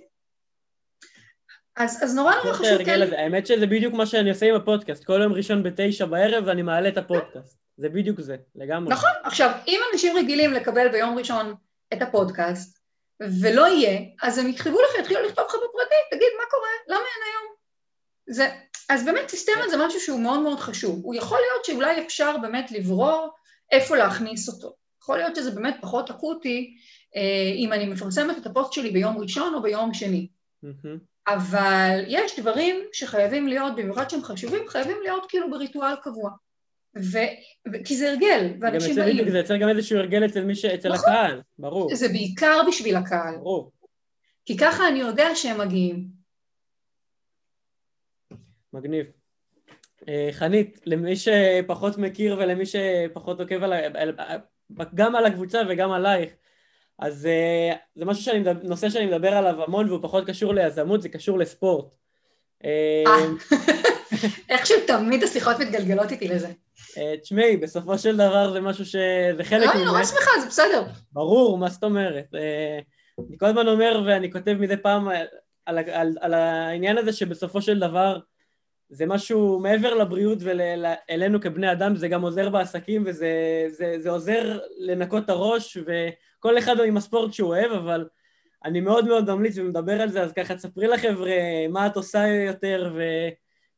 אז, 1.76 2.04
אז 2.04 2.16
נורא 2.16 2.36
נורא 2.36 2.54
חשוב 2.54 2.84
כן... 2.86 3.02
האמת 3.18 3.48
שזה 3.48 3.68
בדיוק 3.68 3.94
מה 3.94 4.06
שאני 4.06 4.30
עושה 4.30 4.46
עם 4.46 4.56
הפודקאסט, 4.56 5.04
כל 5.04 5.20
יום 5.24 5.34
ראשון 5.34 5.64
בתשע 5.64 6.06
בערב 6.06 6.48
אני 6.48 6.62
מעלה 6.62 6.90
את 6.90 6.98
הפודקאסט. 6.98 7.58
זה 7.78 7.90
בדיוק 7.90 8.22
זה, 8.22 8.36
לגמרי. 8.56 8.94
נכון, 8.94 9.10
עכשיו, 9.24 9.52
אם 9.68 9.80
אנשים 9.94 10.18
רגילים 10.18 10.54
לקבל 10.54 10.88
ביום 10.92 11.18
ראשון 11.18 11.56
את 11.94 12.02
הפודקאסט, 12.02 12.80
ולא 13.42 13.68
יהיה, 13.68 14.00
אז 14.22 14.38
הם 14.38 14.48
יכתבו 14.48 14.78
לך, 14.82 15.00
יתחילו 15.00 15.20
לכתוב 15.22 15.46
לך 15.46 15.56
בפרטי, 15.56 15.96
תגיד, 16.12 16.28
מה 16.38 16.44
קורה? 16.50 16.70
למה 16.88 17.00
אין 17.00 17.24
היום? 17.32 17.56
זה, 18.28 18.50
אז 18.89 19.06
באמת 19.06 19.30
סיסטמה 19.30 19.70
זה 19.70 19.78
משהו 19.86 20.00
שהוא 20.00 20.20
מאוד 20.20 20.39
מאוד 20.39 20.60
חשוב. 20.60 21.00
הוא 21.04 21.16
יכול 21.16 21.38
להיות 21.38 21.66
שאולי 21.66 22.06
אפשר 22.06 22.38
באמת 22.38 22.72
לברור 22.72 23.30
איפה 23.72 23.96
להכניס 23.96 24.50
אותו. 24.50 24.74
יכול 25.02 25.18
להיות 25.18 25.36
שזה 25.36 25.52
באמת 25.52 25.76
פחות 25.82 26.10
אקוטי 26.10 26.78
אם 27.55 27.74
אני 27.74 27.86
מפרסמת 27.86 28.38
את 28.38 28.45
הפוסט 28.45 28.74
שלי 28.74 28.91
ביום 28.91 29.18
ראשון 29.18 29.53
או 29.53 29.62
ביום 29.62 29.93
שני. 29.93 30.28
אבל 31.28 32.03
יש 32.07 32.39
דברים 32.39 32.76
שחייבים 32.93 33.47
להיות, 33.47 33.76
במיוחד 33.76 34.09
שהם 34.09 34.24
חשובים, 34.24 34.68
חייבים 34.68 34.97
להיות 35.03 35.26
כאילו 35.30 35.51
בריטואל 35.51 35.95
קבוע. 36.03 36.32
ו... 36.97 37.18
ו... 37.68 37.84
כי 37.86 37.95
זה 37.95 38.09
הרגל, 38.09 38.53
ואנשים 38.59 38.95
באים. 38.95 39.30
זה 39.30 39.38
יוצר 39.38 39.57
גם 39.57 39.70
איזשהו 39.70 39.97
הרגל 39.97 40.26
אצל, 40.26 40.43
מי 40.43 40.55
ש... 40.55 40.66
אצל 40.66 40.93
נכון. 40.93 41.09
הקהל, 41.09 41.41
ברור. 41.59 41.95
זה 41.95 42.07
בעיקר 42.07 42.62
בשביל 42.68 42.95
הקהל. 42.95 43.36
ברור. 43.36 43.72
כי 44.45 44.57
ככה 44.57 44.88
אני 44.88 44.99
יודע 44.99 45.36
שהם 45.36 45.62
מגיעים. 45.62 46.07
מגניב. 48.74 49.05
חנית, 50.32 50.82
למי 50.86 51.16
שפחות 51.16 51.97
מכיר 51.97 52.38
ולמי 52.39 52.64
שפחות 52.66 53.39
עוקב 53.39 53.64
על, 53.64 54.16
גם 54.95 55.16
על 55.16 55.26
הקבוצה 55.26 55.62
וגם 55.70 55.91
עלייך, 55.91 56.32
אז 57.02 57.28
זה 57.95 58.06
משהו 58.06 58.24
שאני, 58.24 58.43
נושא 58.64 58.89
שאני 58.89 59.06
מדבר 59.06 59.34
עליו 59.34 59.64
המון 59.64 59.89
והוא 59.89 59.99
פחות 60.02 60.28
קשור 60.28 60.54
ליזמות, 60.54 61.02
זה 61.02 61.10
קשור 61.10 61.39
לספורט. 61.39 61.86
איכשהו 64.49 64.76
תמיד 64.88 65.24
השיחות 65.24 65.60
מתגלגלות 65.60 66.12
איתי 66.12 66.28
לזה. 66.28 66.47
אה, 66.97 67.18
תשמעי, 67.22 67.58
בסופו 67.58 67.97
של 67.97 68.18
דבר 68.18 68.52
זה 68.54 68.62
משהו 68.62 68.86
ש... 68.86 68.95
זה 69.38 69.43
חלק 69.43 69.64
ממך. 69.64 69.76
לא, 69.76 69.80
אני 69.80 69.86
נורא 69.86 70.04
שמחה, 70.04 70.32
זה 70.41 70.47
בסדר. 70.47 70.84
ברור, 71.12 71.58
מה 71.58 71.70
זאת 71.70 71.84
אומרת? 71.84 72.26
אה, 72.36 72.80
אני 73.30 73.38
כל 73.38 73.45
הזמן 73.45 73.68
אומר, 73.68 74.04
ואני 74.06 74.32
כותב 74.32 74.54
מדי 74.60 74.78
פעם 74.78 75.08
על, 75.66 75.78
על, 75.78 76.18
על 76.22 76.34
העניין 76.34 76.97
הזה 76.97 77.14
שבסופו 77.14 77.62
של 77.62 77.80
דבר 77.80 78.20
זה 78.94 79.06
משהו 79.06 79.60
מעבר 79.60 79.94
לבריאות 79.94 80.38
ואלינו 80.42 81.42
כבני 81.42 81.72
אדם, 81.72 81.96
זה 81.96 82.08
גם 82.08 82.22
עוזר 82.22 82.50
בעסקים 82.50 83.04
וזה 83.06 83.32
זה, 83.68 83.96
זה 83.98 84.10
עוזר 84.10 84.60
לנקות 84.80 85.24
את 85.24 85.30
הראש 85.30 85.78
וכל 85.78 86.58
אחד 86.58 86.80
עם 86.80 86.98
הספורט 86.98 87.34
שהוא 87.34 87.50
אוהב, 87.50 87.72
אבל 87.72 88.08
אני 88.66 88.82
מאוד 88.82 89.06
מאוד 89.06 89.30
ממליץ 89.30 89.58
ומדבר 89.58 90.02
על 90.02 90.10
זה, 90.10 90.22
אז 90.22 90.34
ככה 90.34 90.56
תספרי 90.56 90.88
לחבר'ה 90.88 91.32
מה 91.70 91.88
את 91.88 91.96
עושה 91.96 92.28
יותר 92.28 92.94
ו, 92.96 93.02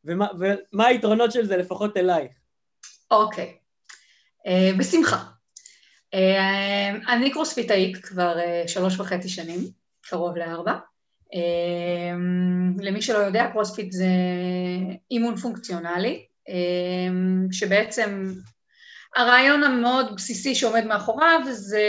ומה, 0.05 0.28
ומה 0.39 0.86
היתרונות 0.88 1.32
של 1.32 1.45
זה 1.45 1.57
לפחות 1.57 1.97
אלייך. 1.97 2.32
אוקיי, 3.11 3.57
אה, 4.47 4.80
בשמחה. 4.80 5.24
אה, 6.15 6.17
אני 7.09 7.32
קרוספיטאית 7.32 7.97
כבר 7.97 8.38
אה, 8.38 8.67
שלוש 8.68 8.99
וחצי 8.99 9.30
שנים, 9.30 9.59
קרוב 10.01 10.38
לארבע. 10.38 10.74
אה, 11.34 12.84
למי 12.84 13.01
שלא 13.01 13.17
יודע, 13.17 13.47
קרוספיט 13.51 13.91
זה 13.91 14.07
אימון 15.11 15.36
פונקציונלי, 15.36 16.25
אה, 16.49 16.53
שבעצם 17.51 18.34
הרעיון 19.15 19.63
המאוד 19.63 20.15
בסיסי 20.15 20.55
שעומד 20.55 20.86
מאחוריו 20.86 21.39
זה 21.51 21.84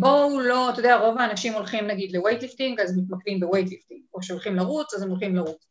בואו 0.00 0.40
לא, 0.40 0.70
אתה 0.70 0.80
יודע, 0.80 0.96
רוב 0.96 1.18
האנשים 1.18 1.52
הולכים 1.52 1.86
נגיד 1.86 2.16
ל 2.16 2.20
weightlifting, 2.20 2.80
אז 2.80 2.98
מתמקדים 2.98 3.40
ב 3.40 3.44
weightlifting, 3.44 4.00
או 4.14 4.22
שהולכים 4.22 4.56
לרוץ, 4.56 4.94
אז 4.94 5.02
הם 5.02 5.10
הולכים 5.10 5.36
לרוץ. 5.36 5.66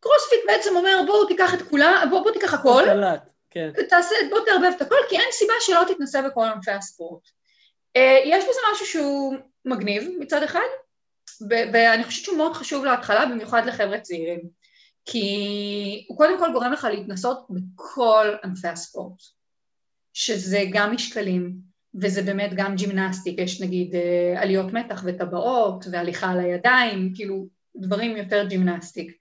קרוספיט 0.00 0.40
בעצם 0.46 0.76
אומר 0.76 1.02
בואו 1.06 1.26
תיקח 1.26 1.54
את 1.54 1.62
כולם, 1.62 2.06
בואו 2.10 2.22
בוא 2.22 2.32
תיקח 2.32 2.54
הכל, 2.54 2.84
כן. 3.50 3.70
תעשה, 3.88 4.14
בוא 4.30 4.38
תערבב 4.44 4.72
את 4.76 4.82
הכל, 4.82 4.96
כי 5.08 5.16
אין 5.16 5.28
סיבה 5.32 5.52
שלא 5.60 5.94
תתנסה 5.94 6.22
בכל 6.22 6.44
ענפי 6.44 6.70
הספורט. 6.70 7.22
אה, 7.96 8.18
יש 8.24 8.44
בזה 8.44 8.60
משהו 8.72 8.86
שהוא 8.86 9.36
מגניב 9.64 10.08
מצד 10.18 10.42
אחד, 10.42 10.66
ואני 11.72 12.04
חושבת 12.04 12.24
שהוא 12.24 12.36
מאוד 12.36 12.52
חשוב 12.54 12.84
להתחלה, 12.84 13.26
במיוחד 13.26 13.66
לחבר'ה 13.66 14.00
צעירים, 14.00 14.40
כי 15.06 16.06
הוא 16.08 16.18
קודם 16.18 16.38
כל 16.38 16.52
גורם 16.52 16.72
לך 16.72 16.86
להתנסות 16.90 17.46
בכל 17.50 18.26
ענפי 18.44 18.68
הספורט, 18.68 19.22
שזה 20.12 20.64
גם 20.72 20.92
משקלים, 20.94 21.52
וזה 22.00 22.22
באמת 22.22 22.50
גם 22.54 22.74
gymnastic, 22.76 23.38
יש 23.38 23.60
נגיד 23.60 23.94
אה, 23.94 24.42
עליות 24.42 24.72
מתח 24.72 25.02
וטבעות, 25.06 25.84
והליכה 25.90 26.30
על 26.30 26.40
הידיים, 26.40 27.12
כאילו 27.14 27.46
דברים 27.76 28.16
יותר 28.16 28.46
ג'ימנסטיק. 28.48 29.12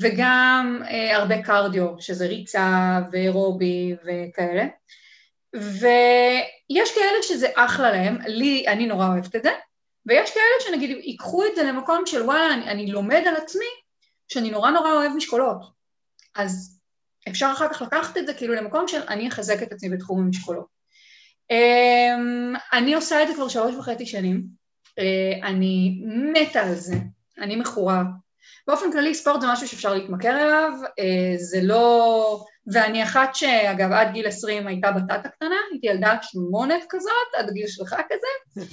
וגם 0.00 0.82
אה, 0.88 1.16
הרבה 1.16 1.42
קרדיו, 1.42 1.88
שזה 1.98 2.26
ריצה 2.26 2.98
ואירובי 3.12 3.94
וכאלה. 4.04 4.66
ויש 5.54 6.94
כאלה 6.94 7.22
שזה 7.22 7.48
אחלה 7.56 7.90
להם, 7.90 8.18
לי, 8.26 8.64
אני 8.68 8.86
נורא 8.86 9.06
אוהבת 9.06 9.36
את 9.36 9.42
זה, 9.42 9.50
ויש 10.06 10.30
כאלה 10.30 10.44
שנגיד 10.60 10.90
ייקחו 10.90 11.46
את 11.46 11.56
זה 11.56 11.62
למקום 11.62 12.06
של 12.06 12.22
וואלה, 12.22 12.54
אני, 12.54 12.68
אני 12.70 12.86
לומד 12.86 13.22
על 13.26 13.36
עצמי, 13.36 13.64
שאני 14.28 14.50
נורא 14.50 14.70
נורא 14.70 14.92
אוהב 14.92 15.12
משקולות. 15.12 15.64
אז 16.34 16.80
אפשר 17.28 17.50
אחר 17.52 17.68
כך 17.68 17.82
לקחת 17.82 18.18
את 18.18 18.26
זה 18.26 18.34
כאילו 18.34 18.54
למקום 18.54 18.88
של 18.88 19.00
אני 19.08 19.28
אחזק 19.28 19.62
את 19.62 19.72
עצמי 19.72 19.88
בתחום 19.88 20.20
המשקולות. 20.20 20.66
Um, 21.52 22.58
אני 22.72 22.94
עושה 22.94 23.22
את 23.22 23.28
זה 23.28 23.34
כבר 23.34 23.48
שלוש 23.48 23.74
וחצי 23.74 24.06
שנים, 24.06 24.44
uh, 24.86 25.46
אני 25.46 26.02
מתה 26.32 26.60
על 26.60 26.74
זה, 26.74 26.96
אני 27.38 27.56
מכורה, 27.56 28.02
באופן 28.68 28.92
כללי 28.92 29.14
ספורט 29.14 29.40
זה 29.40 29.46
משהו 29.52 29.68
שאפשר 29.68 29.94
להתמכר 29.94 30.42
אליו, 30.42 30.72
אה, 30.98 31.34
זה 31.36 31.58
לא... 31.62 32.44
ואני 32.72 33.02
אחת 33.02 33.34
שאגב 33.34 33.92
עד 33.92 34.12
גיל 34.12 34.26
20 34.26 34.66
הייתה 34.66 34.92
בתת 34.92 35.26
הקטנה, 35.26 35.56
הייתי 35.70 35.86
ילדה 35.86 36.16
שמונת 36.22 36.84
כזאת, 36.88 37.34
עד 37.38 37.50
גיל 37.50 37.66
שלך 37.66 37.96
כזה, 38.08 38.66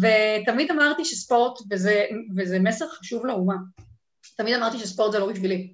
ותמיד 0.00 0.70
אמרתי 0.70 1.04
שספורט, 1.04 1.58
וזה, 1.70 2.04
וזה 2.36 2.58
מסר 2.58 2.88
חשוב 2.88 3.26
לאומה, 3.26 3.54
תמיד 4.36 4.54
אמרתי 4.54 4.78
שספורט 4.78 5.12
זה 5.12 5.18
לא 5.18 5.26
בשבילי. 5.26 5.72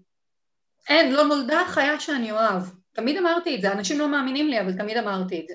אין, 0.89 1.13
לא 1.13 1.25
נולדה 1.25 1.63
חיה 1.69 2.01
שאני 2.01 2.33
אוהב. 2.33 2.63
תמיד 2.93 3.17
אמרתי 3.17 3.57
את 3.57 3.63
זה, 3.63 3.73
אנשים 3.73 3.99
לא 3.99 4.09
מאמינים 4.09 4.49
לי, 4.49 4.61
אבל 4.61 4.73
תמיד 4.73 4.97
אמרתי 4.97 5.41
את 5.41 5.49
זה. 5.49 5.55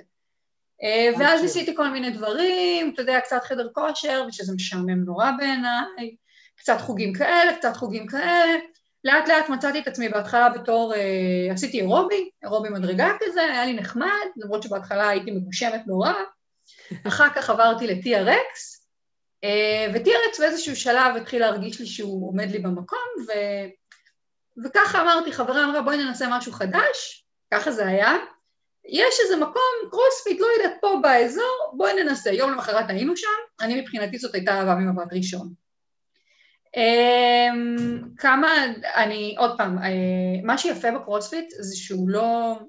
אה, 0.84 1.10
ואז 1.20 1.44
עשיתי 1.44 1.76
כל 1.76 1.90
מיני 1.90 2.10
דברים, 2.10 2.94
אתה 2.94 3.02
יודע, 3.02 3.20
קצת 3.20 3.44
חדר 3.44 3.68
כושר, 3.74 4.26
ושזה 4.28 4.54
משעמם 4.56 5.04
נורא 5.04 5.32
בעיניי, 5.38 6.16
קצת 6.58 6.78
חוגים 6.82 7.14
כאלה, 7.14 7.56
קצת 7.56 7.76
חוגים 7.76 8.08
כאלה, 8.08 8.54
לאט 9.04 9.28
לאט 9.28 9.50
מצאתי 9.50 9.80
את 9.80 9.88
עצמי 9.88 10.10
בהתחלה 10.10 10.50
בתור, 10.50 10.94
אה, 10.96 11.54
עשיתי 11.54 11.80
אירובי, 11.80 12.30
אירובי 12.44 12.70
מדרגה 12.70 13.10
כזה, 13.20 13.42
היה 13.42 13.66
לי 13.66 13.74
נחמד, 13.74 14.28
למרות 14.38 14.64
שבהתחלה 14.64 15.10
הייתי 15.10 15.32
מגושמת 15.32 15.88
נורא, 15.88 16.14
אחר 17.08 17.30
כך 17.36 17.50
עברתי 17.50 17.88
ל-TRX, 17.88 18.78
אה, 19.44 19.88
ו-TRX 19.94 20.40
באיזשהו 20.40 20.76
שלב 20.76 21.16
התחיל 21.16 21.42
להרגיש 21.42 21.80
לי 21.80 21.86
שהוא 21.86 22.30
עומד 22.30 22.52
לי 22.52 22.60
במקום, 22.60 23.08
ו... 23.28 23.32
וככה 24.64 25.02
אמרתי, 25.02 25.32
חברה 25.32 25.64
אמרה 25.64 25.82
בואי 25.82 25.98
ננסה 25.98 26.26
משהו 26.30 26.52
חדש, 26.52 27.26
ככה 27.54 27.72
זה 27.72 27.88
היה, 27.88 28.14
יש 28.86 29.20
איזה 29.24 29.36
מקום, 29.36 29.90
קרוספיט, 29.92 30.40
לא 30.40 30.48
יודעת, 30.58 30.78
פה 30.82 31.00
באזור, 31.02 31.74
בואי 31.74 32.04
ננסה. 32.04 32.32
יום 32.32 32.52
למחרת 32.52 32.90
היינו 32.90 33.18
שם, 33.18 33.28
אני 33.62 33.82
מבחינתי 33.82 34.18
זאת 34.18 34.36
הייתה 34.36 34.52
אהבה 34.52 34.76
ממבט 34.76 35.14
ראשון. 35.14 35.67
אמ, 36.76 38.02
כמה, 38.18 38.48
אני, 38.96 39.36
עוד 39.38 39.58
פעם, 39.58 39.78
אה, 39.78 40.44
מה 40.44 40.58
שיפה 40.58 40.92
בקרוספיט 40.92 41.46
זה 41.60 41.76
שהוא 41.76 42.10
לא, 42.10 42.60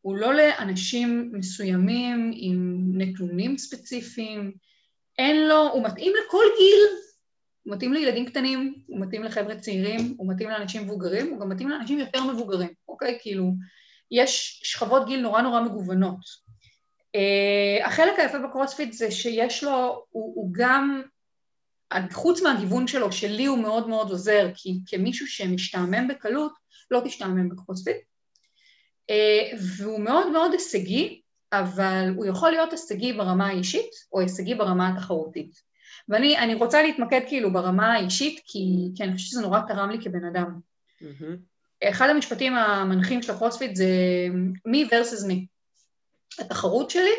הוא 0.00 0.16
לא 0.16 0.34
לאנשים 0.34 1.30
מסוימים 1.32 2.30
עם 2.34 2.82
נתונים 2.94 3.58
ספציפיים, 3.58 4.52
אין 5.18 5.48
לו, 5.48 5.68
הוא 5.72 5.84
מתאים 5.84 6.12
לכל 6.26 6.44
גיל, 6.58 6.80
הוא 7.62 7.74
מתאים 7.74 7.92
לילדים 7.92 8.26
קטנים, 8.26 8.74
הוא 8.86 9.00
מתאים 9.00 9.22
לחבר'ה 9.22 9.56
צעירים, 9.56 10.14
הוא 10.18 10.28
מתאים 10.28 10.48
לאנשים 10.48 10.82
מבוגרים, 10.82 11.30
הוא 11.30 11.40
גם 11.40 11.48
מתאים 11.48 11.68
לאנשים 11.68 11.98
יותר 11.98 12.24
מבוגרים, 12.24 12.70
אוקיי? 12.88 13.18
כאילו, 13.20 13.52
יש 14.10 14.60
שכבות 14.64 15.06
גיל 15.06 15.20
נורא 15.20 15.42
נורא 15.42 15.60
מגוונות. 15.60 16.46
אה, 17.16 17.86
החלק 17.86 18.18
היפה 18.18 18.38
בקרוספיט 18.38 18.92
זה 18.92 19.10
שיש 19.10 19.64
לו, 19.64 20.04
הוא, 20.10 20.32
הוא 20.34 20.50
גם 20.52 21.02
חוץ 22.12 22.42
מהגיוון 22.42 22.86
שלו, 22.86 23.12
שלי 23.12 23.46
הוא 23.46 23.58
מאוד 23.58 23.88
מאוד 23.88 24.10
עוזר, 24.10 24.50
כי 24.54 24.78
כמישהו 24.86 25.26
שמשתעמם 25.26 26.08
בקלות, 26.08 26.52
לא 26.90 27.00
תשתעמם 27.04 27.48
בקרוספיט, 27.48 27.96
אה, 29.10 29.58
והוא 29.78 30.00
מאוד 30.00 30.32
מאוד 30.32 30.52
הישגי, 30.52 31.20
אבל 31.52 32.12
הוא 32.16 32.26
יכול 32.26 32.50
להיות 32.50 32.72
הישגי 32.72 33.12
ברמה 33.12 33.46
האישית, 33.46 33.90
או 34.12 34.20
הישגי 34.20 34.54
ברמה 34.54 34.88
התחרותית. 34.88 35.66
ואני 36.08 36.54
רוצה 36.54 36.82
להתמקד 36.82 37.20
כאילו 37.28 37.52
ברמה 37.52 37.94
האישית, 37.94 38.40
כי, 38.44 38.88
כי 38.94 39.04
אני 39.04 39.12
חושבת 39.16 39.30
שזה 39.30 39.40
נורא 39.40 39.60
תרם 39.68 39.90
לי 39.90 39.98
כבן 40.02 40.24
אדם. 40.24 40.60
Mm-hmm. 41.02 41.88
אחד 41.88 42.08
המשפטים 42.08 42.54
המנחים 42.54 43.22
של 43.22 43.32
הקרוספיט 43.32 43.76
זה 43.76 43.88
מי 44.64 44.88
versus 44.90 45.26
מי. 45.26 45.46
התחרות 46.38 46.90
שלי 46.90 47.14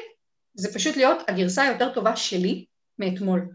זה 0.53 0.73
פשוט 0.73 0.97
להיות 0.97 1.17
הגרסה 1.27 1.63
היותר 1.63 1.93
טובה 1.93 2.15
שלי 2.15 2.65
מאתמול. 2.99 3.49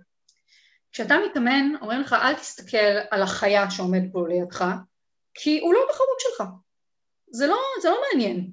כשאתה 0.93 1.14
מתאמן, 1.30 1.72
אומרים 1.80 2.01
לך 2.01 2.12
אל 2.12 2.34
תסתכל 2.34 2.99
על 3.11 3.22
החיה 3.22 3.70
שעומד 3.70 4.03
פה 4.12 4.28
לידך, 4.28 4.64
כי 5.34 5.61
הוא 5.61 5.74
לא 5.74 5.80
בחרות 5.90 6.18
שלך. 6.18 6.49
זה 7.30 7.47
לא, 7.47 7.57
זה 7.82 7.90
לא 7.90 7.97
מעניין. 8.11 8.51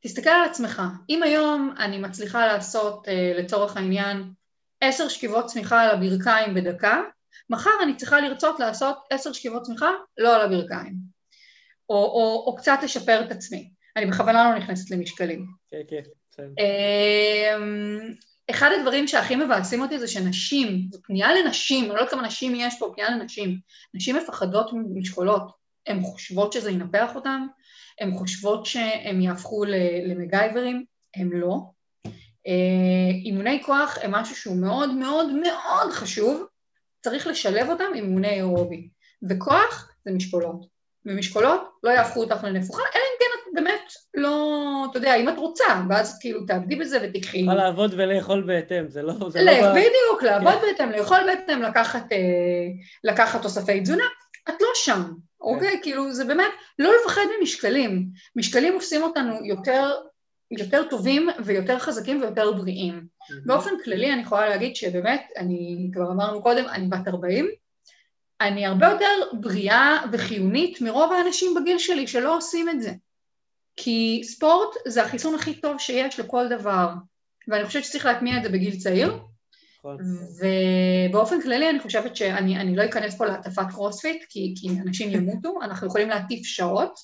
תסתכל 0.00 0.30
על 0.30 0.44
עצמך. 0.44 0.82
אם 1.10 1.22
היום 1.22 1.74
אני 1.78 1.98
מצליחה 1.98 2.46
לעשות, 2.46 3.08
אה, 3.08 3.32
לצורך 3.38 3.76
העניין, 3.76 4.32
עשר 4.80 5.08
שכיבות 5.08 5.46
צמיחה 5.46 5.82
על 5.82 5.90
הברכיים 5.90 6.54
בדקה, 6.54 7.02
מחר 7.50 7.70
אני 7.82 7.96
צריכה 7.96 8.20
לרצות 8.20 8.60
לעשות 8.60 8.98
עשר 9.10 9.32
שכיבות 9.32 9.62
צמיחה 9.62 9.90
לא 10.18 10.36
על 10.36 10.40
הברכיים. 10.40 10.94
או, 11.88 11.94
או, 11.94 12.44
או 12.46 12.56
קצת 12.56 12.78
לשפר 12.82 13.22
את 13.26 13.30
עצמי. 13.30 13.70
אני 13.96 14.06
בכוונה 14.06 14.44
לא 14.44 14.58
נכנסת 14.58 14.90
למשקלים. 14.90 15.46
כן, 15.70 15.80
כן, 15.88 16.02
בסדר. 16.30 16.52
אחד 18.50 18.70
הדברים 18.78 19.08
שהכי 19.08 19.36
מבאסים 19.36 19.82
אותי 19.82 19.98
זה 19.98 20.08
שנשים, 20.08 20.88
זו 20.92 20.98
פנייה 21.02 21.34
לנשים, 21.34 21.84
אני 21.84 21.94
לא 21.94 21.94
יודעת 21.94 22.10
כמה 22.10 22.22
נשים 22.22 22.54
יש 22.54 22.78
פה, 22.78 22.92
פנייה 22.94 23.10
לנשים, 23.10 23.58
נשים 23.94 24.16
מפחדות 24.16 24.70
ממשקולות, 24.72 25.50
הן 25.86 26.02
חושבות 26.02 26.52
שזה 26.52 26.70
ינפח 26.70 27.14
אותן, 27.14 27.46
הן 28.00 28.12
חושבות 28.12 28.66
שהן 28.66 29.20
יהפכו 29.20 29.64
למגייברים, 30.08 30.84
הן 31.16 31.30
לא. 31.32 31.60
אה, 32.46 33.10
אימוני 33.24 33.62
כוח 33.62 33.98
הם 34.02 34.10
משהו 34.10 34.36
שהוא 34.36 34.56
מאוד 34.56 34.94
מאוד 34.94 35.32
מאוד 35.32 35.92
חשוב, 35.92 36.46
צריך 37.02 37.26
לשלב 37.26 37.70
אותם 37.70 37.84
עם 37.84 37.94
אימוני 37.94 38.30
אירובי, 38.30 38.88
וכוח 39.28 39.92
זה 40.04 40.10
משקולות. 40.12 40.66
ומשקולות 41.06 41.60
לא 41.82 41.90
יהפכו 41.90 42.20
אותך 42.20 42.44
לנפוחה, 42.44 42.82
אלא 42.82 43.02
אם 43.02 43.16
כן 43.20 43.39
באמת 43.60 43.92
לא, 44.14 44.86
אתה 44.90 44.98
יודע, 44.98 45.14
אם 45.14 45.28
את 45.28 45.38
רוצה, 45.38 45.64
ואז 45.88 46.18
כאילו 46.20 46.46
תעבדי 46.46 46.76
בזה 46.76 46.98
ותקחי. 47.02 47.38
צריכה 47.38 47.54
לעבוד 47.54 47.94
ולאכול 47.96 48.42
בהתאם, 48.46 48.88
זה 48.88 49.02
לא... 49.02 49.12
זה 49.28 49.42
לא 49.42 49.70
בדיוק, 49.70 50.22
לעבוד 50.22 50.52
כן. 50.52 50.66
בהתאם, 50.66 50.90
לאכול 50.90 51.18
בהתאם, 51.26 51.62
לקחת, 51.62 52.12
אה, 52.12 52.18
לקחת 53.04 53.42
תוספי 53.42 53.80
תזונה, 53.80 54.04
את 54.48 54.54
לא 54.60 54.68
שם, 54.74 55.02
אוקיי? 55.40 55.70
כן. 55.72 55.78
כאילו 55.82 56.12
זה 56.12 56.24
באמת, 56.24 56.50
לא 56.78 56.92
לפחד 57.00 57.22
ממשקלים. 57.40 58.06
משקלים 58.36 58.74
עושים 58.74 59.02
אותנו 59.02 59.44
יותר, 59.44 59.90
יותר 60.50 60.82
טובים 60.90 61.28
ויותר 61.44 61.78
חזקים 61.78 62.22
ויותר 62.22 62.52
בריאים. 62.52 63.06
באופן 63.46 63.70
כללי 63.84 64.12
אני 64.12 64.22
יכולה 64.22 64.48
להגיד 64.48 64.76
שבאמת, 64.76 65.22
אני 65.36 65.90
כבר 65.92 66.10
אמרנו 66.10 66.42
קודם, 66.42 66.64
אני 66.64 66.88
בת 66.88 67.08
40, 67.08 67.48
אני 68.40 68.66
הרבה 68.66 68.86
יותר 68.86 69.22
בריאה 69.32 70.02
וחיונית 70.12 70.80
מרוב 70.80 71.12
האנשים 71.12 71.54
בגיל 71.54 71.78
שלי 71.78 72.06
שלא 72.06 72.36
עושים 72.36 72.68
את 72.68 72.82
זה. 72.82 72.90
כי 73.82 74.20
ספורט 74.24 74.68
זה 74.86 75.02
החיסון 75.02 75.34
הכי 75.34 75.54
טוב 75.54 75.78
שיש 75.78 76.20
לכל 76.20 76.48
דבר, 76.48 76.88
ואני 77.48 77.64
חושבת 77.64 77.84
שצריך 77.84 78.06
להטמיע 78.06 78.38
את 78.38 78.42
זה 78.42 78.48
בגיל 78.48 78.76
צעיר. 78.76 79.18
נכון. 79.78 79.98
ובאופן 81.10 81.42
כללי 81.42 81.70
אני 81.70 81.80
חושבת 81.80 82.16
שאני 82.16 82.76
לא 82.76 82.84
אכנס 82.84 83.18
פה 83.18 83.26
להטפת 83.26 83.66
קרוספיט, 83.70 84.24
כי, 84.28 84.54
כי 84.56 84.68
אנשים 84.86 85.10
ימותו, 85.10 85.58
אנחנו 85.62 85.86
יכולים 85.86 86.08
להטיף 86.08 86.46
שעות. 86.46 86.98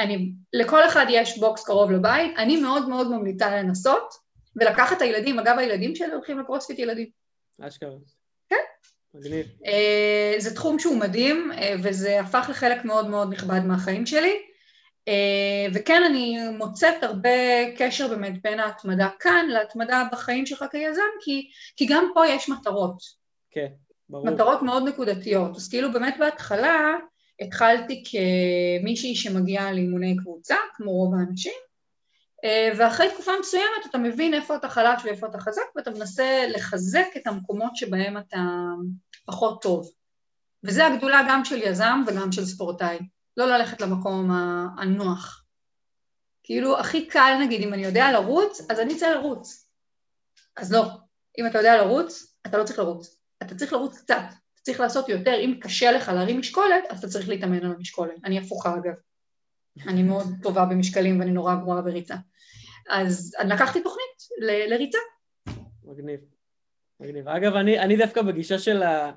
אני, 0.00 0.32
לכל 0.52 0.84
אחד 0.86 1.06
יש 1.08 1.38
box 1.38 1.64
קרוב 1.64 1.90
לבית, 1.90 2.38
אני 2.38 2.56
מאוד 2.56 2.88
מאוד 2.88 3.10
ממליצה 3.10 3.56
לנסות, 3.56 4.14
ולקחת 4.56 4.96
את 4.96 5.02
הילדים, 5.02 5.38
אגב 5.38 5.58
הילדים 5.58 5.96
שלי 5.96 6.12
הולכים 6.12 6.38
לקרוספיט 6.38 6.78
ילדים. 6.78 7.08
אשכרה. 7.60 7.90
מגניב. 9.14 9.46
אה, 9.66 10.34
זה 10.38 10.54
תחום 10.54 10.78
שהוא 10.78 10.96
מדהים, 10.96 11.52
אה, 11.52 11.74
וזה 11.82 12.20
הפך 12.20 12.46
לחלק 12.50 12.84
מאוד 12.84 13.08
מאוד 13.08 13.32
נכבד 13.32 13.60
מהחיים 13.64 14.06
שלי. 14.06 14.51
אה, 15.08 15.66
וכן, 15.74 16.02
אני 16.06 16.48
מוצאת 16.58 17.02
הרבה 17.02 17.30
קשר 17.78 18.08
באמת 18.08 18.42
בין 18.42 18.60
ההתמדה 18.60 19.08
כאן 19.20 19.46
להתמדה 19.48 20.04
בחיים 20.12 20.46
שלך 20.46 20.64
כיזם, 20.72 21.02
כי, 21.24 21.48
כי 21.76 21.86
גם 21.86 22.10
פה 22.14 22.26
יש 22.26 22.48
מטרות. 22.48 22.98
כן, 23.50 23.66
ברור. 24.08 24.26
מטרות 24.26 24.62
מאוד 24.62 24.88
נקודתיות. 24.88 25.56
אז 25.56 25.68
כאילו 25.68 25.92
באמת 25.92 26.14
בהתחלה 26.18 26.94
התחלתי 27.40 28.02
כמישהי 28.10 29.14
שמגיעה 29.14 29.72
לאימוני 29.72 30.16
קבוצה, 30.16 30.56
כמו 30.74 30.90
רוב 30.90 31.14
האנשים, 31.14 31.52
ואחרי 32.76 33.10
תקופה 33.10 33.32
מסוימת 33.40 33.86
אתה 33.90 33.98
מבין 33.98 34.34
איפה 34.34 34.56
אתה 34.56 34.68
חלש 34.68 35.04
ואיפה 35.04 35.26
אתה 35.26 35.38
חזק 35.38 35.62
ואתה 35.76 35.90
מנסה 35.90 36.46
לחזק 36.48 37.06
את 37.16 37.26
המקומות 37.26 37.76
שבהם 37.76 38.18
אתה 38.18 38.38
פחות 39.26 39.62
טוב. 39.62 39.90
וזה 40.64 40.86
הגדולה 40.86 41.26
גם 41.28 41.44
של 41.44 41.62
יזם 41.62 42.02
וגם 42.06 42.32
של 42.32 42.44
ספורטאי. 42.44 42.98
לא 43.36 43.46
ללכת 43.46 43.80
למקום 43.80 44.30
הנוח. 44.78 45.44
כאילו, 46.42 46.78
הכי 46.78 47.06
קל 47.06 47.38
נגיד, 47.40 47.62
אם 47.62 47.74
אני 47.74 47.84
יודע 47.84 48.12
לרוץ, 48.12 48.70
אז 48.70 48.80
אני 48.80 48.96
אצא 48.96 49.10
לרוץ. 49.10 49.68
אז 50.56 50.72
לא. 50.72 50.82
אם 51.38 51.46
אתה 51.46 51.58
יודע 51.58 51.76
לרוץ, 51.76 52.36
אתה 52.46 52.58
לא 52.58 52.64
צריך 52.64 52.78
לרוץ. 52.78 53.18
אתה 53.42 53.54
צריך 53.54 53.72
לרוץ 53.72 53.98
קצת. 53.98 54.20
אתה 54.54 54.60
צריך 54.62 54.80
לעשות 54.80 55.08
יותר. 55.08 55.34
אם 55.34 55.58
קשה 55.60 55.92
לך 55.92 56.08
להרים 56.08 56.38
משקולת, 56.40 56.84
אז 56.90 56.98
אתה 56.98 57.08
צריך 57.08 57.28
להתאמן 57.28 57.64
על 57.64 57.72
המשקולת. 57.72 58.14
אני 58.24 58.38
הפוכה 58.38 58.74
אגב. 58.76 58.92
אני 59.88 60.02
מאוד 60.02 60.26
טובה 60.42 60.64
במשקלים 60.64 61.20
ואני 61.20 61.30
נורא 61.30 61.54
גרועה 61.54 61.82
בריצה. 61.82 62.14
אז 62.90 63.34
לקחתי 63.44 63.82
תוכנית 63.82 64.42
ל- 64.42 64.74
לריצה. 64.74 64.98
מגניב. 65.84 66.20
מגניב. 67.00 67.28
אגב, 67.28 67.54
אני, 67.54 67.80
אני 67.80 67.96
דווקא 67.96 68.22
בגישה 68.22 68.58
של 68.58 68.82
ה... 68.82 69.12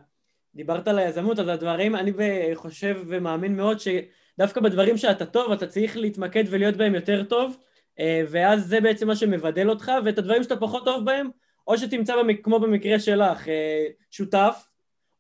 דיברת 0.56 0.88
על 0.88 1.00
היזמות, 1.00 1.40
אז 1.40 1.48
הדברים, 1.48 1.96
אני 1.96 2.12
חושב 2.54 2.98
ומאמין 3.08 3.56
מאוד 3.58 3.78
שדווקא 3.80 4.62
בדברים 4.62 4.98
שאתה 4.98 5.26
טוב, 5.26 5.52
אתה 5.52 5.68
צריך 5.68 5.98
להתמקד 5.98 6.44
ולהיות 6.50 6.78
בהם 6.78 6.96
יותר 6.96 7.24
טוב, 7.24 7.58
אה, 8.00 8.22
ואז 8.30 8.68
זה 8.68 8.82
בעצם 8.82 9.08
מה 9.08 9.16
שמבדל 9.16 9.70
אותך, 9.70 9.92
ואת 10.06 10.18
הדברים 10.18 10.44
שאתה 10.44 10.56
פחות 10.56 10.86
טוב 10.86 11.06
בהם, 11.06 11.30
או 11.68 11.78
שתמצא, 11.78 12.16
במק... 12.18 12.44
כמו 12.44 12.60
במקרה 12.60 13.00
שלך, 13.00 13.48
אה, 13.48 13.86
שותף, 14.12 14.68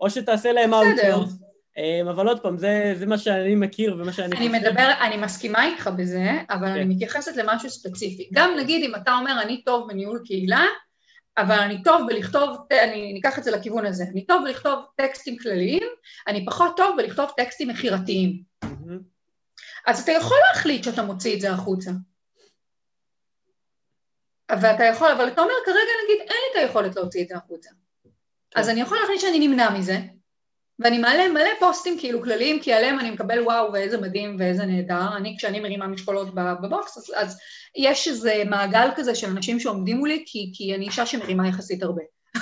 או 0.01 0.09
שתעשה 0.09 0.51
להם 0.51 0.73
outsource. 0.74 1.34
אה, 1.77 2.01
אבל 2.11 2.27
עוד 2.27 2.39
פעם, 2.39 2.57
זה, 2.57 2.93
זה 2.95 3.05
מה 3.05 3.17
שאני 3.17 3.55
מכיר 3.55 3.97
ומה 3.99 4.13
שאני 4.13 4.38
אני 4.38 4.49
חושב. 4.49 4.69
מדבר, 4.69 4.91
אני 5.01 5.17
מסכימה 5.17 5.65
איתך 5.65 5.89
בזה, 5.97 6.31
אבל 6.49 6.67
כן. 6.67 6.73
אני 6.73 6.86
מתייחסת 6.86 7.36
למשהו 7.36 7.69
ספציפי. 7.69 8.29
גם 8.33 8.51
נגיד 8.59 8.89
אם 8.89 8.95
אתה 8.95 9.17
אומר, 9.17 9.41
אני 9.41 9.61
טוב 9.61 9.88
בניהול 9.88 10.21
קהילה, 10.25 10.65
אבל 11.38 11.59
אני 11.59 11.83
טוב 11.83 12.07
בלכתוב, 12.07 12.57
אני 12.83 13.13
ניקח 13.13 13.39
את 13.39 13.43
זה 13.43 13.51
לכיוון 13.51 13.86
הזה, 13.86 14.03
אני 14.03 14.25
טוב 14.25 14.43
בלכתוב 14.43 14.86
טקסטים 14.95 15.38
כלליים, 15.38 15.83
אני 16.27 16.45
פחות 16.45 16.77
טוב 16.77 16.97
בלכתוב 16.97 17.31
טקסטים 17.38 17.67
מכירתיים. 17.67 18.43
Mm-hmm. 18.65 18.99
אז 19.86 20.01
אתה 20.03 20.11
יכול 20.11 20.38
להחליט 20.47 20.83
שאתה 20.83 21.03
מוציא 21.03 21.36
את 21.36 21.41
זה 21.41 21.51
החוצה. 21.51 21.91
ואתה 24.51 24.83
יכול, 24.83 25.11
אבל 25.11 25.27
אתה 25.27 25.41
אומר 25.41 25.53
כרגע 25.65 25.91
נגיד 26.03 26.19
אין 26.19 26.27
לי 26.27 26.51
את 26.51 26.55
היכולת 26.55 26.95
להוציא 26.95 27.23
את 27.23 27.27
זה 27.27 27.36
החוצה. 27.36 27.69
כן. 28.03 28.09
אז 28.55 28.69
אני 28.69 28.81
יכול 28.81 28.97
להחליט 29.01 29.21
שאני 29.21 29.47
נמנע 29.47 29.69
מזה, 29.69 29.97
ואני 30.80 30.97
מעלה 30.97 31.30
מלא 31.30 31.49
פוסטים 31.59 31.99
כאילו 31.99 32.23
כלליים, 32.23 32.59
כי 32.61 32.73
עליהם 32.73 32.99
אני 32.99 33.11
מקבל 33.11 33.39
וואו 33.43 33.73
ואיזה 33.73 33.97
מדהים 33.97 34.36
ואיזה 34.39 34.65
נהדר. 34.65 35.17
אני, 35.17 35.36
כשאני 35.38 35.59
מרימה 35.59 35.88
משקולות 35.88 36.36
בבוקס, 36.36 36.97
אז, 36.97 37.13
אז 37.15 37.39
יש 37.76 38.07
איזה 38.07 38.43
מעגל 38.45 38.89
כזה 38.95 39.15
של 39.15 39.28
אנשים 39.28 39.59
שעומדים 39.59 39.97
מולי, 39.97 40.23
כי, 40.28 40.51
כי 40.53 40.76
אני 40.76 40.86
אישה 40.86 41.05
שמרימה 41.05 41.47
יחסית 41.47 41.84
הרבה. 41.84 42.01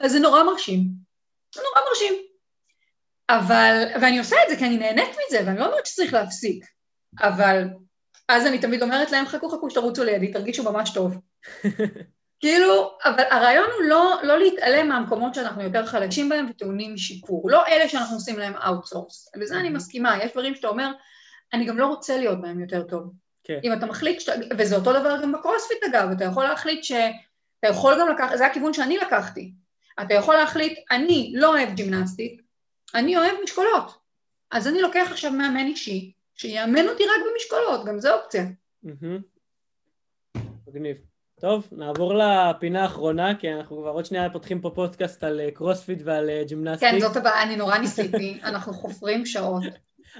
אז 0.00 0.12
זה 0.12 0.18
נורא 0.18 0.42
מרשים. 0.42 0.88
זה 1.54 1.60
נורא 1.60 1.88
מרשים. 1.88 2.14
אבל, 3.28 3.84
ואני 4.00 4.18
עושה 4.18 4.36
את 4.44 4.50
זה 4.50 4.56
כי 4.56 4.64
אני 4.64 4.78
נהנית 4.78 5.08
מזה, 5.08 5.42
ואני 5.46 5.58
לא 5.58 5.66
אומרת 5.66 5.86
שצריך 5.86 6.12
להפסיק. 6.12 6.64
אבל 7.20 7.64
אז 8.28 8.46
אני 8.46 8.58
תמיד 8.58 8.82
אומרת 8.82 9.12
להם, 9.12 9.26
חכו 9.26 9.48
חכו 9.48 9.70
שתרוצו 9.70 10.04
לידי, 10.04 10.32
תרגישו 10.32 10.72
ממש 10.72 10.90
טוב. 10.94 11.16
כאילו, 12.44 12.96
אבל 13.04 13.24
הרעיון 13.30 13.66
הוא 13.78 13.82
לא, 13.82 14.20
לא 14.22 14.38
להתעלם 14.38 14.88
מהמקומות 14.88 15.34
שאנחנו 15.34 15.62
יותר 15.62 15.86
חלשים 15.86 16.28
בהם 16.28 16.46
וטעונים 16.50 16.96
שיפור, 16.96 17.50
לא 17.50 17.66
אלה 17.66 17.88
שאנחנו 17.88 18.16
עושים 18.16 18.38
להם 18.38 18.52
outsource, 18.56 19.32
וזה 19.40 19.60
אני 19.60 19.68
מסכימה, 19.68 20.24
יש 20.24 20.32
דברים 20.32 20.54
שאתה 20.54 20.68
אומר, 20.68 20.90
אני 21.52 21.64
גם 21.64 21.78
לא 21.78 21.86
רוצה 21.86 22.16
להיות 22.16 22.40
בהם 22.40 22.60
יותר 22.60 22.82
טוב. 22.82 23.12
כן. 23.44 23.60
אם 23.64 23.72
אתה 23.72 23.86
מחליט, 23.86 24.20
שאתה, 24.20 24.32
וזה 24.58 24.76
אותו 24.76 24.92
דבר 24.92 25.22
גם 25.22 25.32
בקרוספיט 25.32 25.84
אגב, 25.84 26.08
אתה 26.16 26.24
יכול 26.24 26.44
להחליט 26.44 26.84
ש... 26.84 26.92
אתה 27.60 27.68
יכול 27.68 27.96
גם 28.00 28.08
לקחת, 28.08 28.38
זה 28.38 28.46
הכיוון 28.46 28.72
שאני 28.72 28.96
לקחתי, 28.96 29.52
אתה 30.02 30.14
יכול 30.14 30.34
להחליט, 30.34 30.78
אני 30.90 31.32
לא 31.36 31.48
אוהב 31.48 31.74
gymnastic, 31.74 32.40
אני 32.94 33.16
אוהב 33.16 33.34
משקולות, 33.44 33.98
אז 34.50 34.68
אני 34.68 34.80
לוקח 34.80 35.08
עכשיו 35.10 35.32
מאמן 35.32 35.66
אישי, 35.66 36.12
שיאמן 36.34 36.88
אותי 36.88 37.02
רק 37.02 37.22
במשקולות, 37.32 37.84
גם 37.84 38.00
זה 38.00 38.14
אופציה. 38.14 38.44
מגניב. 40.66 41.13
טוב, 41.44 41.68
נעבור 41.72 42.14
לפינה 42.14 42.82
האחרונה, 42.82 43.34
כי 43.34 43.52
אנחנו 43.52 43.76
כבר 43.76 43.90
עוד 43.90 44.04
שנייה 44.04 44.30
פותחים 44.30 44.60
פה 44.60 44.70
פודקאסט 44.74 45.24
על 45.24 45.40
אה, 45.40 45.50
קרוספיט 45.50 45.98
ועל 46.04 46.30
אה, 46.30 46.42
gymnastic. 46.46 46.90
כן, 46.90 47.00
זאת 47.00 47.16
הבעיה, 47.16 47.42
אני 47.42 47.56
נורא 47.56 47.78
ניסיתי, 47.78 48.38
אנחנו 48.44 48.72
חופרים 48.72 49.26
שעות. 49.26 49.62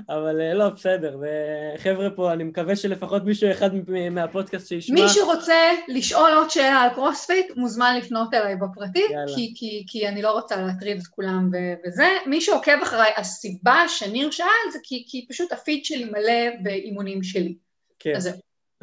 אבל 0.08 0.40
אה, 0.40 0.54
לא, 0.54 0.68
בסדר, 0.68 1.18
וחבר'ה 1.20 2.10
פה, 2.10 2.32
אני 2.32 2.44
מקווה 2.44 2.76
שלפחות 2.76 3.24
מישהו 3.24 3.50
אחד 3.50 3.70
מהפודקאסט 4.10 4.68
שישמע... 4.68 5.00
מי 5.00 5.08
שרוצה 5.08 5.54
לשאול 5.88 6.30
עוד 6.32 6.50
שאלה 6.50 6.80
על 6.80 6.90
קרוספיט, 6.94 7.46
מוזמן 7.56 7.96
לפנות 7.98 8.34
אליי 8.34 8.56
בפרטי, 8.56 9.06
כי, 9.34 9.52
כי, 9.56 9.84
כי 9.86 10.08
אני 10.08 10.22
לא 10.22 10.32
רוצה 10.32 10.56
להטריד 10.56 10.96
את 10.96 11.06
כולם 11.06 11.50
וזה. 11.86 12.08
מי 12.26 12.40
שעוקב 12.40 12.82
אחריי, 12.82 13.10
הסיבה 13.16 13.84
שניר 13.88 14.30
שאל 14.30 14.70
זה 14.72 14.78
כי, 14.82 15.04
כי 15.08 15.26
פשוט 15.28 15.52
הפיד 15.52 15.84
שלי 15.84 16.04
מלא 16.04 16.62
באימונים 16.62 17.22
שלי. 17.22 17.54
כן. 17.98 18.12
אז 18.16 18.22
זהו, 18.22 18.34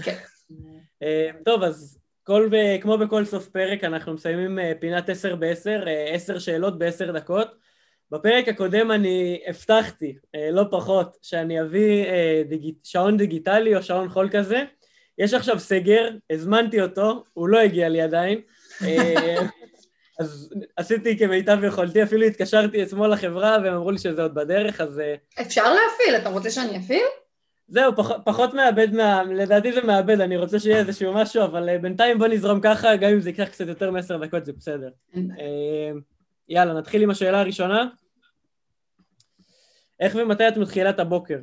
כן. 0.04 0.16
טוב, 1.46 1.64
אז 1.64 2.01
כל, 2.24 2.50
כמו 2.82 2.98
בכל 2.98 3.26
סוף 3.26 3.48
פרק 3.48 3.84
אנחנו 3.84 4.14
מסיימים 4.14 4.60
אה, 4.60 4.72
פינת 4.80 5.10
עשר 5.10 5.36
בעשר, 5.36 5.84
אה, 5.88 6.14
עשר 6.14 6.40
שאלות 6.40 6.80
בעשר 6.80 7.12
דקות. 7.12 7.48
בפרק 8.12 8.48
הקודם 8.48 8.92
אני 8.92 9.42
הבטחתי, 9.48 10.16
אה, 10.36 10.52
לא 10.52 10.64
פחות, 10.72 11.18
שאני 11.22 11.62
אביא 11.62 12.06
דיג... 12.50 12.74
שעון 12.84 13.18
דיגיטלי 13.18 13.76
או 13.76 13.84
שעון 13.84 14.10
חול 14.10 14.30
כזה. 14.32 14.64
יש 15.18 15.34
עכשיו 15.34 15.60
סגר, 15.60 16.10
הזמנתי 16.30 16.82
אותו, 16.82 17.24
הוא 17.34 17.50
לא 17.50 17.60
הגיע 17.60 17.90
לי 17.90 18.02
עדיין. 18.02 18.42
אז 20.20 20.54
עשיתי 20.78 21.18
כמיטב 21.18 21.64
יכולתי, 21.64 22.04
אפילו 22.04 22.26
התקשרתי 22.26 22.84
אתמול 22.84 23.12
לחברה 23.12 23.58
והם 23.64 23.74
אמרו 23.74 23.92
לי 23.92 23.98
שזה 23.98 24.22
עוד 24.22 24.36
בדרך, 24.36 24.82
אז... 24.82 25.02
אפשר 25.42 25.74
להפעיל, 25.74 26.16
אתה 26.22 26.30
רוצה 26.30 26.50
שאני 26.50 26.78
אפעיל? 26.78 27.06
זהו, 27.68 27.96
פח, 27.96 28.12
פחות 28.26 28.54
מאבד, 28.54 28.94
מה, 28.94 29.24
לדעתי 29.24 29.74
זה 29.74 29.82
מאבד, 29.82 30.22
אני 30.22 30.38
רוצה 30.38 30.60
שיהיה 30.60 30.78
איזשהו 30.78 31.14
משהו, 31.14 31.44
אבל 31.44 31.70
uh, 31.70 31.82
בינתיים 31.82 32.20
בוא 32.20 32.28
נזרום 32.28 32.60
ככה, 32.64 32.96
גם 32.96 33.10
אם 33.10 33.20
זה 33.20 33.30
ייקח 33.30 33.50
קצת 33.50 33.68
יותר 33.68 33.92
מעשר 33.92 34.26
דקות 34.26 34.46
זה 34.46 34.54
בסדר. 34.54 34.90
uh, 35.14 35.18
יאללה, 36.50 36.74
נתחיל 36.74 37.04
עם 37.04 37.10
השאלה 37.10 37.40
הראשונה. 37.40 37.90
איך 40.00 40.16
ומתי 40.16 40.48
את 40.48 40.58
מתחילה 40.58 40.90
את 40.90 41.00
הבוקר? 41.00 41.40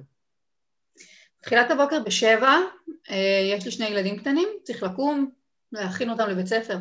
תחילת 1.41 1.71
הבוקר 1.71 2.03
בשבע, 2.07 2.57
uh, 2.89 3.13
יש 3.53 3.65
לי 3.65 3.71
שני 3.71 3.87
ילדים 3.87 4.19
קטנים, 4.19 4.49
צריך 4.63 4.83
לקום, 4.83 5.31
להכין 5.73 6.11
אותם 6.11 6.29
לבית 6.29 6.47
ספר. 6.47 6.77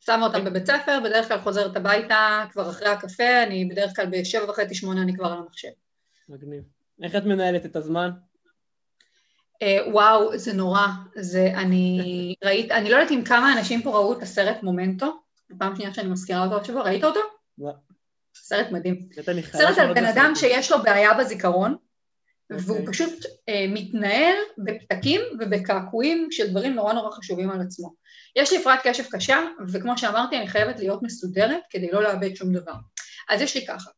שמה 0.00 0.26
אותם 0.26 0.44
בבית 0.44 0.66
ספר, 0.66 0.98
בדרך 1.04 1.28
כלל 1.28 1.40
חוזרת 1.40 1.76
הביתה 1.76 2.44
כבר 2.52 2.70
אחרי 2.70 2.88
הקפה, 2.88 3.42
אני 3.42 3.64
בדרך 3.64 3.96
כלל 3.96 4.06
בשבע 4.10 4.50
וחצי 4.50 4.74
שמונה 4.74 5.02
אני 5.02 5.14
כבר 5.14 5.26
על 5.26 5.38
המחשב. 5.38 5.68
מגניב. 6.28 6.75
איך 7.02 7.16
את 7.16 7.24
מנהלת 7.24 7.66
את 7.66 7.76
הזמן? 7.76 8.10
Uh, 9.64 9.90
וואו, 9.92 10.38
זה 10.38 10.52
נורא. 10.52 10.86
זה, 11.16 11.52
אני 11.56 12.34
ראית, 12.44 12.70
אני 12.70 12.90
לא 12.90 12.96
יודעת 12.96 13.10
אם 13.10 13.24
כמה 13.24 13.58
אנשים 13.58 13.82
פה 13.82 13.90
ראו 13.90 14.12
את 14.12 14.22
הסרט 14.22 14.62
מומנטו, 14.62 15.20
פעם 15.58 15.76
שנייה 15.76 15.94
שאני 15.94 16.08
מזכירה 16.08 16.44
אותו 16.44 16.60
השבוע, 16.60 16.82
ראית 16.82 17.04
אותו? 17.04 17.20
לא. 17.58 17.72
סרט 18.34 18.66
מדהים. 18.70 19.08
סרט 19.52 19.78
על 19.78 19.94
בן 19.94 20.04
אדם 20.04 20.32
שיש 20.34 20.72
לו 20.72 20.82
בעיה 20.82 21.14
בזיכרון, 21.14 21.72
okay. 21.72 22.56
והוא 22.64 22.78
אוקיי. 22.78 22.92
פשוט 22.92 23.24
uh, 23.24 23.50
מתנהל 23.68 24.36
בפתקים 24.58 25.20
ובקעקועים 25.40 26.28
של 26.30 26.50
דברים 26.50 26.74
נורא 26.74 26.92
נורא 26.92 27.10
חשובים 27.10 27.50
על 27.50 27.60
עצמו. 27.60 27.94
יש 28.36 28.52
לי 28.52 28.58
הפרעת 28.58 28.80
קשב 28.84 29.04
קשה, 29.10 29.38
וכמו 29.72 29.98
שאמרתי, 29.98 30.38
אני 30.38 30.48
חייבת 30.48 30.78
להיות 30.78 31.02
מסודרת 31.02 31.62
כדי 31.70 31.90
לא 31.92 32.02
לאבד 32.02 32.34
שום 32.34 32.52
דבר. 32.52 32.74
אז 33.28 33.40
יש 33.40 33.56
לי 33.56 33.66
ככה, 33.66 33.90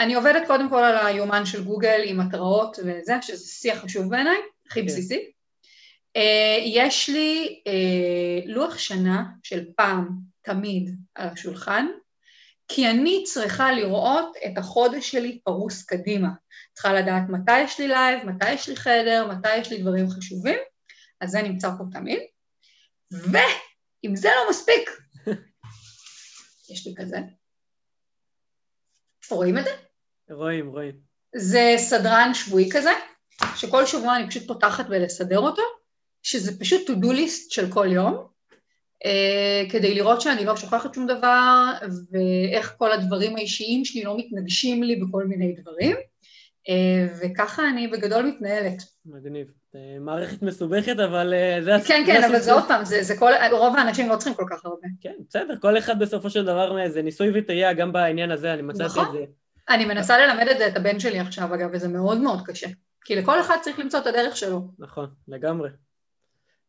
אני 0.00 0.14
עובדת 0.14 0.46
קודם 0.46 0.68
כל 0.68 0.82
על 0.82 1.06
היומן 1.06 1.46
של 1.46 1.64
גוגל 1.64 2.00
עם 2.04 2.20
התראות 2.20 2.78
וזה, 2.78 3.14
שזה 3.22 3.46
שיח 3.46 3.78
חשוב 3.78 4.10
בעיניי, 4.10 4.38
הכי. 4.66 4.80
כן. 4.80 4.86
בסיסי. 4.86 5.30
אה, 6.18 6.20
יש 6.64 7.08
לי 7.08 7.62
אה, 7.68 8.48
לוח 8.48 8.78
שנה 8.78 9.24
של 9.42 9.64
פעם, 9.76 10.08
תמיד, 10.42 10.96
על 11.14 11.28
השולחן, 11.28 11.86
כי 12.68 12.90
אני 12.90 13.24
צריכה 13.26 13.72
לראות 13.72 14.36
את 14.46 14.58
החודש 14.58 15.10
שלי 15.10 15.40
פרוס 15.44 15.82
קדימה. 15.82 16.28
צריכה 16.72 16.92
לדעת 16.94 17.22
מתי 17.28 17.60
יש 17.60 17.80
לי 17.80 17.88
live, 17.88 18.24
מתי 18.24 18.52
יש 18.52 18.68
לי 18.68 18.76
חדר, 18.76 19.30
מתי 19.32 19.56
יש 19.56 19.70
לי 19.72 19.82
דברים 19.82 20.10
חשובים, 20.10 20.58
אז 21.20 21.30
זה 21.30 21.42
נמצא 21.42 21.70
פה 21.78 21.84
תמיד. 21.92 22.18
ואם 23.10 24.16
זה 24.16 24.28
לא 24.28 24.50
מספיק, 24.50 24.90
יש 26.72 26.86
לי 26.86 26.94
כזה. 26.96 27.18
רואים 29.30 29.58
את 29.58 29.64
זה? 29.64 29.87
רואים, 30.30 30.68
רואים. 30.68 30.94
זה 31.36 31.74
סדרן 31.78 32.30
שבועי 32.34 32.70
כזה, 32.72 32.90
שכל 33.56 33.86
שבוע 33.86 34.16
אני 34.16 34.28
פשוט 34.28 34.46
פותחת 34.46 34.88
בלסדר 34.88 35.38
אותו, 35.38 35.62
שזה 36.22 36.60
פשוט 36.60 36.90
to 36.90 36.92
do 36.92 37.06
list 37.06 37.50
של 37.50 37.70
כל 37.70 37.88
יום, 37.92 38.26
uh, 39.04 39.72
כדי 39.72 39.94
לראות 39.94 40.20
שאני 40.20 40.44
לא 40.44 40.56
שוכחת 40.56 40.94
שום 40.94 41.06
דבר, 41.06 41.72
ואיך 42.12 42.74
כל 42.78 42.92
הדברים 42.92 43.36
האישיים 43.36 43.84
שלי 43.84 44.04
לא 44.04 44.16
מתנגשים 44.18 44.82
לי 44.82 44.96
בכל 44.96 45.24
מיני 45.24 45.52
דברים, 45.52 45.96
uh, 45.96 47.20
וככה 47.22 47.68
אני 47.68 47.88
בגדול 47.88 48.26
מתנהלת. 48.26 48.82
מגניב. 49.06 49.46
אה, 49.74 49.98
מערכת 50.00 50.42
מסובכת, 50.42 50.98
אבל 50.98 51.34
זה... 51.60 51.72
כן, 51.86 52.02
כן, 52.06 52.24
אבל 52.24 52.38
זה 52.38 52.52
עוד 52.52 52.64
פעם, 52.68 52.84
זה, 52.84 53.02
זה 53.02 53.16
כל, 53.16 53.32
רוב 53.52 53.76
האנשים 53.76 54.08
לא 54.08 54.16
צריכים 54.16 54.34
כל 54.34 54.44
כך 54.50 54.64
הרבה. 54.64 54.86
כן, 55.00 55.14
בסדר, 55.28 55.54
כל 55.60 55.78
אחד 55.78 55.98
בסופו 55.98 56.30
של 56.30 56.44
דבר, 56.44 56.88
זה 56.88 57.02
ניסוי 57.02 57.30
וטעייה 57.34 57.72
גם 57.72 57.92
בעניין 57.92 58.30
הזה, 58.30 58.54
אני 58.54 58.62
מצאתי 58.62 58.84
נכון. 58.84 59.06
את 59.06 59.12
זה. 59.12 59.24
אני 59.68 59.84
מנסה 59.84 60.18
ללמד 60.18 60.48
את 60.48 60.58
זה 60.58 60.66
את 60.66 60.76
הבן 60.76 61.00
שלי 61.00 61.18
עכשיו, 61.18 61.54
אגב, 61.54 61.68
וזה 61.72 61.88
מאוד 61.88 62.20
מאוד 62.20 62.46
קשה. 62.46 62.66
כי 63.04 63.16
לכל 63.16 63.40
אחד 63.40 63.56
צריך 63.62 63.78
למצוא 63.78 64.00
את 64.00 64.06
הדרך 64.06 64.36
שלו. 64.36 64.62
נכון, 64.78 65.10
לגמרי. 65.28 65.70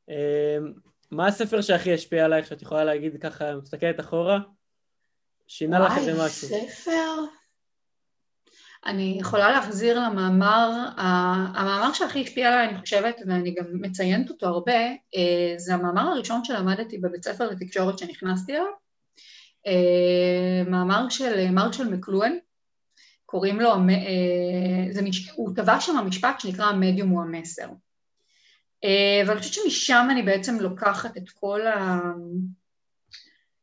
אמ, 0.09 0.73
מה 1.11 1.27
הספר 1.27 1.61
שהכי 1.61 1.93
השפיע 1.93 2.25
עלייך, 2.25 2.47
שאת 2.47 2.61
יכולה 2.61 2.83
להגיד 2.83 3.21
ככה, 3.21 3.55
מסתכלת 3.55 3.99
אחורה? 3.99 4.39
שינה 5.47 5.79
לך 5.79 5.97
איזה 5.97 6.25
משהו. 6.25 6.49
וואי, 6.49 6.69
ספר? 6.69 7.23
אני 8.85 9.17
יכולה 9.19 9.51
להחזיר 9.51 9.99
למאמר, 9.99 10.71
המאמר 10.97 11.93
שהכי 11.93 12.21
השפיע 12.21 12.47
עליי, 12.47 12.69
אני 12.69 12.79
חושבת, 12.79 13.15
ואני 13.27 13.55
גם 13.55 13.65
מציינת 13.71 14.29
אותו 14.29 14.47
הרבה, 14.47 14.73
אה, 15.15 15.53
זה 15.57 15.73
המאמר 15.73 16.01
הראשון 16.01 16.43
שלמדתי 16.43 16.97
בבית 16.97 17.23
ספר 17.23 17.49
לתקשורת 17.49 17.99
שנכנסתי 17.99 18.53
אליו, 18.53 18.65
אה, 19.67 20.63
מאמר 20.71 21.09
של 21.09 21.51
מרשל 21.51 21.89
מקלואן, 21.89 22.37
קוראים 23.29 23.59
לו, 23.59 23.71
אה, 23.71 24.91
זה, 24.91 25.01
הוא 25.35 25.55
טבע 25.55 25.79
שם 25.79 25.95
משפט 26.07 26.39
שנקרא 26.39 26.65
המדיום 26.65 27.09
הוא 27.09 27.21
המסר. 27.21 27.67
אה, 28.83 29.21
ואני 29.27 29.39
חושבת 29.39 29.53
שמשם 29.53 30.07
אני 30.11 30.23
בעצם 30.23 30.59
לוקחת 30.59 31.17
את 31.17 31.29
כל, 31.29 31.67
ה... 31.67 31.99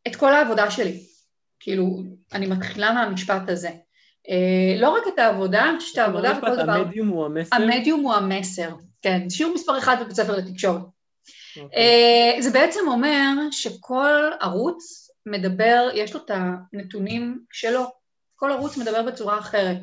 את 0.06 0.16
כל 0.16 0.34
העבודה 0.34 0.70
שלי. 0.70 1.00
כאילו, 1.60 2.02
אני 2.32 2.46
מתחילה 2.46 2.92
מהמשפט 2.92 3.48
הזה. 3.48 3.70
אה, 4.28 4.80
לא 4.80 4.88
רק 4.88 5.02
את 5.14 5.18
העבודה, 5.18 5.70
אני 5.70 5.78
חושבת 5.78 5.98
העבודה 5.98 6.38
וכל 6.38 6.56
דבר... 6.62 6.72
המדיום 6.72 7.08
הוא 7.08 7.24
המסר? 7.24 7.56
המדיום 7.56 8.00
הוא 8.00 8.14
המסר, 8.14 8.70
כן. 9.02 9.30
שיעור 9.30 9.54
מספר 9.54 9.78
אחד 9.78 9.96
בבית 10.00 10.16
ספר 10.16 10.36
לתקשורת. 10.36 10.82
Okay. 10.82 11.60
אוקיי. 11.60 12.42
זה 12.42 12.50
בעצם 12.50 12.80
אומר 12.88 13.32
שכל 13.50 14.30
ערוץ 14.40 15.10
מדבר, 15.26 15.88
יש 15.94 16.14
לו 16.14 16.20
את 16.24 16.30
הנתונים 16.34 17.38
שלו, 17.52 17.86
כל 18.36 18.50
ערוץ 18.52 18.76
מדבר 18.76 19.02
בצורה 19.02 19.38
אחרת. 19.38 19.78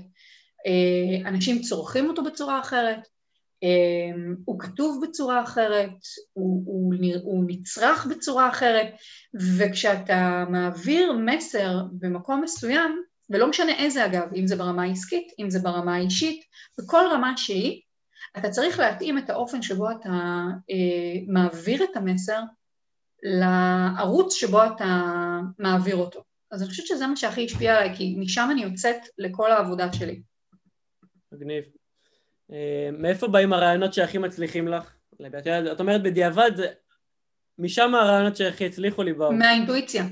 אה, 0.66 1.30
אנשים 1.30 1.62
צורכים 1.62 2.10
אותו 2.10 2.24
בצורה 2.24 2.60
אחרת, 2.60 3.08
אה, 3.64 4.22
הוא 4.46 4.60
כתוב 4.60 5.06
בצורה 5.08 5.44
אחרת, 5.44 5.92
הוא, 6.34 6.64
הוא, 6.66 6.94
הוא 7.24 7.44
נצרך 7.48 8.06
בצורה 8.06 8.50
אחרת, 8.50 8.88
וכשאתה 9.58 10.44
מעביר 10.50 11.14
מסר 11.14 11.82
במקום 11.92 12.42
מסוים, 12.42 13.02
ולא 13.30 13.50
משנה 13.50 13.72
איזה 13.78 14.06
אגב, 14.06 14.34
אם 14.36 14.48
זה 14.48 14.56
ברמה 14.56 14.84
העסקית, 14.84 15.32
אם 15.40 15.50
זה 15.50 15.60
ברמה 15.60 15.96
האישית, 15.96 16.44
בכל 16.80 17.04
רמה 17.12 17.38
שהיא, 17.38 17.82
אתה 18.38 18.50
צריך 18.50 18.80
להתאים 18.80 19.18
את 19.18 19.30
האופן 19.30 19.62
שבו 19.62 19.92
אתה 19.92 20.10
אה, 20.72 21.20
מעביר 21.28 21.84
את 21.84 21.98
המסר 21.98 22.40
לערוץ 23.24 24.34
שבו 24.34 24.64
אתה 24.64 25.02
מעביר 25.60 25.96
אותו. 25.96 26.33
אז 26.54 26.62
אני 26.62 26.70
חושבת 26.70 26.88
שזה 26.88 27.08
מה 27.08 27.16
שהכי 27.16 27.46
השפיע 27.46 27.76
עליי, 27.76 27.96
כי 27.96 28.16
משם 28.18 28.48
אני 28.52 28.64
יוצאת 28.64 28.96
לכל 29.18 29.52
העבודה 29.52 29.94
שלי. 29.94 30.22
מגניב. 31.32 31.64
אה, 32.52 32.90
מאיפה 32.92 33.28
באים 33.28 33.54
הרעיונות 33.54 33.94
שהכי 33.94 34.18
מצליחים 34.18 34.68
לך? 34.68 34.92
את 35.72 35.80
אומרת 35.80 36.04
בדיעבד, 36.04 36.52
משם 37.60 37.96
הרעיונות 37.96 38.36
שהכי 38.36 38.66
הצליחו 38.66 39.04
לי 39.04 39.14
באו. 39.14 39.32
מהאינטואיציה. 39.32 40.04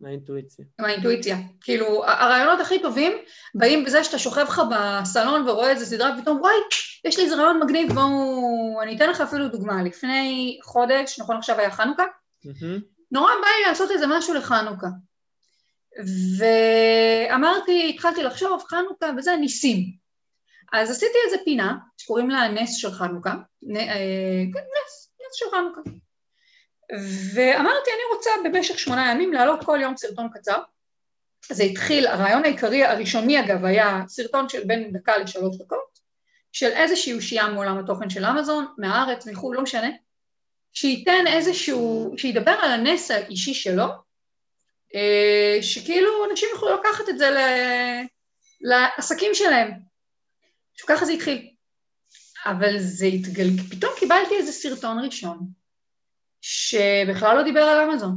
מהאינטואיציה. 0.00 0.64
מהאינטואיציה. 0.78 1.36
כאילו, 1.60 2.04
הרעיונות 2.04 2.60
הכי 2.60 2.82
טובים 2.82 3.12
באים 3.54 3.84
בזה 3.84 4.04
שאתה 4.04 4.18
שוכב 4.18 4.44
לך 4.48 4.62
בסלון 4.70 5.48
ורואה 5.48 5.70
איזה 5.70 5.86
סדרה, 5.86 6.16
ופתאום 6.18 6.40
וואי, 6.40 6.54
יש 7.04 7.18
לי 7.18 7.24
איזה 7.24 7.36
רעיון 7.36 7.62
מגניב, 7.62 7.92
בואו... 7.92 8.82
אני 8.82 8.96
אתן 8.96 9.10
לך 9.10 9.20
אפילו 9.20 9.48
דוגמה. 9.48 9.82
לפני 9.82 10.58
חודש, 10.62 11.20
נכון 11.20 11.36
עכשיו 11.36 11.58
היה 11.58 11.70
חנוכה, 11.70 12.04
mm-hmm. 12.46 12.80
נורא 13.10 13.32
בא 13.42 13.48
לי 13.58 13.68
לעשות 13.68 13.90
איזה 13.90 14.06
משהו 14.08 14.34
לחנוכה. 14.34 14.86
ואמרתי, 16.38 17.92
התחלתי 17.94 18.22
לחשוב, 18.22 18.64
חנוכה 18.68 19.06
וזה, 19.18 19.36
ניסים. 19.36 20.06
אז 20.72 20.90
עשיתי 20.90 21.18
איזה 21.26 21.36
פינה 21.44 21.76
שקוראים 21.98 22.30
לה 22.30 22.48
נס 22.48 22.76
של 22.76 22.90
חנוכה, 22.90 23.34
נ, 23.62 23.76
אה, 23.76 24.44
כן, 24.54 24.60
נס, 24.60 25.12
נס 25.20 25.34
של 25.34 25.46
חנוכה. 25.50 25.80
ואמרתי, 27.34 27.90
אני 27.90 28.16
רוצה 28.16 28.30
במשך 28.44 28.78
שמונה 28.78 29.10
ימים 29.10 29.32
להעלות 29.32 29.64
כל 29.64 29.78
יום 29.82 29.96
סרטון 29.96 30.28
קצר. 30.34 30.58
זה 31.52 31.62
התחיל, 31.62 32.06
הרעיון 32.06 32.44
העיקרי 32.44 32.84
הראשוני 32.84 33.40
אגב 33.40 33.64
היה 33.64 34.02
סרטון 34.08 34.48
של 34.48 34.64
בין 34.64 34.92
דקה 34.92 35.18
לשלוש 35.18 35.56
דקות, 35.56 35.98
של 36.52 36.66
איזושהי 36.66 37.12
אושייה 37.12 37.48
מעולם 37.48 37.78
התוכן 37.78 38.10
של 38.10 38.24
אמזון, 38.24 38.66
מהארץ, 38.78 39.26
מחו"ל, 39.26 39.56
לא 39.56 39.62
משנה, 39.62 39.90
שייתן 40.72 41.24
איזשהו, 41.26 42.14
שידבר 42.16 42.50
על 42.62 42.70
הנס 42.70 43.10
האישי 43.10 43.54
שלו, 43.54 44.05
שכאילו 45.60 46.10
אנשים 46.30 46.48
יוכלו 46.52 46.68
לקחת 46.80 47.08
את 47.08 47.18
זה 47.18 47.30
לעסקים 48.60 49.34
שלהם. 49.34 49.70
ככה 50.86 51.04
זה 51.04 51.12
התחיל. 51.12 51.50
אבל 52.46 52.78
זה 52.78 53.06
התגל... 53.06 53.46
פתאום 53.70 53.92
קיבלתי 53.98 54.34
איזה 54.36 54.52
סרטון 54.52 55.04
ראשון, 55.04 55.38
שבכלל 56.40 57.36
לא 57.36 57.42
דיבר 57.42 57.60
על 57.60 57.90
אמזון. 57.90 58.16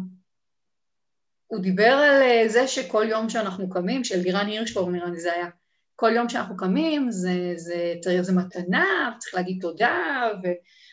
הוא 1.48 1.60
דיבר 1.60 1.92
על 1.92 2.22
אה, 2.22 2.44
זה 2.48 2.68
שכל 2.68 3.06
יום 3.10 3.30
שאנחנו 3.30 3.70
קמים, 3.70 4.04
של 4.04 4.20
לירן 4.20 4.48
הירשפור 4.48 4.92
נראה 4.92 5.10
לי 5.10 5.20
זה 5.20 5.34
היה, 5.34 5.48
כל 5.96 6.12
יום 6.16 6.30
שאנחנו 6.30 6.58
קמים 6.58 7.12
זה, 7.12 7.54
זה, 7.56 7.94
זה, 8.04 8.24
זה 8.24 8.34
מתנה, 8.34 9.16
צריך 9.20 9.36
להגיד 9.36 9.58
תודה, 9.62 9.98
ו... 10.44 10.48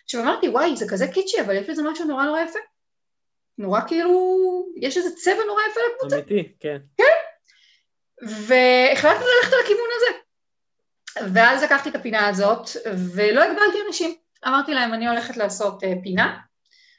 עכשיו 0.04 0.22
אמרתי, 0.22 0.48
וואי, 0.48 0.76
זה 0.76 0.86
כזה 0.88 1.06
קיצ'י, 1.08 1.40
אבל 1.40 1.56
יש 1.56 1.70
בזה 1.70 1.82
משהו 1.82 2.04
נורא 2.04 2.24
נורא 2.24 2.40
יפה. 2.40 2.58
נורא 3.58 3.80
כאילו, 3.86 4.66
יש 4.76 4.96
איזה 4.96 5.16
צבע 5.16 5.44
נורא 5.46 5.62
יפה 5.70 5.80
לקבוצה. 5.94 6.16
אמיתי, 6.16 6.52
כן. 6.60 6.78
כן. 6.96 7.04
והחלטתי 8.22 9.24
ללכת 9.24 9.52
על 9.52 9.60
הכיוון 9.64 9.88
הזה. 9.96 10.18
ואז 11.34 11.62
לקחתי 11.62 11.88
את 11.88 11.94
הפינה 11.94 12.28
הזאת, 12.28 12.68
ולא 13.14 13.42
הגבלתי 13.42 13.78
אנשים. 13.86 14.14
אמרתי 14.46 14.74
להם, 14.74 14.94
אני 14.94 15.08
הולכת 15.08 15.36
לעשות 15.36 15.82
uh, 15.82 15.86
פינה, 16.02 16.38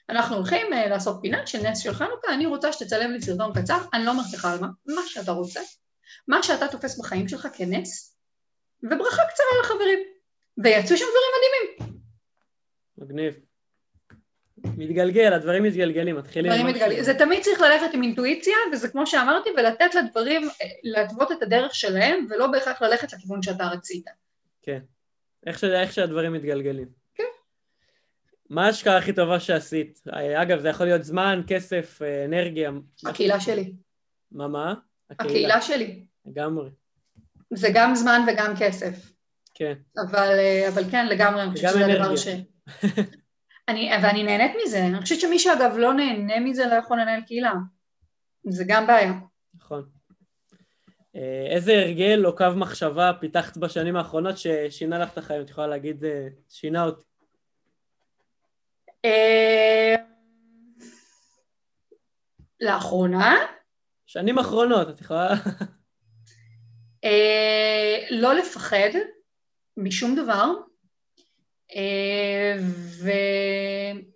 אנחנו 0.10 0.36
הולכים 0.36 0.74
uh, 0.74 0.90
לעשות 0.90 1.18
פינה 1.22 1.48
של 1.48 1.58
נס 1.62 1.80
של 1.80 1.94
חנוכה, 1.94 2.34
אני 2.34 2.46
רוצה 2.46 2.74
שתצלם 2.74 3.12
לי 3.12 3.22
סרטון 3.22 3.52
קצר, 3.62 3.78
אני 3.94 4.06
לא 4.06 4.12
אומרת 4.12 4.34
לך 4.34 4.46
על 4.46 4.60
מה, 4.60 4.68
מה 4.86 5.02
שאתה 5.06 5.32
רוצה, 5.32 5.60
מה 6.28 6.44
שאתה 6.44 6.68
תופס 6.68 7.00
בחיים 7.00 7.28
שלך 7.28 7.48
כנס, 7.54 8.18
וברכה 8.84 9.22
קצרה 9.30 9.62
לחברים. 9.62 10.00
ויצאו 10.64 10.98
שם 10.98 11.06
דברים 11.06 11.32
מדהימים. 11.38 12.02
מגניב. 12.98 13.47
מתגלגל, 14.78 15.34
הדברים 15.34 15.64
מתגלגלים, 15.64 16.16
מתחילים... 16.16 16.52
דברים 16.52 16.68
מתגלגלים. 16.68 17.04
זה 17.04 17.14
תמיד 17.14 17.44
צריך 17.44 17.62
ללכת 17.62 17.94
עם 17.94 18.04
אינטואיציה, 18.04 18.56
וזה 18.72 18.88
כמו 18.88 19.08
שאמרתי, 19.08 19.50
ולתת 19.58 19.96
לדברים, 19.96 20.42
להתוות 20.84 21.32
את 21.32 21.44
הדרך 21.44 21.76
שלהם, 21.76 22.28
ולא 22.30 22.48
בהכרח 22.48 22.82
ללכת 22.82 23.14
לכיוון 23.14 23.42
שאתה 23.42 23.68
רצית. 23.68 24.06
כן. 24.62 24.80
איך, 25.46 25.60
ש... 25.60 25.64
איך 25.64 25.94
שהדברים 25.94 26.34
מתגלגלים. 26.34 26.88
כן. 27.16 27.24
מה 28.50 28.66
ההשקעה 28.66 28.98
הכי 28.98 29.14
טובה 29.14 29.40
שעשית? 29.40 30.02
אגב, 30.42 30.60
זה 30.60 30.70
יכול 30.70 30.86
להיות 30.86 31.04
זמן, 31.04 31.42
כסף, 31.48 32.00
אנרגיה. 32.26 32.72
הקהילה 33.06 33.40
שלי. 33.40 33.74
מה, 34.32 34.48
מה? 34.48 34.74
הקהילה, 35.10 35.56
הקהילה 35.56 35.62
שלי. 35.62 36.06
לגמרי. 36.26 36.70
זה 37.54 37.68
גם 37.74 37.96
זמן 37.96 38.22
וגם 38.28 38.54
כסף. 38.60 39.12
כן. 39.54 39.74
אבל, 39.98 40.30
אבל 40.74 40.84
כן, 40.92 41.08
לגמרי, 41.08 41.44
אני 41.44 41.52
חושבת 41.52 41.72
שזה 41.72 41.86
הדבר 41.86 42.16
ש... 42.16 42.28
אני, 43.68 43.90
ואני 44.04 44.24
נהנית 44.24 44.52
מזה, 44.64 44.86
אני 44.86 45.02
חושבת 45.02 45.20
שמי 45.20 45.40
שאגב 45.40 45.78
לא 45.78 45.94
נהנה 45.94 46.40
מזה 46.40 46.66
לא 46.66 46.74
יכול 46.74 47.02
לנהל 47.02 47.22
קהילה. 47.22 47.54
זה 48.50 48.64
גם 48.68 48.88
בעיה. 48.88 49.14
נכון. 49.54 49.90
אה, 51.16 51.48
איזה 51.50 51.74
הרגל 51.74 52.26
או 52.26 52.36
קו 52.36 52.46
מחשבה 52.56 53.12
פיתחת 53.20 53.58
בשנים 53.58 53.96
האחרונות 53.96 54.38
ששינה 54.38 55.00
לך 55.00 55.14
את 55.14 55.18
החיים? 55.18 55.42
את 55.42 55.50
יכולה 55.50 55.68
להגיד, 55.68 56.06
אה, 56.06 56.28
שינה 56.50 56.84
אותי. 56.84 57.04
אה, 59.06 59.96
לאחרונה? 62.60 63.36
שנים 64.06 64.40
אחרונות, 64.40 64.90
את 64.90 65.02
יכולה... 65.02 65.30
לא 68.12 68.34
לפחד 68.34 68.90
משום 69.78 70.16
דבר, 70.16 70.52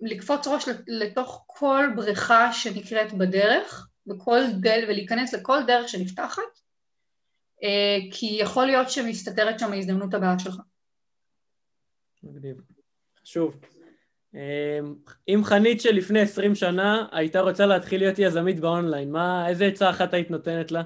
ולקפוץ 0.02 0.47
ראש 0.47 0.66
לתוך 0.88 1.43
כל 1.47 1.86
בריכה 1.95 2.54
שנקראת 2.54 3.14
בדרך, 3.14 3.88
בכל 4.08 4.39
דל, 4.60 4.84
ולהיכנס 4.88 5.34
לכל 5.34 5.60
דרך 5.68 5.89
שנפתחת, 5.89 6.41
כי 8.12 8.38
יכול 8.41 8.66
להיות 8.66 8.89
שמסתתרת 8.89 9.60
שם 9.60 9.74
ההזדמנות 9.74 10.14
הבאה 10.14 10.39
שלך. 10.39 10.56
מגניב. 12.24 12.62
חשוב. 13.22 13.60
אם 15.28 15.41
חנית 15.43 15.82
של 15.82 15.91
לפני 15.95 16.22
עשרים 16.22 16.56
שנה 16.56 17.08
הייתה 17.12 17.39
רוצה 17.39 17.66
להתחיל 17.66 18.02
להיות 18.02 18.20
יזמית 18.20 18.60
באונליין, 18.60 19.12
מה, 19.12 19.49
איזה 19.49 19.66
עצה 19.66 19.89
אחת 19.89 20.14
היית 20.14 20.32
נותנת 20.32 20.72
לה? 20.72 20.82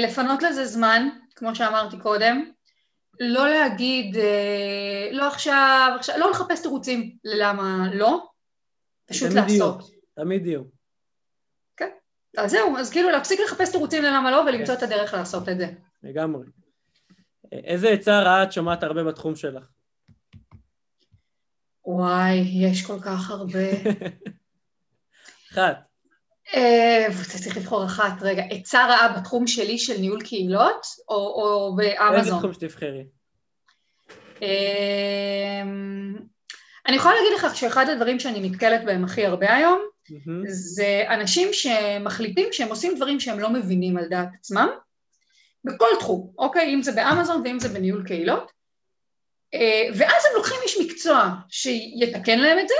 לפנות 0.00 0.42
לזה 0.42 0.64
זמן, 0.64 1.08
כמו 1.34 1.54
שאמרתי 1.54 1.98
קודם, 1.98 2.50
לא 3.20 3.48
להגיד, 3.48 4.16
לא 5.12 5.28
עכשיו, 5.28 5.92
עכשיו, 5.98 6.18
לא 6.18 6.30
לחפש 6.30 6.62
תירוצים 6.62 7.16
ללמה 7.24 7.88
לא, 7.94 8.26
פשוט 9.06 9.30
תמיד 9.30 9.42
לעשות. 9.42 9.80
יהיו, 9.80 10.00
תמיד 10.14 10.46
יהיו. 10.46 10.62
כן, 11.76 11.90
אז 12.36 12.50
זהו, 12.50 12.76
אז 12.76 12.90
כאילו 12.90 13.10
להפסיק 13.10 13.40
לחפש 13.40 13.70
תירוצים 13.70 14.02
ללמה 14.02 14.30
לא 14.30 14.36
ולמצוא 14.36 14.74
כן. 14.76 14.86
את 14.86 14.90
הדרך 14.92 15.14
לעשות 15.14 15.48
את 15.48 15.58
זה. 15.58 15.66
לגמרי. 16.02 16.46
איזה 17.52 17.88
עצה 17.88 18.20
רעה 18.20 18.42
את 18.42 18.52
שומעת 18.52 18.82
הרבה 18.82 19.04
בתחום 19.04 19.36
שלך? 19.36 19.64
וואי, 21.84 22.44
יש 22.62 22.86
כל 22.86 23.00
כך 23.00 23.30
הרבה. 23.30 23.70
אחת. 25.52 25.89
אתה 26.52 27.38
צריך 27.38 27.56
לבחור 27.56 27.84
אחת, 27.84 28.12
רגע, 28.22 28.42
עצה 28.50 28.86
רעה 28.86 29.18
בתחום 29.18 29.46
שלי 29.46 29.78
של 29.78 30.00
ניהול 30.00 30.22
קהילות, 30.22 30.86
או, 31.08 31.14
או 31.14 31.76
באמזון? 31.76 32.18
איזה 32.18 32.30
תחום 32.30 32.52
שתבחרי? 32.52 33.04
אה, 34.42 35.62
אני 36.86 36.96
יכולה 36.96 37.14
להגיד 37.14 37.32
לך 37.36 37.56
שאחד 37.56 37.88
הדברים 37.88 38.18
שאני 38.18 38.48
נתקלת 38.48 38.84
בהם 38.84 39.04
הכי 39.04 39.26
הרבה 39.26 39.54
היום, 39.54 39.80
mm-hmm. 40.10 40.42
זה 40.46 41.04
אנשים 41.08 41.48
שמחליטים 41.52 42.48
שהם 42.52 42.68
עושים 42.68 42.96
דברים 42.96 43.20
שהם 43.20 43.40
לא 43.40 43.50
מבינים 43.50 43.96
על 43.96 44.08
דעת 44.08 44.28
עצמם, 44.38 44.68
בכל 45.64 45.88
תחום, 45.98 46.32
אוקיי? 46.38 46.74
אם 46.74 46.82
זה 46.82 46.92
באמזון 46.92 47.42
ואם 47.44 47.58
זה 47.58 47.68
בניהול 47.68 48.06
קהילות, 48.06 48.52
אה, 49.54 49.88
ואז 49.94 50.24
הם 50.26 50.32
לוקחים 50.36 50.56
איש 50.62 50.76
מקצוע 50.80 51.34
שיתקן 51.48 52.38
להם 52.38 52.58
את 52.58 52.68
זה, 52.68 52.74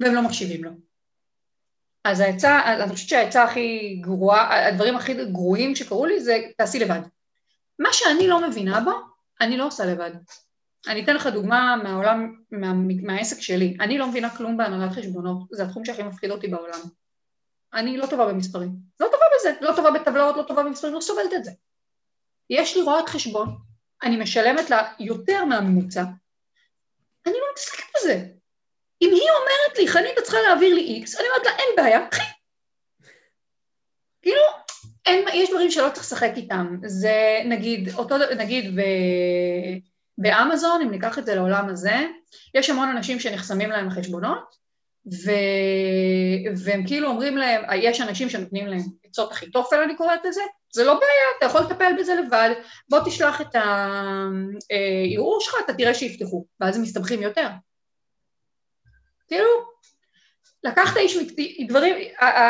והם 0.00 0.14
לא 0.14 0.22
מקשיבים 0.22 0.64
לו. 0.64 0.70
אז 2.04 2.20
העצה, 2.20 2.74
אני 2.84 2.92
חושבת 2.92 3.08
שהעצה 3.08 3.42
הכי 3.42 3.98
גרועה, 4.00 4.68
הדברים 4.68 4.96
הכי 4.96 5.24
גרועים 5.24 5.74
שקרו 5.74 6.06
לי 6.06 6.20
זה 6.20 6.38
תעשי 6.56 6.78
לבד. 6.78 7.00
מה 7.78 7.88
שאני 7.92 8.28
לא 8.28 8.48
מבינה 8.48 8.80
בו, 8.80 8.92
אני 9.40 9.56
לא 9.56 9.66
עושה 9.66 9.84
לבד. 9.84 10.10
אני 10.88 11.04
אתן 11.04 11.16
לך 11.16 11.26
דוגמה 11.26 11.76
מהעולם, 11.82 12.34
מה, 12.50 12.72
מהעסק 13.02 13.40
שלי. 13.40 13.76
אני 13.80 13.98
לא 13.98 14.06
מבינה 14.06 14.36
כלום 14.36 14.56
בהנהלת 14.56 14.92
חשבונות, 14.92 15.38
זה 15.50 15.62
התחום 15.62 15.84
שהכי 15.84 16.02
מפחיד 16.02 16.30
אותי 16.30 16.48
בעולם. 16.48 16.80
אני 17.74 17.96
לא 17.96 18.06
טובה 18.06 18.26
במספרים. 18.26 18.70
לא 19.00 19.06
טובה 19.06 19.24
בזה, 19.38 19.52
לא 19.60 19.72
טובה 19.76 19.90
בטבלאות, 19.90 20.36
לא 20.36 20.42
טובה 20.42 20.62
במספרים, 20.62 20.94
לא 20.94 21.00
סובלת 21.00 21.34
את 21.36 21.44
זה. 21.44 21.50
יש 22.50 22.76
לי 22.76 22.82
רואת 22.82 23.08
חשבון, 23.08 23.56
אני 24.02 24.16
משלמת 24.16 24.70
לה 24.70 24.92
יותר 25.00 25.44
מהממוצע, 25.44 26.02
אני 27.26 27.34
לא 27.34 27.46
מתעסקת 27.52 27.84
בזה. 27.96 28.39
אם 29.02 29.10
היא 29.12 29.28
אומרת 29.40 29.78
לי, 29.78 29.88
חנית, 29.88 30.18
את 30.18 30.22
צריכה 30.22 30.38
להעביר 30.48 30.74
לי 30.74 30.80
איקס, 30.80 31.16
אני 31.16 31.28
אומרת 31.28 31.46
לה, 31.46 31.52
אין 31.58 31.68
בעיה, 31.76 32.06
קחי. 32.10 32.22
כאילו, 34.22 34.42
אין, 35.06 35.24
יש 35.34 35.50
דברים 35.50 35.70
שלא 35.70 35.88
צריך 35.92 36.06
לשחק 36.06 36.32
איתם. 36.36 36.76
זה 36.86 37.40
נגיד, 37.44 37.88
אותו, 37.98 38.16
נגיד 38.36 38.76
ב, 38.76 38.80
באמזון, 40.18 40.82
אם 40.82 40.90
ניקח 40.90 41.18
את 41.18 41.26
זה 41.26 41.34
לעולם 41.34 41.68
הזה, 41.68 41.96
יש 42.54 42.70
המון 42.70 42.88
אנשים 42.88 43.20
שנחסמים 43.20 43.70
להם 43.70 43.88
החשבונות, 43.88 44.60
ו... 45.06 45.30
והם 46.64 46.86
כאילו 46.86 47.08
אומרים 47.08 47.36
להם, 47.36 47.62
יש 47.82 48.00
אנשים 48.00 48.28
שנותנים 48.28 48.66
להם 48.66 48.80
עצות 49.04 49.32
אחיתופל, 49.32 49.76
אני 49.76 49.96
קוראת 49.96 50.20
לזה, 50.24 50.42
זה 50.72 50.84
לא 50.84 50.94
בעיה, 50.94 51.24
אתה 51.38 51.46
יכול 51.46 51.60
לטפל 51.60 51.92
בזה 51.98 52.14
לבד, 52.14 52.50
בוא 52.88 52.98
תשלח 53.04 53.40
את 53.40 53.54
הערעור 53.54 55.38
שלך, 55.40 55.54
אתה 55.64 55.74
תראה 55.74 55.94
שיפתחו, 55.94 56.46
ואז 56.60 56.76
הם 56.76 56.82
מסתבכים 56.82 57.22
יותר. 57.22 57.46
כאילו, 59.30 59.48
לקחת 60.64 60.96
איש 60.96 61.16
מקצועי, 61.16 61.66
דברים, 61.68 61.94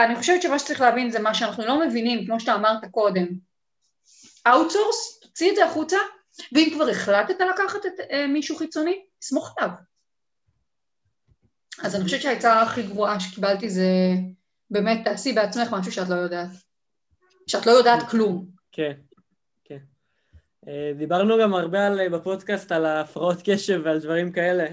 אני 0.07 0.17
חושבת 0.17 0.43
שמה 0.43 0.59
שצריך 0.59 0.81
להבין 0.81 1.11
זה 1.11 1.19
מה 1.19 1.35
שאנחנו 1.35 1.65
לא 1.67 1.87
מבינים, 1.87 2.27
כמו 2.27 2.41
שאתה 2.41 2.55
אמרת 2.55 2.85
קודם. 2.91 3.27
outsource, 4.47 5.21
תוציא 5.23 5.51
את 5.51 5.57
זה 5.57 5.65
החוצה, 5.65 5.97
ואם 6.53 6.71
כבר 6.75 6.89
החלטת 6.89 7.35
לקחת 7.41 7.87
את 7.87 8.01
אה, 8.11 8.27
מישהו 8.27 8.57
חיצוני, 8.57 9.05
סמוך 9.23 9.55
עליו. 9.59 9.71
אז 11.83 11.95
אני 11.95 12.05
חושבת 12.05 12.23
שהעצה 12.23 12.63
הכי 12.63 12.83
גרועה 12.83 13.21
שקיבלתי 13.21 13.71
זה 13.71 13.87
באמת 14.71 15.01
תעשי 15.05 15.33
בעצמך 15.33 15.73
משהו 15.73 15.93
שאת 15.93 16.09
לא 16.09 16.15
יודעת. 16.15 16.49
שאת 17.47 17.67
לא 17.67 17.71
יודעת 17.73 18.11
כלום. 18.11 18.47
כן, 18.73 18.93
כן. 19.65 19.79
אה, 20.69 20.93
דיברנו 20.99 21.39
גם 21.43 21.55
הרבה 21.55 21.87
על, 21.87 22.09
בפודקאסט 22.09 22.73
על 22.73 22.87
הפרעות 22.87 23.39
קשב 23.45 23.81
ועל 23.85 23.99
דברים 23.99 24.33
כאלה. 24.33 24.67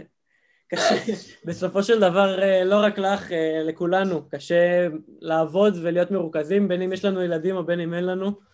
בסופו 1.46 1.84
של 1.84 2.00
דבר 2.00 2.44
אה, 2.44 2.64
לא 2.64 2.76
רק 2.84 2.98
לך, 2.98 3.32
אה, 3.32 3.64
לכולנו, 3.64 4.30
קשה 4.30 4.88
לעבוד 5.22 5.78
ולהיות 5.82 6.12
מרוכזים, 6.12 6.68
בין 6.68 6.82
אם 6.82 6.94
יש 6.94 7.06
לנו 7.06 7.24
ילדים 7.24 7.56
או 7.56 7.66
בין 7.66 7.80
אם 7.80 7.94
אין 7.94 8.06
לנו. 8.06 8.48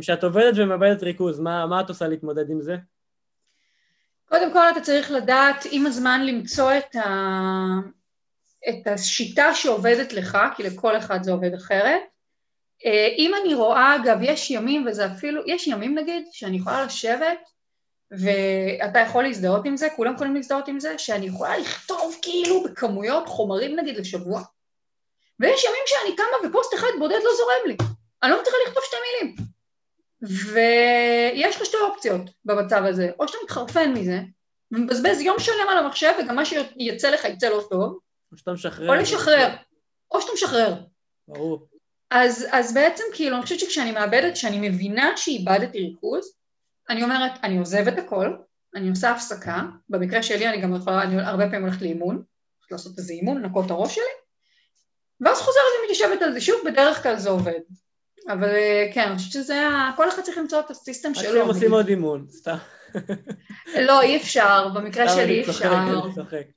כשאת 0.00 0.24
עובדת 0.24 0.54
ומאבדת 0.56 1.02
ריכוז, 1.02 1.40
מה, 1.40 1.66
מה 1.66 1.80
את 1.80 1.88
עושה 1.88 2.08
להתמודד 2.08 2.50
עם 2.50 2.60
זה? 2.60 2.76
קודם 4.28 4.52
כל 4.52 4.70
אתה 4.72 4.80
צריך 4.80 5.10
לדעת 5.10 5.66
עם 5.70 5.86
הזמן 5.86 6.26
למצוא 6.26 6.72
את, 6.78 6.96
ה... 6.96 7.04
את 8.68 8.86
השיטה 8.86 9.54
שעובדת 9.54 10.12
לך, 10.12 10.38
כי 10.56 10.62
לכל 10.62 10.96
אחד 10.96 11.22
זה 11.22 11.32
עובד 11.32 11.54
אחרת. 11.54 12.00
אה, 12.86 13.08
אם 13.18 13.32
אני 13.42 13.54
רואה, 13.54 13.96
אגב, 13.96 14.18
יש 14.22 14.50
ימים, 14.50 14.86
וזה 14.86 15.06
אפילו, 15.06 15.42
יש 15.46 15.66
ימים 15.66 15.98
נגיד, 15.98 16.26
שאני 16.32 16.56
יכולה 16.56 16.84
לשבת, 16.84 17.38
ואתה 18.10 18.98
יכול 18.98 19.24
להזדהות 19.24 19.66
עם 19.66 19.76
זה, 19.76 19.88
כולם 19.96 20.14
יכולים 20.14 20.34
להזדהות 20.34 20.68
עם 20.68 20.80
זה, 20.80 20.98
שאני 20.98 21.26
יכולה 21.26 21.58
לכתוב 21.58 22.16
כאילו 22.22 22.62
בכמויות 22.62 23.28
חומרים 23.28 23.76
נגיד 23.76 23.96
לשבוע. 23.96 24.42
ויש 25.40 25.64
ימים 25.64 25.82
שאני 25.86 26.16
קמה 26.16 26.48
ופוסט 26.48 26.74
אחד 26.74 26.88
בודד 26.98 27.18
לא 27.24 27.30
זורם 27.36 27.66
לי. 27.66 27.76
אני 28.22 28.30
לא 28.30 28.40
מצליחה 28.40 28.58
לכתוב 28.66 28.82
שתי 28.86 28.96
מילים. 29.06 29.36
ויש 30.22 31.56
לך 31.56 31.64
שתי 31.64 31.76
אופציות 31.76 32.22
במצב 32.44 32.82
הזה, 32.84 33.10
או 33.18 33.28
שאתה 33.28 33.38
מתחרפן 33.44 33.92
מזה, 33.92 34.20
ומבזבז 34.72 35.20
יום 35.20 35.38
שלם 35.38 35.68
על 35.70 35.78
המחשב, 35.78 36.12
וגם 36.18 36.36
מה 36.36 36.44
שיצא 36.44 37.10
לך 37.10 37.24
יצא 37.24 37.48
לא 37.48 37.62
טוב, 37.70 37.98
או 38.32 38.36
שאתה 38.36 38.52
משחרר. 38.52 38.88
או 38.88 38.94
לשחרר, 38.94 39.48
או 40.10 40.20
שאתה 40.20 40.32
משחרר. 40.34 40.74
ברור. 41.28 41.66
אז, 42.10 42.46
אז 42.52 42.74
בעצם 42.74 43.04
כאילו, 43.14 43.36
אני 43.36 43.42
חושבת 43.42 43.60
שכשאני 43.60 43.92
מאבדת, 43.92 44.34
כשאני 44.34 44.68
מבינה 44.68 45.16
שאיבדתי 45.16 45.78
ריכוז, 45.78 46.35
אני 46.90 47.02
אומרת, 47.02 47.32
אני 47.42 47.58
עוזבת 47.58 47.98
הכל, 47.98 48.36
אני 48.74 48.88
עושה 48.88 49.10
הפסקה, 49.10 49.62
במקרה 49.88 50.22
שלי 50.22 50.48
אני 50.48 50.60
גם 50.60 50.76
יכולה, 50.76 51.02
אני 51.02 51.20
הרבה 51.20 51.46
פעמים 51.46 51.62
הולכת 51.62 51.82
לאימון, 51.82 52.14
הולכת 52.14 52.72
לעשות 52.72 52.98
איזה 52.98 53.12
אימון, 53.12 53.42
לנקות 53.42 53.66
את 53.66 53.70
הראש 53.70 53.94
שלי, 53.94 54.04
ואז 55.20 55.38
חוזרת 55.38 55.62
ומתיישבת 55.80 56.22
על 56.22 56.32
זה 56.32 56.40
שוב, 56.40 56.56
בדרך 56.66 57.02
כלל 57.02 57.16
זה 57.16 57.30
עובד. 57.30 57.60
אבל 58.28 58.48
אה, 58.48 58.90
כן, 58.94 59.08
אני 59.08 59.16
חושבת 59.16 59.32
שזה, 59.32 59.68
כל 59.96 60.08
אחד 60.08 60.22
צריך 60.22 60.38
למצוא 60.38 60.60
את 60.60 60.70
הסיסטם 60.70 61.14
שלו. 61.14 61.28
רק 61.28 61.34
שהם 61.36 61.46
עושים 61.46 61.72
עוד 61.72 61.88
אימון, 61.88 62.26
סתם. 62.30 62.56
לא, 63.80 64.02
אי 64.02 64.16
אפשר, 64.16 64.68
במקרה 64.74 65.08
שלי 65.08 65.34
אי 65.34 65.40
אפשר. 65.40 65.72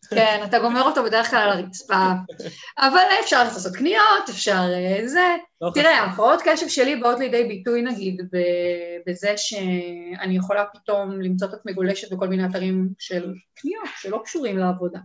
כן, 0.10 0.42
אתה 0.46 0.60
גומר 0.60 0.82
אותו 0.82 1.04
בדרך 1.04 1.30
כלל 1.30 1.40
על 1.40 1.50
הרצפה. 1.50 2.12
אבל 2.78 3.04
אפשר 3.24 3.44
לעשות 3.44 3.76
קניות, 3.76 4.30
אפשר 4.30 4.72
אה, 4.74 5.08
זה. 5.08 5.36
לא 5.62 5.72
תראה, 5.74 6.04
הפרעות 6.04 6.42
קשב 6.46 6.68
שלי 6.68 6.96
באות 6.96 7.20
לידי 7.20 7.44
ביטוי 7.44 7.82
נגיד 7.82 8.22
בזה 9.08 9.34
שאני 9.38 10.36
יכולה 10.36 10.66
פתאום 10.74 11.22
למצוא 11.22 11.48
את 11.48 11.54
עצמי 11.54 11.74
גולשת 11.74 12.14
בכל 12.14 12.28
מיני 12.28 12.46
אתרים 12.46 12.90
של 13.00 13.34
קניות 13.56 13.90
שלא 14.02 14.22
קשורים 14.26 14.58
לעבודה. 14.58 15.00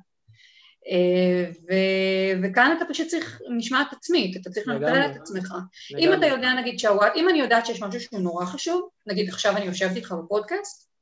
אה, 0.91 1.51
ו- 1.51 2.43
וכאן 2.43 2.75
אתה 2.77 2.85
פשוט 2.89 3.07
צריך 3.07 3.41
משמעת 3.57 3.93
עצמית, 3.93 4.37
אתה 4.37 4.51
צריך 4.51 4.69
לנטרל 4.69 5.11
את 5.11 5.17
עצמך. 5.17 5.55
אם 5.99 6.13
אתה 6.13 6.27
יודע 6.27 6.55
נגיד 6.55 6.79
שהוואט, 6.79 7.13
אם 7.17 7.29
אני 7.29 7.39
יודעת 7.39 7.67
שיש 7.67 7.83
משהו 7.83 8.01
שהוא 8.01 8.21
נורא 8.21 8.45
חשוב, 8.45 8.89
נגיד 9.07 9.29
עכשיו 9.29 9.57
אני 9.57 9.65
יושבת 9.65 9.97
איתך 9.97 10.13
בפודקאסט, 10.13 10.94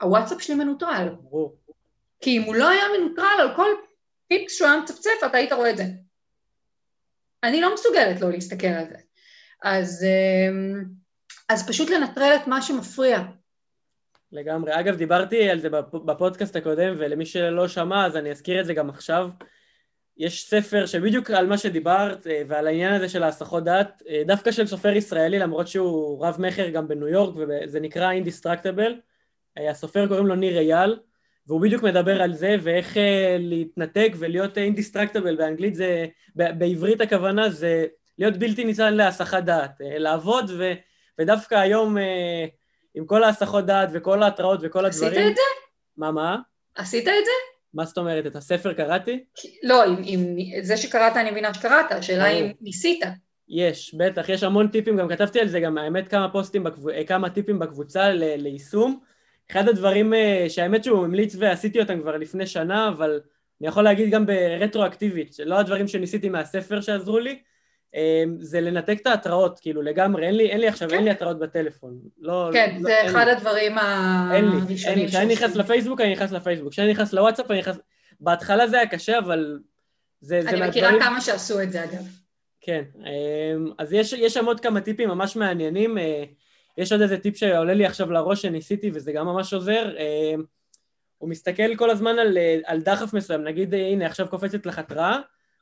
הוואטסאפ 0.00 0.42
שלי 0.42 0.54
מנוטרל. 0.54 1.08
כי 2.20 2.38
אם 2.38 2.42
הוא 2.42 2.54
לא 2.54 2.68
היה 2.68 2.84
מנוטרל 2.98 3.36
על 3.40 3.56
כל 3.56 3.70
פיפס 4.28 4.56
שהוא 4.56 4.68
היה 4.68 4.80
מצפצף, 4.80 5.10
אתה 5.26 5.36
היית 5.36 5.52
רואה 5.52 5.70
את 5.70 5.76
זה. 5.76 5.84
אני 7.42 7.60
לא 7.60 7.74
מסוגלת 7.74 8.20
לא 8.20 8.30
להסתכל 8.30 8.66
על 8.66 8.84
זה. 8.84 8.96
אז, 9.62 10.04
אה, 10.04 10.80
אז 11.48 11.68
פשוט 11.68 11.90
לנטרל 11.90 12.36
את 12.42 12.46
מה 12.46 12.62
שמפריע. 12.62 13.18
לגמרי. 14.32 14.80
אגב, 14.80 14.96
דיברתי 14.96 15.50
על 15.50 15.58
זה 15.58 15.68
בפודקאסט 15.92 16.56
הקודם, 16.56 16.94
ולמי 16.98 17.26
שלא 17.26 17.68
שמע, 17.68 18.06
אז 18.06 18.16
אני 18.16 18.30
אזכיר 18.30 18.60
את 18.60 18.66
זה 18.66 18.74
גם 18.74 18.88
עכשיו. 18.88 19.28
יש 20.16 20.48
ספר 20.48 20.86
שבדיוק 20.86 21.30
על 21.30 21.46
מה 21.46 21.58
שדיברת, 21.58 22.26
אה, 22.26 22.42
ועל 22.48 22.66
העניין 22.66 22.94
הזה 22.94 23.08
של 23.08 23.22
ההסחות 23.22 23.64
דעת, 23.64 24.02
אה, 24.08 24.22
דווקא 24.26 24.52
של 24.52 24.66
סופר 24.66 24.92
ישראלי, 24.92 25.38
למרות 25.38 25.68
שהוא 25.68 26.26
רב 26.26 26.36
מכר 26.38 26.68
גם 26.68 26.88
בניו 26.88 27.08
יורק, 27.08 27.34
וזה 27.36 27.80
נקרא 27.80 28.12
Indestructible. 28.12 29.07
אה, 29.58 29.70
הסופר 29.70 30.08
קוראים 30.08 30.26
לו 30.26 30.34
ניר 30.34 30.58
אייל, 30.58 30.96
והוא 31.46 31.60
בדיוק 31.60 31.82
מדבר 31.82 32.22
על 32.22 32.32
זה, 32.32 32.56
ואיך 32.62 32.96
להתנתק 33.38 34.12
ולהיות 34.18 34.58
Indestructible 34.58 35.36
באנגלית 35.38 35.74
זה, 35.74 36.06
בעברית 36.34 37.00
הכוונה 37.00 37.50
זה 37.50 37.86
להיות 38.18 38.36
בלתי 38.36 38.64
ניתן 38.64 38.94
להסחת 38.94 39.42
דעת. 39.42 39.70
לעבוד, 39.80 40.50
ו, 40.58 40.72
ודווקא 41.18 41.54
היום... 41.54 41.96
עם 42.98 43.06
כל 43.06 43.24
ההסחות 43.24 43.66
דעת 43.66 43.88
וכל 43.92 44.22
ההתראות 44.22 44.60
וכל 44.62 44.84
הדברים. 44.84 45.12
עשית 45.12 45.30
את 45.30 45.36
זה? 45.36 45.42
מה, 45.96 46.10
מה? 46.10 46.36
עשית 46.74 47.08
את 47.08 47.24
זה? 47.24 47.30
מה 47.74 47.84
זאת 47.84 47.98
אומרת? 47.98 48.26
את 48.26 48.36
הספר 48.36 48.72
קראתי? 48.72 49.24
לא, 49.62 49.84
עם, 49.84 49.96
עם 50.04 50.36
זה 50.62 50.76
שקראת 50.76 51.16
אני 51.16 51.30
מבינה 51.30 51.54
שקראת, 51.54 51.92
השאלה 51.92 52.26
אם 52.26 52.52
ניסית. 52.60 53.00
יש, 53.48 53.94
בטח, 53.94 54.28
יש 54.28 54.42
המון 54.42 54.68
טיפים, 54.68 54.96
גם 54.96 55.08
כתבתי 55.08 55.40
על 55.40 55.48
זה 55.48 55.60
גם 55.60 55.78
האמת 55.78 56.08
כמה 56.08 56.32
פוסטים, 56.32 56.64
בקב... 56.64 56.88
אה, 56.88 57.04
כמה 57.04 57.30
טיפים 57.30 57.58
בקבוצה 57.58 58.10
ל... 58.10 58.34
ליישום. 58.36 59.00
אחד 59.50 59.68
הדברים 59.68 60.14
אה, 60.14 60.46
שהאמת 60.48 60.84
שהוא 60.84 61.04
המליץ 61.04 61.36
ועשיתי 61.38 61.80
אותם 61.80 62.00
כבר 62.00 62.16
לפני 62.16 62.46
שנה, 62.46 62.88
אבל 62.88 63.20
אני 63.60 63.68
יכול 63.68 63.82
להגיד 63.84 64.10
גם 64.10 64.26
ברטרואקטיבית, 64.26 65.34
שלא 65.34 65.58
הדברים 65.58 65.88
שניסיתי 65.88 66.28
מהספר 66.28 66.80
שעזרו 66.80 67.18
לי, 67.18 67.38
אמ, 67.94 68.36
זה 68.40 68.60
לנתק 68.60 68.98
את 69.02 69.06
ההתראות, 69.06 69.60
כאילו 69.60 69.82
לגמרי, 69.82 70.26
אין 70.26 70.36
לי, 70.36 70.50
אין 70.50 70.60
לי 70.60 70.68
עכשיו, 70.68 70.88
כן. 70.88 70.94
אין 70.94 71.04
לי 71.04 71.10
התראות 71.10 71.38
בטלפון. 71.38 71.98
לא, 72.18 72.50
כן, 72.52 72.74
לא, 72.74 72.82
זה 72.82 73.06
אחד 73.06 73.24
לי. 73.26 73.32
הדברים 73.32 73.78
הראשונים. 73.78 74.98
אין 74.98 74.98
לי, 74.98 75.08
כשאני 75.08 75.32
נכנס 75.32 75.56
לפייסבוק, 75.56 76.00
אני 76.00 76.12
נכנס 76.12 76.32
לפייסבוק, 76.32 76.72
כשאני 76.72 76.90
נכנס 76.90 77.12
לוואטסאפ, 77.12 77.50
אני 77.50 77.58
נכנס... 77.58 77.76
בהתחלה 78.20 78.68
זה 78.68 78.76
היה 78.76 78.86
קשה, 78.86 79.18
אבל 79.18 79.58
זה, 80.20 80.42
זה 80.42 80.50
אני 80.50 80.68
מכירה 80.68 80.90
כמה 81.00 81.20
שעשו 81.20 81.62
את 81.62 81.72
זה 81.72 81.84
אגב. 81.84 82.08
כן, 82.60 82.82
אמ, 82.98 83.70
אז 83.78 83.92
יש, 83.92 84.12
יש 84.12 84.34
שם 84.34 84.44
עוד 84.44 84.60
כמה 84.60 84.80
טיפים 84.80 85.08
ממש 85.08 85.36
מעניינים, 85.36 85.98
אה, 85.98 86.24
יש 86.78 86.92
עוד 86.92 87.00
איזה 87.00 87.18
טיפ 87.18 87.36
שעולה 87.36 87.74
לי 87.74 87.86
עכשיו 87.86 88.10
לראש 88.10 88.42
שניסיתי 88.42 88.90
וזה 88.94 89.12
גם 89.12 89.26
ממש 89.26 89.54
עוזר, 89.54 89.96
אמ, 89.98 90.42
הוא 91.18 91.30
מסתכל 91.30 91.76
כל 91.76 91.90
הזמן 91.90 92.18
על, 92.18 92.38
אה, 92.38 92.58
על 92.64 92.80
דחף 92.80 93.12
מסוים, 93.12 93.44
נגיד 93.44 93.74
הנה 93.74 94.06
עכשיו 94.06 94.28
קופצת 94.28 94.66
לך 94.66 94.78
התראה, 94.78 95.18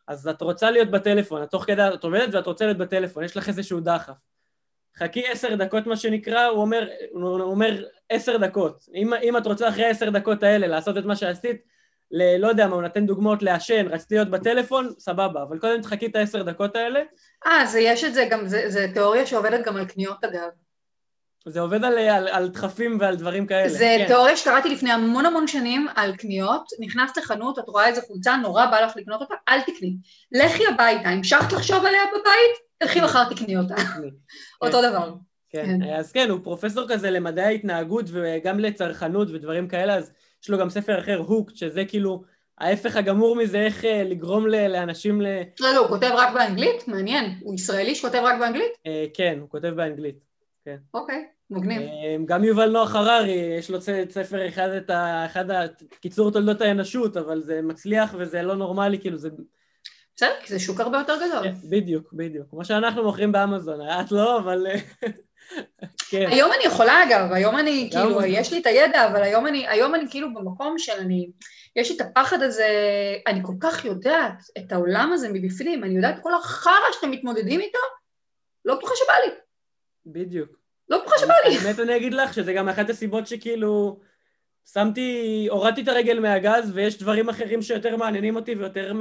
אז 0.06 0.28
את 0.28 0.42
רוצה 0.42 0.70
להיות 0.70 0.90
בטלפון, 0.90 1.42
את 1.42 1.50
תוך 1.50 1.64
כדי, 1.64 1.88
את 1.94 2.04
עובדת 2.04 2.34
ואת 2.34 2.46
רוצה 2.46 2.64
להיות 2.64 2.78
בטלפון, 2.78 3.24
יש 3.24 3.36
לך 3.36 3.48
איזשהו 3.48 3.80
דחף. 3.80 4.14
חכי 4.96 5.26
עשר 5.26 5.54
דקות 5.54 5.86
מה 5.86 5.96
שנקרא, 5.96 6.44
הוא 6.44 6.60
אומר, 6.60 6.88
הוא 7.12 7.40
אומר 7.40 7.84
עשר 8.08 8.36
דקות. 8.36 8.88
אם, 8.94 9.14
אם 9.14 9.36
את 9.36 9.46
רוצה 9.46 9.68
אחרי 9.68 9.84
עשר 9.84 10.10
דקות 10.10 10.42
האלה 10.42 10.66
לעשות 10.66 10.98
את 10.98 11.04
מה 11.04 11.16
שעשית, 11.16 11.62
ל, 12.10 12.36
לא 12.36 12.48
יודע 12.48 12.66
מה, 12.66 12.74
הוא 12.74 12.82
נותן 12.82 13.06
דוגמאות 13.06 13.42
לעשן, 13.42 13.86
רציתי 13.90 14.14
להיות 14.14 14.30
בטלפון, 14.30 14.92
סבבה, 14.98 15.42
אבל 15.42 15.58
קודם 15.58 15.82
תחכי 15.82 16.06
את 16.06 16.16
העשר 16.16 16.42
דקות 16.42 16.76
האלה. 16.76 17.00
אה, 17.46 17.66
זה 17.66 17.80
יש 17.80 18.04
את 18.04 18.14
זה 18.14 18.28
גם, 18.30 18.46
זה, 18.46 18.70
זה 18.70 18.86
תיאוריה 18.94 19.26
שעובדת 19.26 19.66
גם 19.66 19.76
על 19.76 19.84
קניות 19.84 20.24
אגב. 20.24 20.65
זה 21.48 21.60
עובד 21.60 21.84
על, 21.84 21.98
על, 21.98 22.28
על 22.28 22.48
דחפים 22.48 22.98
ועל 23.00 23.16
דברים 23.16 23.46
כאלה. 23.46 23.68
זה 23.68 23.96
כן. 23.98 24.04
תיאוריה 24.06 24.36
שקראתי 24.36 24.68
לפני 24.68 24.90
המון 24.90 25.26
המון 25.26 25.46
שנים 25.46 25.86
על 25.94 26.16
קניות, 26.16 26.68
נכנסת 26.80 27.16
לחנות, 27.16 27.58
את 27.58 27.68
רואה 27.68 27.86
איזה 27.86 28.00
חולצה, 28.02 28.36
נורא 28.36 28.66
בא 28.66 28.80
לך 28.80 28.96
לקנות 28.96 29.20
אותה, 29.20 29.34
אל 29.48 29.60
תקני. 29.60 29.96
לכי 30.32 30.62
הביתה, 30.66 31.08
המשכת 31.08 31.52
לחשוב 31.52 31.84
עליה 31.84 32.02
בבית, 32.10 32.66
תלכי 32.78 33.00
מחר 33.00 33.24
תקני 33.34 33.56
אותה. 33.56 33.74
אותו 34.62 34.78
כן. 34.82 34.90
דבר. 34.90 35.14
כן. 35.50 35.64
כן, 35.64 35.94
אז 35.94 36.12
כן, 36.12 36.30
הוא 36.30 36.40
פרופסור 36.42 36.84
כזה 36.88 37.10
למדעי 37.10 37.44
ההתנהגות 37.44 38.04
וגם 38.12 38.60
לצרכנות 38.60 39.28
ודברים 39.30 39.68
כאלה, 39.68 39.94
אז 39.94 40.12
יש 40.42 40.50
לו 40.50 40.58
גם 40.58 40.70
ספר 40.70 41.00
אחר, 41.00 41.16
הוק, 41.16 41.50
שזה 41.54 41.84
כאילו 41.84 42.22
ההפך 42.58 42.96
הגמור 42.96 43.36
מזה, 43.36 43.58
איך 43.58 43.84
אה, 43.84 44.02
לגרום 44.04 44.46
לאנשים 44.46 45.20
ל... 45.20 45.26
לא, 45.60 45.72
לא, 45.72 45.78
הוא 45.78 45.88
כותב 45.88 46.10
רק 46.14 46.34
באנגלית? 46.34 46.88
מעניין. 46.88 47.38
הוא 47.42 47.54
ישראלי 47.54 47.94
שכותב 47.94 48.22
רק 48.24 48.38
באנגלית? 48.38 48.72
אה, 48.86 49.04
כן, 49.14 49.38
הוא 49.40 49.48
כותב 49.48 49.68
באנגלית. 49.68 50.18
כן. 50.64 50.76
אוקיי. 50.94 51.35
מגניב. 51.50 51.80
אמ, 51.80 52.26
גם 52.26 52.44
יובל 52.44 52.70
נוח 52.70 52.94
הררי, 52.94 53.56
יש 53.58 53.70
לו 53.70 53.80
ספר 54.10 54.48
אחד, 54.48 54.68
את 54.68 54.90
ה... 54.90 55.26
אחד 55.26 55.50
ה... 55.50 55.64
קיצור 56.00 56.30
תולדות 56.32 56.60
האנושות, 56.60 57.16
אבל 57.16 57.42
זה 57.42 57.60
מצליח 57.62 58.14
וזה 58.18 58.42
לא 58.42 58.56
נורמלי, 58.56 58.98
כאילו 59.00 59.18
זה... 59.18 59.28
בסדר, 60.16 60.34
כי 60.42 60.48
זה 60.48 60.58
שוק 60.58 60.80
הרבה 60.80 60.98
יותר 60.98 61.16
גדול. 61.16 61.42
כן, 61.42 61.54
בדיוק, 61.70 62.12
בדיוק. 62.12 62.50
כמו 62.50 62.64
שאנחנו 62.64 63.02
מוכרים 63.02 63.32
באמזון, 63.32 63.80
את 64.00 64.12
לא, 64.12 64.38
אבל... 64.38 64.66
כן. 66.10 66.26
היום 66.30 66.50
אני 66.52 66.64
יכולה 66.64 67.04
אגב, 67.04 67.32
היום 67.32 67.58
אני 67.58 67.90
כאילו, 67.92 68.22
יש 68.24 68.52
לי 68.52 68.60
את 68.60 68.66
הידע, 68.66 69.06
אבל 69.06 69.22
היום 69.22 69.46
אני, 69.46 69.68
היום 69.68 69.94
אני 69.94 70.04
כאילו 70.10 70.34
במקום 70.34 70.78
של 70.78 70.92
אני, 70.92 71.30
יש 71.76 71.90
לי 71.90 71.96
את 71.96 72.00
הפחד 72.00 72.42
הזה, 72.42 72.68
אני 73.26 73.40
כל 73.42 73.52
כך 73.60 73.84
יודעת 73.84 74.42
את 74.58 74.72
העולם 74.72 75.10
הזה 75.12 75.28
מבפנים, 75.32 75.84
אני 75.84 75.96
יודעת 75.96 76.16
כל 76.22 76.34
החרא 76.34 76.92
שאתם 76.92 77.10
מתמודדים 77.10 77.60
איתו, 77.60 77.78
לא 78.64 78.74
בטוחה 78.74 78.94
שבא 78.96 79.14
לי. 79.26 79.32
בדיוק. 80.06 80.55
לא 80.88 80.98
בטוחה 80.98 81.18
שבא 81.18 81.34
לי. 81.48 81.58
באמת 81.58 81.80
אני 81.80 81.96
אגיד 81.96 82.14
לך 82.14 82.34
שזה 82.34 82.52
גם 82.52 82.68
אחת 82.68 82.90
הסיבות 82.90 83.26
שכאילו 83.26 84.00
שמתי, 84.72 85.46
הורדתי 85.50 85.82
את 85.82 85.88
הרגל 85.88 86.18
מהגז 86.18 86.70
ויש 86.74 86.98
דברים 86.98 87.28
אחרים 87.28 87.62
שיותר 87.62 87.96
מעניינים 87.96 88.36
אותי 88.36 88.54
ויותר 88.54 88.92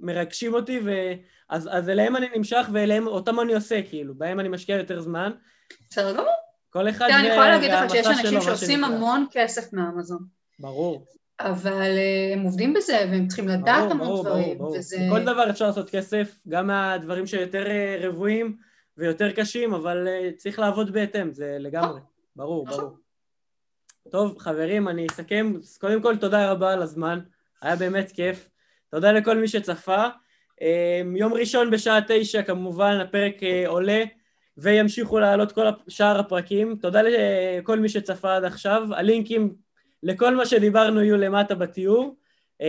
מרגשים 0.00 0.54
אותי 0.54 0.80
ואז 0.84 1.68
אז 1.72 1.88
אליהם 1.88 2.16
אני 2.16 2.26
נמשך 2.36 2.68
ואליהם, 2.72 3.06
אותם 3.06 3.40
אני 3.40 3.54
עושה 3.54 3.82
כאילו, 3.82 4.14
בהם 4.14 4.40
אני 4.40 4.48
משקיע 4.48 4.76
יותר 4.76 5.00
זמן. 5.00 5.32
בסדר 5.90 6.12
גמור. 6.12 6.32
כל 6.70 6.88
אחד 6.88 7.08
והמסע 7.10 7.18
שלו, 7.18 7.26
אני 7.26 7.32
יכולה 7.32 7.50
להגיד 7.50 7.70
לך 7.70 7.90
שיש 7.90 8.06
אנשים 8.06 8.40
שעושים 8.40 8.84
המון 8.84 9.26
כסף 9.30 9.72
מאמזון. 9.72 10.22
ברור. 10.58 11.06
אבל 11.40 11.98
אה, 11.98 12.32
הם 12.32 12.42
עובדים 12.42 12.74
בזה 12.74 13.06
והם 13.10 13.26
צריכים 13.26 13.48
לדעת 13.48 13.90
המון 13.90 14.20
דברים. 14.20 14.44
ברור, 14.44 14.54
ברור. 14.54 14.76
וזה... 14.78 15.06
כל 15.10 15.22
דבר 15.22 15.50
אפשר 15.50 15.66
לעשות 15.66 15.90
כסף, 15.90 16.38
גם 16.48 16.66
מהדברים 16.66 17.26
שיותר 17.26 17.66
אה, 17.66 17.96
רבועים. 18.00 18.56
ויותר 18.96 19.32
קשים, 19.32 19.74
אבל 19.74 20.08
uh, 20.08 20.36
צריך 20.36 20.58
לעבוד 20.58 20.92
בהתאם, 20.92 21.32
זה 21.32 21.56
לגמרי, 21.60 22.00
ברור, 22.36 22.66
ברור. 22.66 22.96
טוב, 24.10 24.38
חברים, 24.38 24.88
אני 24.88 25.06
אסכם. 25.06 25.52
קודם 25.80 26.02
כל, 26.02 26.16
תודה 26.16 26.50
רבה 26.50 26.72
על 26.72 26.82
הזמן, 26.82 27.18
היה 27.62 27.76
באמת 27.76 28.12
כיף. 28.12 28.48
תודה 28.90 29.12
לכל 29.12 29.36
מי 29.36 29.48
שצפה. 29.48 30.06
Um, 30.60 30.64
יום 31.16 31.32
ראשון 31.32 31.70
בשעה 31.70 31.98
תשע, 32.08 32.42
כמובן, 32.42 32.98
הפרק 33.00 33.36
uh, 33.40 33.68
עולה, 33.68 34.04
וימשיכו 34.56 35.18
לעלות 35.18 35.52
כל 35.52 35.66
שאר 35.88 36.20
הפרקים. 36.20 36.76
תודה 36.76 37.00
לכל 37.02 37.78
מי 37.78 37.88
שצפה 37.88 38.36
עד 38.36 38.44
עכשיו. 38.44 38.88
הלינקים 38.90 39.54
לכל 40.02 40.36
מה 40.36 40.46
שדיברנו 40.46 41.02
יהיו 41.02 41.16
למטה 41.16 41.54
בתיאור. 41.54 42.16
Um, 42.62 42.64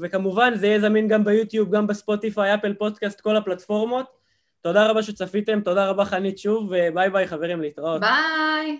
וכמובן, 0.00 0.54
זה 0.54 0.66
יהיה 0.66 0.80
זמין 0.80 1.08
גם 1.08 1.24
ביוטיוב, 1.24 1.74
גם 1.74 1.86
בספוטיפיי, 1.86 2.54
אפל 2.54 2.74
פודקאסט, 2.74 3.20
כל 3.20 3.36
הפלטפורמות. 3.36 4.17
תודה 4.60 4.90
רבה 4.90 5.02
שצפיתם, 5.02 5.60
תודה 5.60 5.88
רבה 5.88 6.04
חנית 6.04 6.38
שוב, 6.38 6.66
וביי 6.70 7.10
ביי 7.10 7.26
חברים, 7.26 7.60
להתראות. 7.60 8.00
ביי! 8.00 8.78